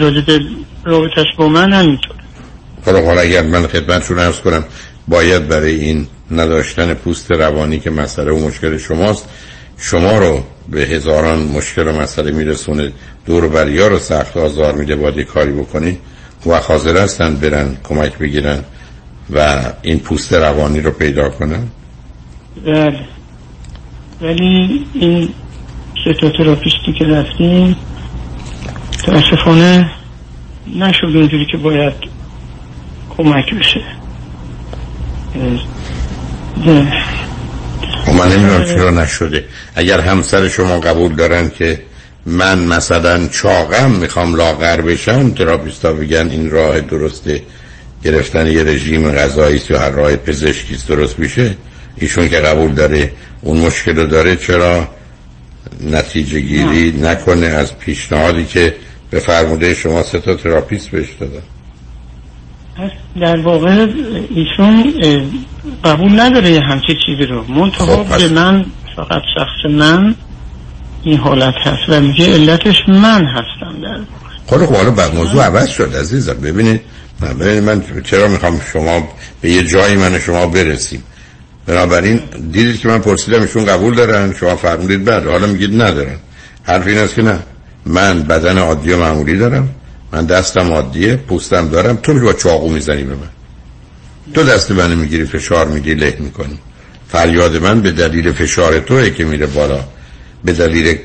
[0.00, 0.42] راجب
[0.84, 2.16] رابطش با من همینطور.
[2.84, 4.64] حالا حالا اگر من خدمتشون ارز کنم
[5.08, 9.28] باید برای این نداشتن پوست روانی که مسئله و مشکل شماست
[9.78, 12.92] شما رو به هزاران مشکل و مسئله میرسونه
[13.26, 15.98] دور بریا رو سخت آزار میده باید کاری بکنی.
[16.46, 18.64] و حاضر هستن برن کمک بگیرن
[19.34, 21.68] و این پوست روانی رو پیدا کنن؟
[22.66, 23.00] بله.
[24.20, 25.28] ولی این
[26.04, 27.76] سه تا تراپیستی که رفتیم
[29.06, 29.90] تاسفانه
[30.76, 31.94] نشد اونجوری که باید
[33.16, 33.80] کمک بشه.
[38.04, 39.44] خب من نمی‌دونم چرا نشده.
[39.74, 41.82] اگر همسر شما قبول دارن که
[42.26, 47.42] من مثلا چاقم می‌خوام لاغر بشم تراپیستا بگن این راه درسته
[48.04, 51.56] گرفتن یه رژیم غذایی یا هر راه پزشکی درست میشه؟
[51.96, 53.12] ایشون که قبول داره
[53.42, 54.88] اون مشکل رو داره چرا
[55.80, 58.74] نتیجه گیری نکنه از پیشنهادی که
[59.10, 61.42] به فرموده شما سه تا تراپیست بهش دادن؟
[63.20, 63.86] در واقع
[64.30, 64.94] ایشون
[65.84, 67.44] قبول نداره همچی چیزی رو.
[67.44, 68.66] منتها خب به من
[68.96, 70.14] فقط شخص من
[71.06, 74.00] این حالت هست و میگه علتش من هستم در
[74.46, 76.32] خب حالا بعد موضوع عوض شد عزیزم.
[76.32, 76.80] ببینید
[77.40, 79.08] ببینید من چرا می‌خوام شما
[79.40, 81.02] به یه جایی من شما برسیم؟
[81.66, 82.20] بنابراین
[82.52, 86.16] دیدید که من پرسیدم ایشون قبول دارن؟ شما فرمودید بله حالا میگید ندارن.
[86.62, 87.38] حرف این است که نه.
[87.86, 89.68] من بدن عادی و معمولی دارم.
[90.12, 91.96] من دستم عادیه پوستم دارم.
[91.96, 93.30] تو با چاقو می‌زنی به من.
[94.34, 96.58] تو دست من می‌گیری فشار میدی له می‌کنی.
[97.08, 99.80] فریاد من به دلیل فشار توه که میره بالا.
[100.46, 100.98] به دلیل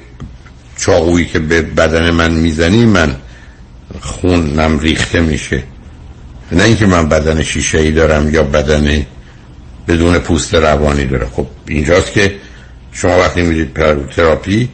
[0.77, 3.15] چاقویی که به بدن من می‌زنی من
[3.99, 5.63] خونم ریخته میشه.
[6.51, 9.05] نه اینکه من بدن شیشه ای دارم یا بدن
[9.87, 11.25] بدون پوست روانی داره.
[11.25, 12.35] خب اینجاست که
[12.91, 13.73] شما وقتی میرید
[14.15, 14.69] تراپی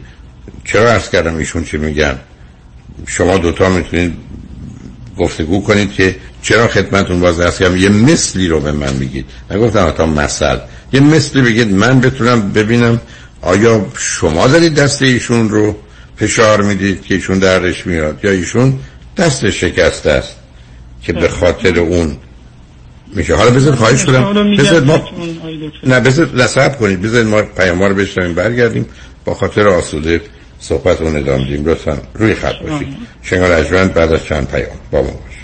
[0.64, 2.18] چرا ارز کردم ایشون چی میگن؟
[3.06, 4.14] شما دوتا می‌تونید
[5.18, 10.06] گفتگو کنید که چرا خدمتون باز هست یه مثلی رو به من میگید نگفتم تا
[10.06, 10.58] مثل
[10.92, 13.00] یه مثلی بگید من بتونم ببینم
[13.42, 15.76] آیا شما دارید دست ایشون رو
[16.16, 18.78] فشار می‌دید که ایشون دردش میاد؟ یا ایشون
[19.16, 20.36] دست شکسته است
[21.02, 22.16] که به خاطر اون
[23.14, 24.56] میشه؟ حالا بذار خواهش کنم.
[24.56, 25.08] بذار ما
[25.84, 27.02] نه بذار نصب کنید.
[27.02, 28.86] بذار ما پیام رو بشنویم برگردیم.
[29.24, 30.20] با خاطر آسوده
[30.60, 32.88] صحبت اون ادامه دیم لطفا روی خط باشید.
[33.22, 35.38] شنگار اجوند بعد از چند پیام با ما باش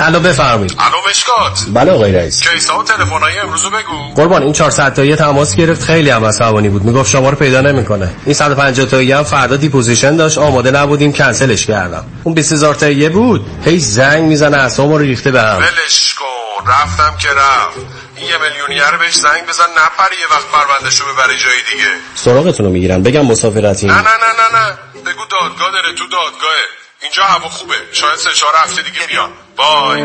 [0.00, 0.76] الو بفرمایید.
[0.78, 1.64] الو مشکات.
[1.74, 2.40] بله آقای رئیس.
[2.40, 4.14] case ا و تلفن‌های امروز بگو.
[4.16, 5.84] قربان این 400 تایی تماس گرفت.
[5.84, 6.84] خیلی هم عصبانی بود.
[6.84, 8.14] می‌گفت شما رو پیدا نمی‌کنه.
[8.24, 10.38] این 150 تایی هم فردا deposition داشت.
[10.38, 11.12] آماده نبودیم.
[11.12, 12.04] کنسلش کردم.
[12.24, 13.46] اون 20000 تایی بود.
[13.64, 16.70] هی زنگ می‌زنه اعصابمو رو ریخته بهم ولش کن.
[16.70, 17.78] رفتم که رفت.
[18.16, 19.64] این یه میلیونیر بهش زنگ بزن.
[19.64, 21.90] نپره یه وقت پروندهشو ببره جای دیگه.
[22.14, 24.72] سراغتون رو می‌گیرن بگم مسافرتی نه نه نه نه نه.
[25.06, 25.94] بگو دادگاه داره.
[25.98, 26.79] تو دادگاهه.
[27.02, 30.02] اینجا هوا خوبه شاید سه چهار هفته دیگه بیان بای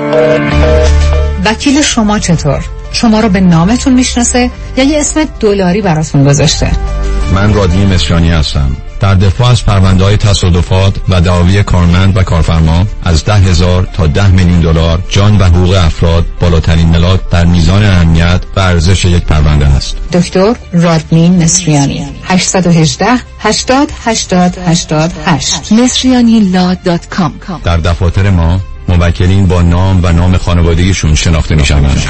[1.46, 2.64] وکیل شما چطور؟
[2.94, 6.72] شما رو به نامتون می‌شناسه یا یه اسم دلاری براتون گذاشته؟
[7.34, 12.86] من رادنی مصریانی هستم در دفاع از پرونده های تصادفات و دعاوی کارمند و کارفرما
[13.04, 17.84] از ده هزار تا ده میلیون دلار جان و حقوق افراد بالاترین ملاک در میزان
[17.84, 19.98] اهمیت و ارزش یک پرونده است.
[20.14, 23.06] دکتر رادمین مصریانی 818
[23.40, 27.34] 80 80 88 مصریانی لا دات کام.
[27.64, 32.04] در دفاتر ما موکلین با نام و نام خانوادگیشون شناخته می شوند.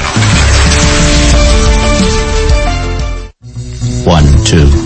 [4.06, 4.85] One, two,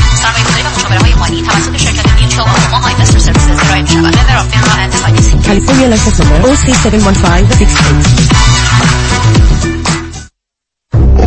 [0.21, 4.05] سرمایه‌گذاری و مشاوره های مالی توسط شرکت Mutual of Omaha Investor Services ارائه می‌شود.
[4.05, 5.37] Member FINRA and SIPC.
[5.47, 6.41] California license number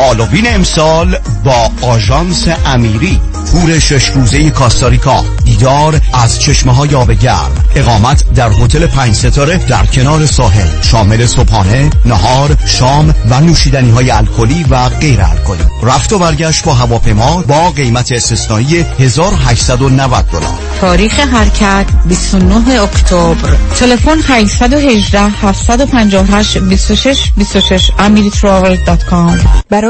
[0.00, 3.20] هالووین امسال با آژانس امیری.
[3.52, 5.24] تور شش روزه کاستاریکا.
[5.44, 10.82] دیدار از چشمه های آب گرم اقامت در هتل پنج ستاره در کنار ساحل.
[10.82, 16.74] شامل صبحانه نهار شام و نوشیدنی های الکلی و غیر الکلی رفت و برگشت با
[16.74, 20.58] هواپیما با قیمت استثنایی 1890 دلار.
[20.80, 23.56] تاریخ حرکت 29 اکتبر.
[23.78, 29.89] تلفن 818 758 26 26 amiritravel.com برای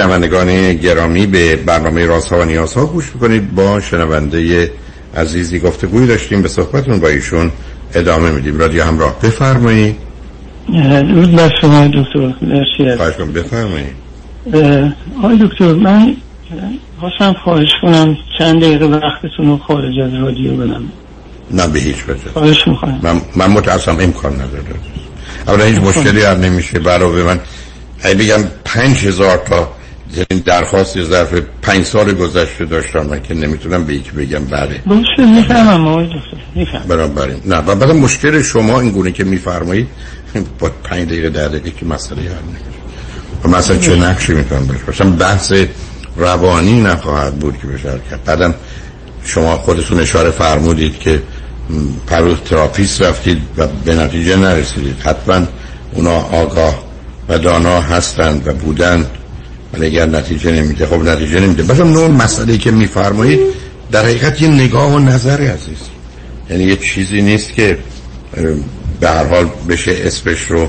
[0.00, 3.54] شنوندگان گرامی به برنامه رازها و نیازها گوش می‌کنید.
[3.54, 4.70] با شنونده
[5.16, 7.50] عزیزی گفتگوی داشتیم به صحبتون با ایشون
[7.94, 8.58] ادامه میدیم.
[8.58, 9.20] رادیو همراه.
[9.22, 9.96] بفرمایید.
[10.72, 13.94] درود بر شما دکتر مرسی خواهش کنم بفرمایید.
[15.18, 16.16] آقای دکتر من
[17.00, 20.82] خواستم خواهش کنم چند دقیقه وقتتون رو خارج از رادیو بدم.
[21.50, 22.20] نه به هیچ وجه.
[22.32, 23.00] خواهش می‌کنم.
[23.02, 24.64] من, من متاسم امکان نداره.
[25.48, 26.78] اولا هیچ مشکلی هم نمیشه.
[26.78, 27.40] برای من
[28.02, 29.79] اگه بگم پنج هزار تا
[30.16, 34.80] یعنی درخواست ظرف پنج سال گذشته داشتم من که نمی‌تونم به یکی بگم بله.
[34.86, 36.84] باشه می‌فهمم آقای دکتر می‌فهمم.
[36.88, 39.88] بنابراین نه و بعد مشکل شما این گونه که میفرمایید
[40.58, 42.64] با پنج دقیقه در دقیقه که مسئله حل نمیشه.
[43.44, 45.52] و مثلا چه نقشی می‌تونم داشت باشم بحث
[46.16, 48.24] روانی نخواهد بود که بشه کرد.
[48.24, 48.54] بعدم
[49.24, 51.22] شما خودتون اشاره فرمودید که
[52.06, 55.00] پرو therapist رفتید و به نتیجه نرسیدید.
[55.00, 55.46] حتما
[55.92, 56.84] اونا آگاه
[57.28, 59.06] و دانا هستند و بودند.
[59.74, 61.62] ولی اگر نتیجه نمیده خب نتیجه نمیده.
[61.62, 63.40] بازم نوع مسئله که میفرمایید
[63.92, 65.78] در حقیقت یه نگاه و نظر عزیز.
[66.50, 67.78] یعنی یه چیزی نیست که
[69.00, 70.68] به هر حال بشه اسمش رو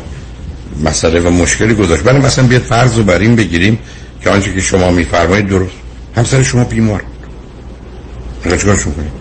[0.83, 2.03] مسئله و مشکلی گذاشت.
[2.03, 3.79] برای مثلا بیاد فرض رو بر این بگیریم
[4.23, 5.71] که آنچه که شما میفرمایید درست.
[6.15, 7.03] همسر شما بیمار.
[8.43, 9.11] بود چیکارشون کنید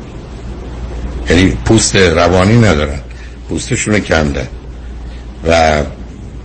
[1.31, 3.01] یعنی پوست روانی ندارن.
[3.49, 4.49] پوستشون کنده
[5.49, 5.83] و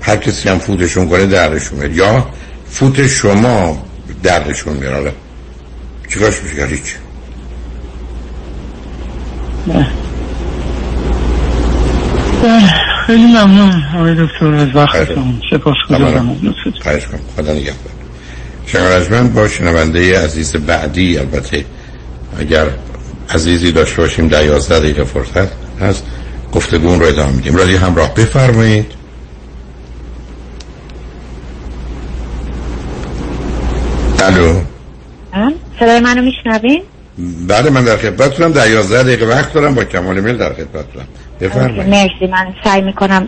[0.01, 1.95] هر کسی هم فوتشون کنه دردشون میاد.
[1.95, 2.27] یا
[2.69, 3.85] فوت شما
[4.23, 5.13] دردشون میاره
[6.09, 6.95] چیکارش میشه هیچ؟
[13.07, 13.83] خیلی ممنون.
[13.95, 16.35] آقای دکتر از وقتتون سپاس گذارم.
[16.83, 17.95] خواهش کنم خدا نگهدار.
[18.65, 21.65] شنگ با شنونده عزیز بعدی البته
[22.39, 22.65] اگر
[23.29, 25.49] عزیزی داشته باشیم در یازده دقیقه فرصت
[25.81, 26.03] هست
[26.53, 27.55] گفتگون رو ادامه میدیم.
[27.55, 28.13] رادی همراه.
[28.13, 28.85] بفرمایید
[34.19, 34.61] الو
[35.79, 36.81] صدای منو میشنوین؟
[37.47, 41.07] بله من در خدمتتونم در یازده دقیقه وقت دارم با کمال میل در خدمتتونم
[41.41, 41.89] بفرمایید.
[41.89, 42.27] مرسی.
[42.31, 43.27] من سعی می‌کنم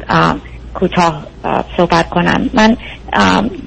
[0.74, 1.24] کوتاه
[1.78, 2.50] صحبت کنم.
[2.54, 2.78] من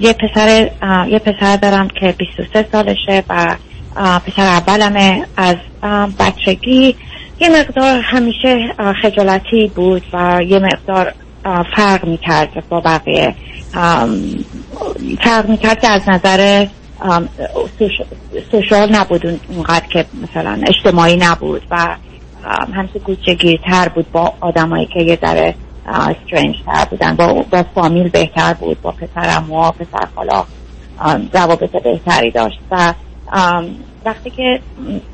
[0.00, 0.70] یه پسر
[1.08, 3.56] یه پسر دارم که 23 سالشه و
[4.26, 5.56] پسر اولمه از
[6.18, 6.96] بچگی.
[7.40, 8.56] یه مقدار همیشه
[9.02, 11.14] خجالتی بود و یه مقدار
[11.76, 13.34] فرق می‌کرد با بقیه.
[15.24, 16.66] فرق می‌کرد که از نظر
[18.50, 21.96] سوشال نبود اونقدر که مثلا اجتماعی نبود و
[22.74, 25.54] همسه گوچگیرتر بود با آدمایی که یه ذره
[25.86, 30.44] استرنج تر بودن با, با فامیل بهتر بود با پسر و پسر خالا
[31.32, 32.94] روابط بهتری داشت و
[34.04, 34.60] وقتی که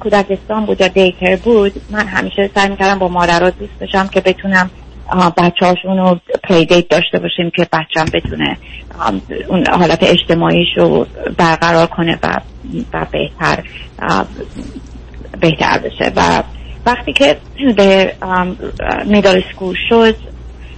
[0.00, 4.70] کودکستان بود یا دیتر بود من همیشه سعی می‌کردم با مادرها دوست بشم که بتونم
[5.36, 8.56] بچه هاشون رو پلی داشته باشیم که بچم بتونه
[9.48, 11.06] اون حالت اجتماعیش رو
[11.38, 12.40] برقرار کنه و,
[12.92, 13.64] و بهتر
[15.40, 16.12] بهتر بشه.
[16.16, 16.42] و
[16.86, 17.36] وقتی که
[17.76, 18.12] به
[19.04, 20.16] میدال سکول شد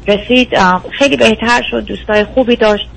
[0.07, 0.49] رسید
[0.91, 2.89] خیلی بهتر شد دوستای خوبی داشت.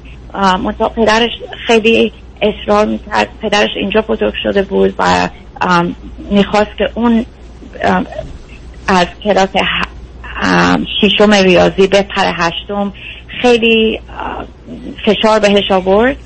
[0.95, 1.31] پدرش
[1.67, 3.29] خیلی اصرار می‌کرد.
[3.41, 5.29] پدرش اینجا بزرگ شده بود و
[6.31, 7.25] می‌خواست که اون
[8.87, 9.49] از کلاس
[11.01, 12.93] شیشم ریاضی به پر هشتم
[13.41, 13.99] خیلی
[15.05, 16.17] فشار بهش آورد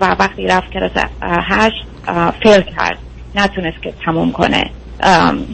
[0.00, 0.90] و وقتی رفت کلاس
[1.22, 1.84] هشت
[2.42, 2.98] فیل کرد.
[3.34, 4.70] نتونست که تموم کنه.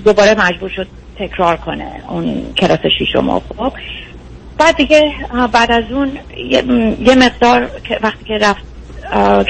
[0.05, 0.87] دوباره مجبور شد
[1.19, 3.73] تکرار کنه اون کلاس شیشم خب
[4.59, 5.13] بعد دیگه
[5.53, 6.11] بعد از اون
[7.01, 7.71] یه مقدار
[8.03, 8.63] وقتی که رفت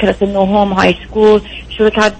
[0.01, 1.41] کلاس نهم های سکول
[1.77, 2.15] شروع کرد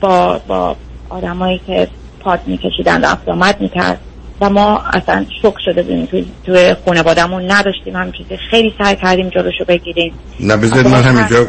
[0.00, 0.76] با, با
[1.08, 1.88] آدمایی که
[2.20, 4.00] پاد میکشیدن و می می‌کرد.
[4.40, 8.36] و ما اصلا شک شده بودیم توی, توی خانوادهمون نداشتیم همین چیزی.
[8.50, 10.12] خیلی سعی کردیم جلوشو بگیریم.
[10.40, 11.46] نه بذارید من همینجا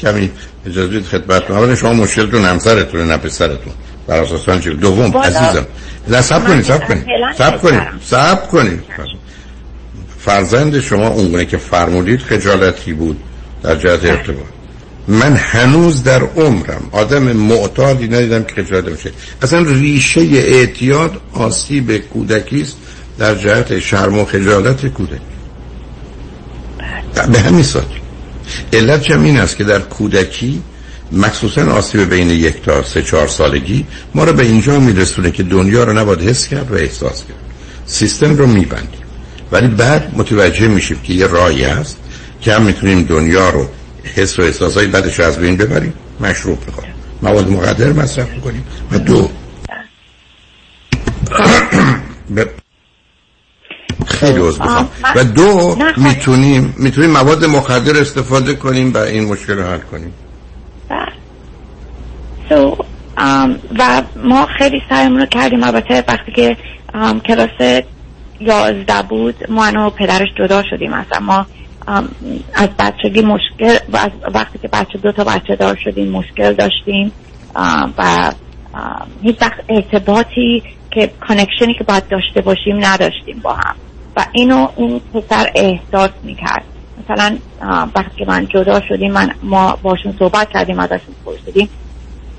[0.00, 0.30] کمی
[0.66, 3.72] اجازه بدید خدمت اولا شما مشکلتون همسرتون نه پسرتون.
[4.06, 5.66] بر اساس چیز دوم عزیزم.
[6.08, 7.04] نه سب کنید سب کنید.
[7.38, 7.82] سب کنید.
[8.02, 8.82] سب کنید.
[10.18, 13.20] فرزند شما اونگونه که فرمودید خجالتی بود
[13.62, 14.55] در جهت ارتباط.
[15.08, 19.10] من هنوز در عمرم آدم معتادی ندیدم که خجالت میشه
[19.42, 22.76] اصلا ریشه اعتیاد آسیب کودکی است
[23.18, 25.20] در جهت شرم و خجالت کودک
[27.32, 28.00] به همین سادی.
[28.72, 30.62] علت این است که در کودکی
[31.12, 35.84] مخصوصا آسیب بین یک تا سه چهار سالگی ما رو به اینجا میرسونه که دنیا
[35.84, 37.36] رو نباید حس کرد و احساس کرد.
[37.86, 39.00] سیستم رو میبندیم.
[39.52, 41.96] ولی بعد متوجه میشیم که یه راهی هست
[42.40, 43.68] که هم می‌تونیم دنیا رو
[44.14, 45.94] حس و احساسای بعدش از بین ببریم.
[46.20, 49.30] مشروب می‌کنیم مواد مقدر مصرف می‌کنیم و دو.
[54.06, 54.58] خیلی عوض
[55.16, 60.14] و دو می‌تونیم می‌تونیم مواد مخدر استفاده کنیم و این مشکل رو حل کنیم.
[62.48, 62.54] so,
[63.18, 65.64] um, و ما خیلی سعیمون رو کردیم.
[65.64, 66.56] البته وقتی که
[66.94, 67.84] um, کلاس
[68.40, 70.92] یازده بود ما و پدرش جدا شدیم.
[70.92, 71.46] اصلا ما
[72.54, 77.12] از بچگی مشکل از وقتی که بچه دو تا بچه دار شدیم مشکل داشتیم.
[77.98, 78.32] و
[79.22, 83.74] هیچ وقت ارتباطی که کانکشنی که باید داشته باشیم نداشتیم با هم.
[84.16, 86.64] و اینو این پسر احساس می‌کرد.
[87.04, 87.38] مثلا
[87.94, 91.68] وقتی من جدا شدیم من ما باشون صحبت کردیم ازشون پرسیدیم.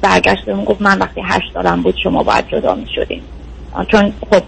[0.01, 3.21] برگشت اون گفت من وقتی هشت سالم بود شما باید جدا می شدیم
[3.91, 4.43] چون خب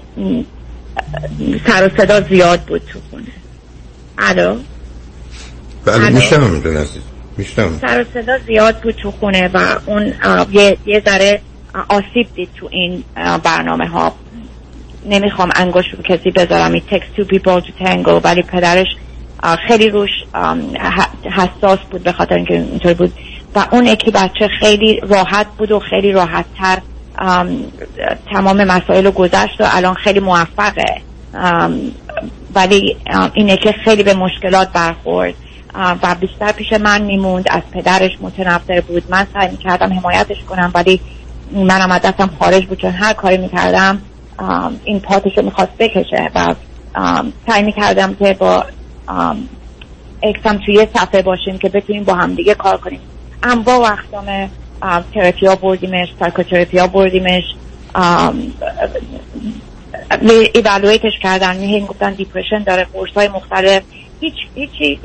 [1.68, 3.24] سر و صدا زیاد بود تو خونه.
[4.18, 4.58] الو؟
[5.86, 6.62] بله میشتم
[7.38, 10.14] میشتم سر و صدا زیاد بود تو خونه و اون
[10.52, 11.42] یه, یه ذره
[11.90, 13.04] آسیب دید تو این
[13.44, 14.14] برنامه ها
[15.06, 16.72] نمی‌خوام انگوش رو کسی بذارم.
[16.72, 18.22] این text two people to tango.
[18.24, 18.88] ولی پدرش
[19.68, 20.10] خیلی روش
[21.38, 23.14] حساس بود به خاطر اینکه اینطور بود.
[23.56, 26.80] و اون یکی بچه خیلی راحت بود و خیلی راحت تر
[28.32, 31.02] تمام مسائل رو گذشت و الان خیلی موفقه.
[32.56, 32.98] ولی
[33.34, 35.34] اینه که خیلی به مشکلات برخورد.
[35.76, 41.02] و بیشتر پیش من میموند از پدرش متنفر بود من سعی می‌کردم حمایتش کنم ولی
[41.52, 44.02] منم از دستم خارج بود چون هر کاری می‌کردم
[44.84, 46.56] این pot ش رو می‌خواست بکشه و
[47.48, 48.66] سعی می‌کردم که با
[50.24, 53.00] ex م توی یه صفحه باشیم که بتونیم با هم دیگه کار کنیم
[53.44, 54.52] انواع و اقسام
[55.14, 57.44] تراپی ها بردیمش psychotherapy ها بردیمش
[60.54, 63.84] evaluate ش کردن می گفتن depression داره قرص های مختلف
[64.20, 65.00] هیچ هیچی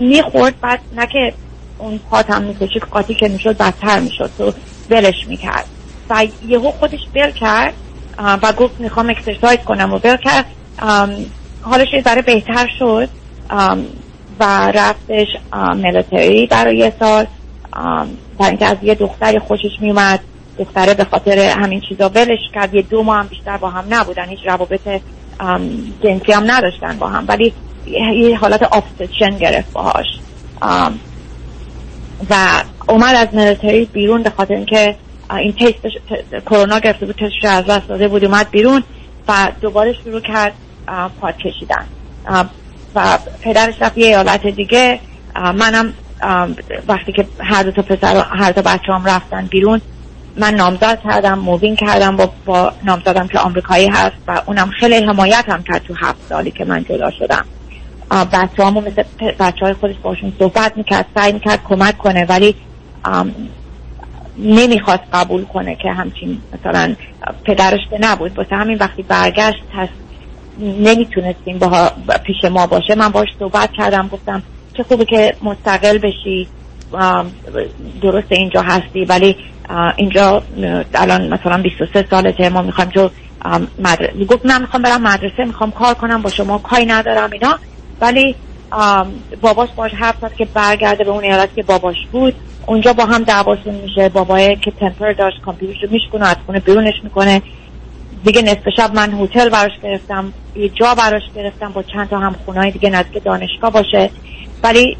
[0.00, 1.32] می‌خورد بعد نه که
[1.78, 4.52] اون pot هم می‌کشید قاطی که می‌شد بدتر می‌شد تو
[4.90, 5.66] ولش می‌کرد.
[6.10, 7.74] و یهو خودش ول کرد
[8.18, 10.46] و گفت می‌خوام exercise کنم و ول کرد.
[11.60, 13.08] حالش ذره بهتر شد.
[14.40, 17.26] و رفتش military برای یه سال.
[18.38, 20.20] برای اینکه از یه دختری خوشش میومد
[20.58, 22.74] دختره به خاطر همین چیزا ولش کرد.
[22.74, 24.28] یه دو ماه هم بیشتر با هم نبودن.
[24.28, 24.88] هیچ روابط
[26.04, 27.24] جنسی هم نداشتن با هم.
[27.28, 27.54] ولی
[27.90, 30.06] یه حالت آبسشن گرفت باهاش.
[32.30, 32.34] و
[32.88, 34.96] اومد از ملیتری بیرون به خاطر اینکه
[35.30, 38.82] این تستش ت- کرونا گرفته بود تستش از دست داده بود اومد بیرون
[39.28, 40.52] و دوباره شروع کرد
[41.20, 41.84] پاد کشیدن.
[42.94, 45.00] و پدرش رفت یه ایالت دیگه.
[45.54, 45.92] منم
[46.88, 49.80] وقتی که هر دو تا پسر و هر دو بچه هم رفتن بیرون
[50.36, 55.44] من نامزد کردم مووین کردم با, با نامزدم که آمریکایی هست و اونم خیلی حمایت
[55.48, 57.44] هم کرد تو هفت سالی که من جدا شدم.
[58.10, 59.02] بچه همون مثل
[59.38, 62.54] بچه های خودش باشون صحبت می‌کرد سعی می‌کرد کمک کنه ولی
[64.36, 66.94] نمی‌خواست قبول کنه که همچین مثلا
[67.44, 68.38] پدرش که نبود.
[68.38, 69.92] واسه همین وقتی برگشت هست
[70.58, 71.90] نمی‌تونستیم با
[72.24, 72.94] پیش ما باشه.
[72.94, 74.42] من باش صحبت کردم گفتم
[74.76, 76.48] چه خوبه که مستقل بشی.
[78.02, 79.36] درست اینجا هستی ولی
[79.96, 80.42] اینجا
[80.94, 83.08] الان مثلا 23 سالته ما می‌خوایم جو
[83.78, 87.58] مدرسه گفت من می‌خوام برم مدرسه می‌خوام کار کنم با شما کاری ندارم اینا.
[88.00, 88.36] ولی
[89.40, 92.34] باباش باش حرف زد که برگرده به اون ایالت که باباش بود.
[92.66, 94.08] اونجا با هم دعواشون میشه.
[94.08, 97.42] بابای که تمپر داشت کامپیوترش رو میشکنه از خونه بیرونش می‌کنه.
[98.24, 102.36] دیگه نصف شب من هتل براش گرفتم یه جا براش گرفتم با چند تا هم
[102.44, 104.10] خونه دیگه نزدیک دانشگاه باشه.
[104.62, 104.96] ولی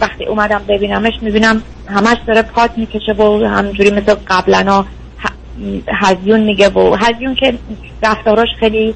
[0.00, 4.84] وقتی اومدم ببینمش می‌بینم همش داره پات می‌کشه و همجوری مثل قبلا
[5.88, 7.58] هزیون میگه و هزیون که
[8.02, 8.94] رفتاراش خیلی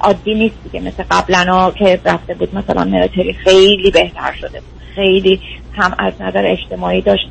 [0.00, 0.86] عادی نیست دیگه.
[0.86, 4.80] مثل قبلا که رفته بود مثلا ملیتری خیلی بهتر شده بود.
[4.94, 5.40] خیلی
[5.72, 7.28] هم از نظر اجتماعی داشت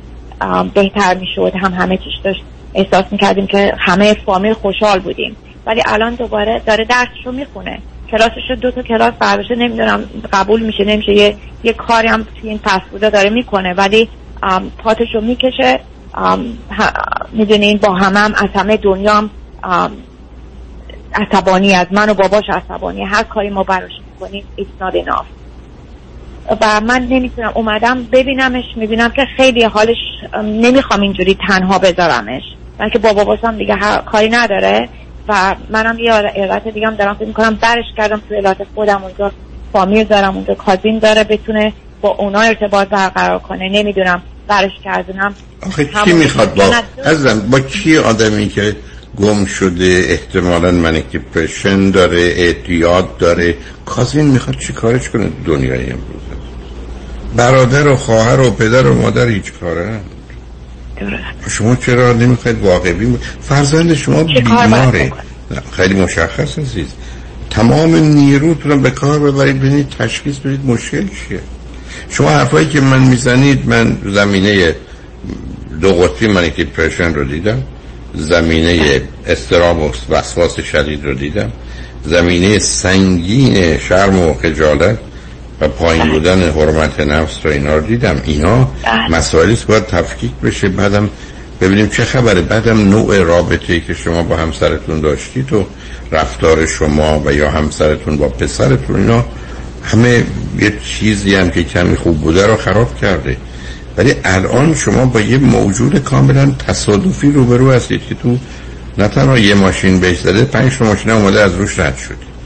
[0.74, 2.40] بهتر می‌شد هم همه چیش داشت
[2.74, 5.36] احساس می‌کردیم که همه فامیل خوشحال بودیم.
[5.66, 7.78] ولی الان دوباره داره درسشو می‌خونه.
[8.10, 12.50] کلاسش رو دو تا کلاس برداشته نمی‌دونم قبول میشه نمیشه یه, یه کاری هم توی
[12.50, 13.74] این پس بوده داره می‌کنه.
[13.74, 14.08] ولی
[14.42, 15.80] آم، پاتشو می‌کشه.
[17.32, 19.30] می‌دونین با همم هم از همه دنیا هم
[21.16, 23.04] عصبانی از من و باباش عصبانی.
[23.04, 25.26] هر کاری ما براش می‌کنیم it's not enough.
[26.60, 29.96] و من نمی‌تونم اومدم ببینمش می‌بینم که خیلی حالش
[30.32, 32.42] ام، نمی‌خوام اینجوری تنها بذارمش.
[32.80, 34.88] من که با باباشم دیگه هر کاری نداره.
[35.28, 37.14] و منم یه ایالت دیگه هم دارم.
[37.14, 39.04] فکر می‌کنم برش کردم تو ایالت خودم.
[39.04, 39.32] اونجا
[39.72, 43.68] فامیل دارم اونجا کازین داره بتونه با اونا ارتباط برقرار کنه.
[43.68, 45.36] نمی‌دونم برش کردنم.
[45.66, 46.64] آخه کی می‌خواد با
[47.04, 48.76] عزیزم با کی آدمی که
[49.16, 53.56] گم شده احتمالا منیک دیپرشن داره اعتیاد داره.
[53.86, 56.22] کازین می‌خواد چی کارش کنه دنیای امروز؟
[57.36, 60.00] برادر و خواهر و پدر و مادر هیچ کاره؟
[61.48, 65.12] شما چرا نمی‌خواید واقعی بود فرزند شما بیماره.
[65.72, 66.88] خیلی مشخص عزیز.
[67.50, 71.40] تمام نیروتون رو به کار ببرید ببینید تشخیص بدید مشکل چیه.
[72.10, 74.74] شما حرفایی که من می‌زنید من زمینه
[75.80, 77.62] دو قطبی منیک دیپرشن رو دیدم.
[78.16, 81.52] زمینه استرام و وسواس شدید رو دیدم.
[82.04, 84.98] زمینه سنگین شرم و خجالت
[85.60, 88.22] و پایین بودن حرمت نفس رو اینا رو دیدم.
[88.24, 88.68] اینا
[89.10, 90.68] مسائلی است که باید تفکیک بشه.
[90.68, 91.10] بعدم
[91.60, 92.40] ببینیم چه خبره.
[92.40, 95.66] بعدم نوع رابطه ای که شما با همسرتون داشتید و
[96.12, 99.24] رفتار شما و یا همسرتون با پسرتون اینا
[99.84, 100.24] همه
[100.58, 103.36] یه چیزی هم که کمی خوب بوده رو خراب کرده.
[103.96, 108.38] ولی الان شما با یه موجود کاملا تصادفی روبرو هستید که تو
[108.98, 112.36] نه تنها یه ماشین بهش زده پنج تا ماشین اومده از روش رد شد.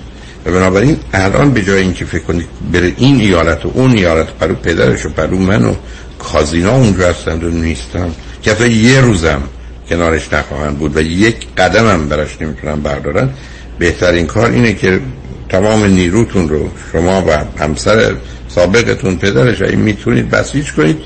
[0.46, 4.54] و بنابراین الان به جای اینکه فکر کنید بره این ایالت و اون ایالت پلو
[4.54, 5.74] پدرش و پلو من و
[6.18, 8.10] cousin ا اونجا هستند و نیستم
[8.42, 9.42] که حتی یه روزم
[9.88, 13.30] کنارش نخواهند بود و یک قدم هم براش نمی‌تونن بردارن
[13.78, 15.00] بهترین کار اینه که
[15.48, 18.14] تمام نیروتون رو شما و همسر
[18.48, 20.98] سابقتون پدرش این می‌تونید بسیج کنید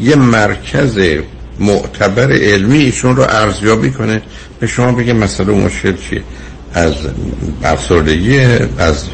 [0.00, 0.98] یه مرکز
[1.60, 4.22] معتبر علمی ایشون رو ارزیابی کنه.
[4.60, 6.22] به شما بگه مسئله مشکل چیه؟
[6.74, 6.94] از
[7.64, 8.40] افسردگی
[8.78, 9.04] از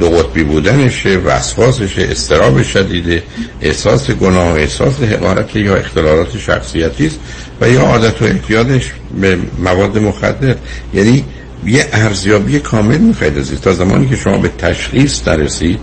[0.00, 3.22] دو قطبی بودنشه وسواسشه استراب شدیده
[3.60, 7.18] احساس گناه احساس حقارت یا اختلالات شخصیتی است
[7.60, 10.54] و یا عادت و اعتیادش به مواد مخدر.
[10.94, 11.24] یعنی
[11.66, 15.80] یه ارزیابی کامل می‌خواید ازید تا زمانی که شما به تشخیص نرسید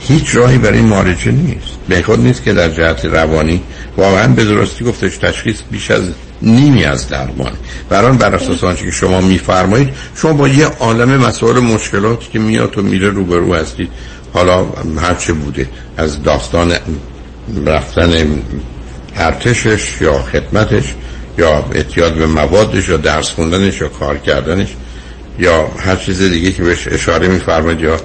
[0.00, 1.78] هیچ راهی برای معالجه نیست.
[1.88, 3.62] به خود نیست که در جهت روانی
[3.96, 6.02] واقعا به درستی گفتش تشخیص بیش از
[6.42, 7.52] نیمی از درمان.
[7.88, 12.78] بران بر اساس آنچه که شما میفرمایید شما با یه عالم مسائل مشکلاتی که میاد
[12.78, 13.90] و میره روبرو هستید.
[14.32, 14.66] حالا
[15.00, 16.72] هرچه بوده از داستان
[17.66, 18.42] رفتن
[19.16, 20.94] ارتشش یا خدمتش
[21.38, 24.68] یا اعتیاد به موادش یا درس خوندنش یا کار کردنش
[25.38, 27.96] یا هر چیز دیگه که بهش اشاره میفرمایید یا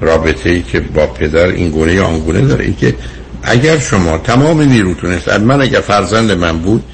[0.00, 2.64] رابطه ای که با پدر این گونه یا آن گونه داره.
[2.64, 2.94] ای که
[3.42, 6.84] اگر شما تمام نیروتون است من اگر فرزند من بود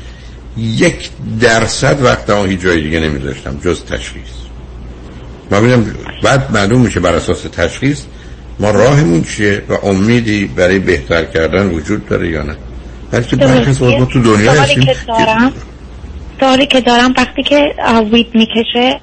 [0.59, 1.11] یک
[1.41, 4.35] درصد وقت ما هیچ جای دیگه نمیذاشتم جز تشخیص.
[5.51, 8.03] ما ببینم بعد معلوم میشه بر اساس تشخیص
[8.61, 12.57] ما راهمون چیه و امیدی برای بهتر کردن وجود داره یا نه.
[13.11, 14.85] بلکه برخی ما تو دنیا هستیم.
[14.85, 15.53] که دارم
[16.41, 17.75] سوالی که دارم وقتی که
[18.13, 19.01] وید می‌کشه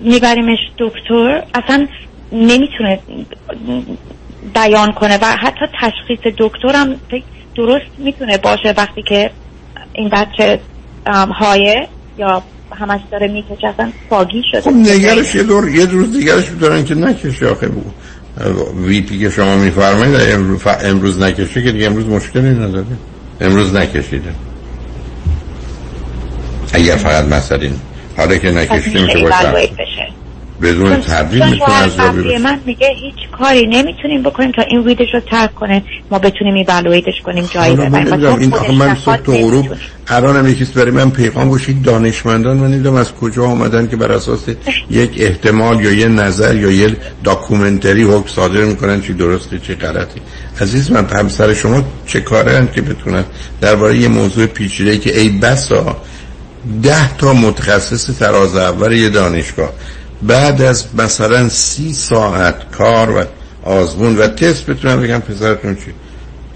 [0.00, 1.86] میبریمش دکتر اصلا
[2.32, 3.00] نمی‌تونه
[4.54, 7.00] بیان کنه و حتی تشخیص دکترم
[7.56, 9.30] درست می‌تونه باشه وقتی که
[9.92, 10.60] این بچه
[11.40, 11.88] هایه
[12.18, 12.42] یا
[12.72, 14.60] همش داره می‌کشه اصلا فاگی شده.
[14.60, 17.68] خب نگرش یه دور یه روز دیگرش میدارن که نکشه آخه.
[17.68, 17.94] بود
[18.86, 22.86] ویپی که شما میفرمایید امروز, امروز نکشه که دیگه امروز مشکلی نداره.
[23.40, 24.30] امروز نکشیده.
[26.72, 27.70] اگر فقط مثلا
[28.16, 29.68] حالا که نکشیده میشه باشه
[30.62, 31.98] بدون تردید می‌تونه از
[32.40, 35.84] من میگه هیچ کاری نمی‌تونیم بکنیم تا این ویدش رو ترک کنه.
[36.10, 38.24] ما بتونیم ایوالویتش کنیم جایی ببریم.
[38.24, 39.66] این آخه من صبح تو غروب
[40.08, 44.40] الانم یکیست برای من پیغام گوشید دانشمندان من نمی‌دونم از کجا آمدن که بر اساس
[44.90, 50.20] یک احتمال یا یه نظر یا یه داکومنتری حکم صادر می‌کنن چی درسته چی غلطی
[50.60, 53.24] عزیز من همسر شما چه کاره که بتونن
[53.60, 55.96] درباره یه موضوع پیچیده که ای بسا
[56.82, 59.72] ده تا متخصص تراز اول یه دانشگاه
[60.22, 63.24] بعد از مثلا سی ساعت کار و
[63.62, 65.94] آزمون و تست بتونم بگم پسرتون چی؟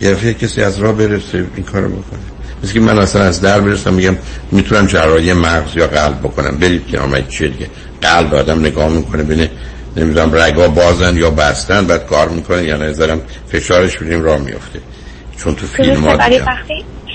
[0.01, 2.21] یه کسی از راه برسه این کارو بکنه.
[2.63, 4.17] مثل که من اصلا از در برسم میگم
[4.53, 6.59] می‌تونم جراحی مغز یا قلب بکنم.
[6.59, 7.71] برید که آمد چیه دیگه.
[8.03, 9.51] قلب آدم نگاه می‌کنه بینه
[9.97, 14.81] نمی‌دونم رگا بازن یا بستن بعد کار می‌کنه یا نظرم فشارش بینیم راه میفته
[15.37, 16.17] چون تو فیلم ها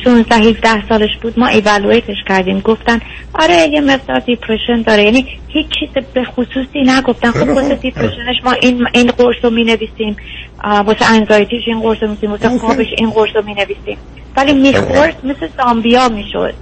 [0.07, 2.99] 16 17 سالش بود ما evaluate ش کردیم گفتن
[3.33, 5.03] آره یه مقدار depression داره.
[5.03, 7.31] یعنی هیچ چیز به خصوصی نگفتن.
[7.31, 10.17] خب واسه depression ش ما این این قرص رو می‌نویسیم
[10.63, 12.31] واسه anxiety ش این قرص رو می‌نویسیم.
[12.31, 13.97] واسه خوابش این قرص رو می‌نویسیم.
[14.37, 16.53] ولی می‌خورد مثل زامبیا می‌شد.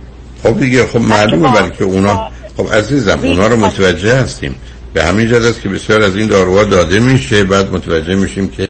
[0.43, 4.55] خب دیگه خب معلومه ولی که اونا خب عزیزم اونا رو متوجه هستیم.
[4.93, 7.43] به همین جد است که بسیار از این داروها داده میشه.
[7.43, 8.63] بعد متوجه میشیم که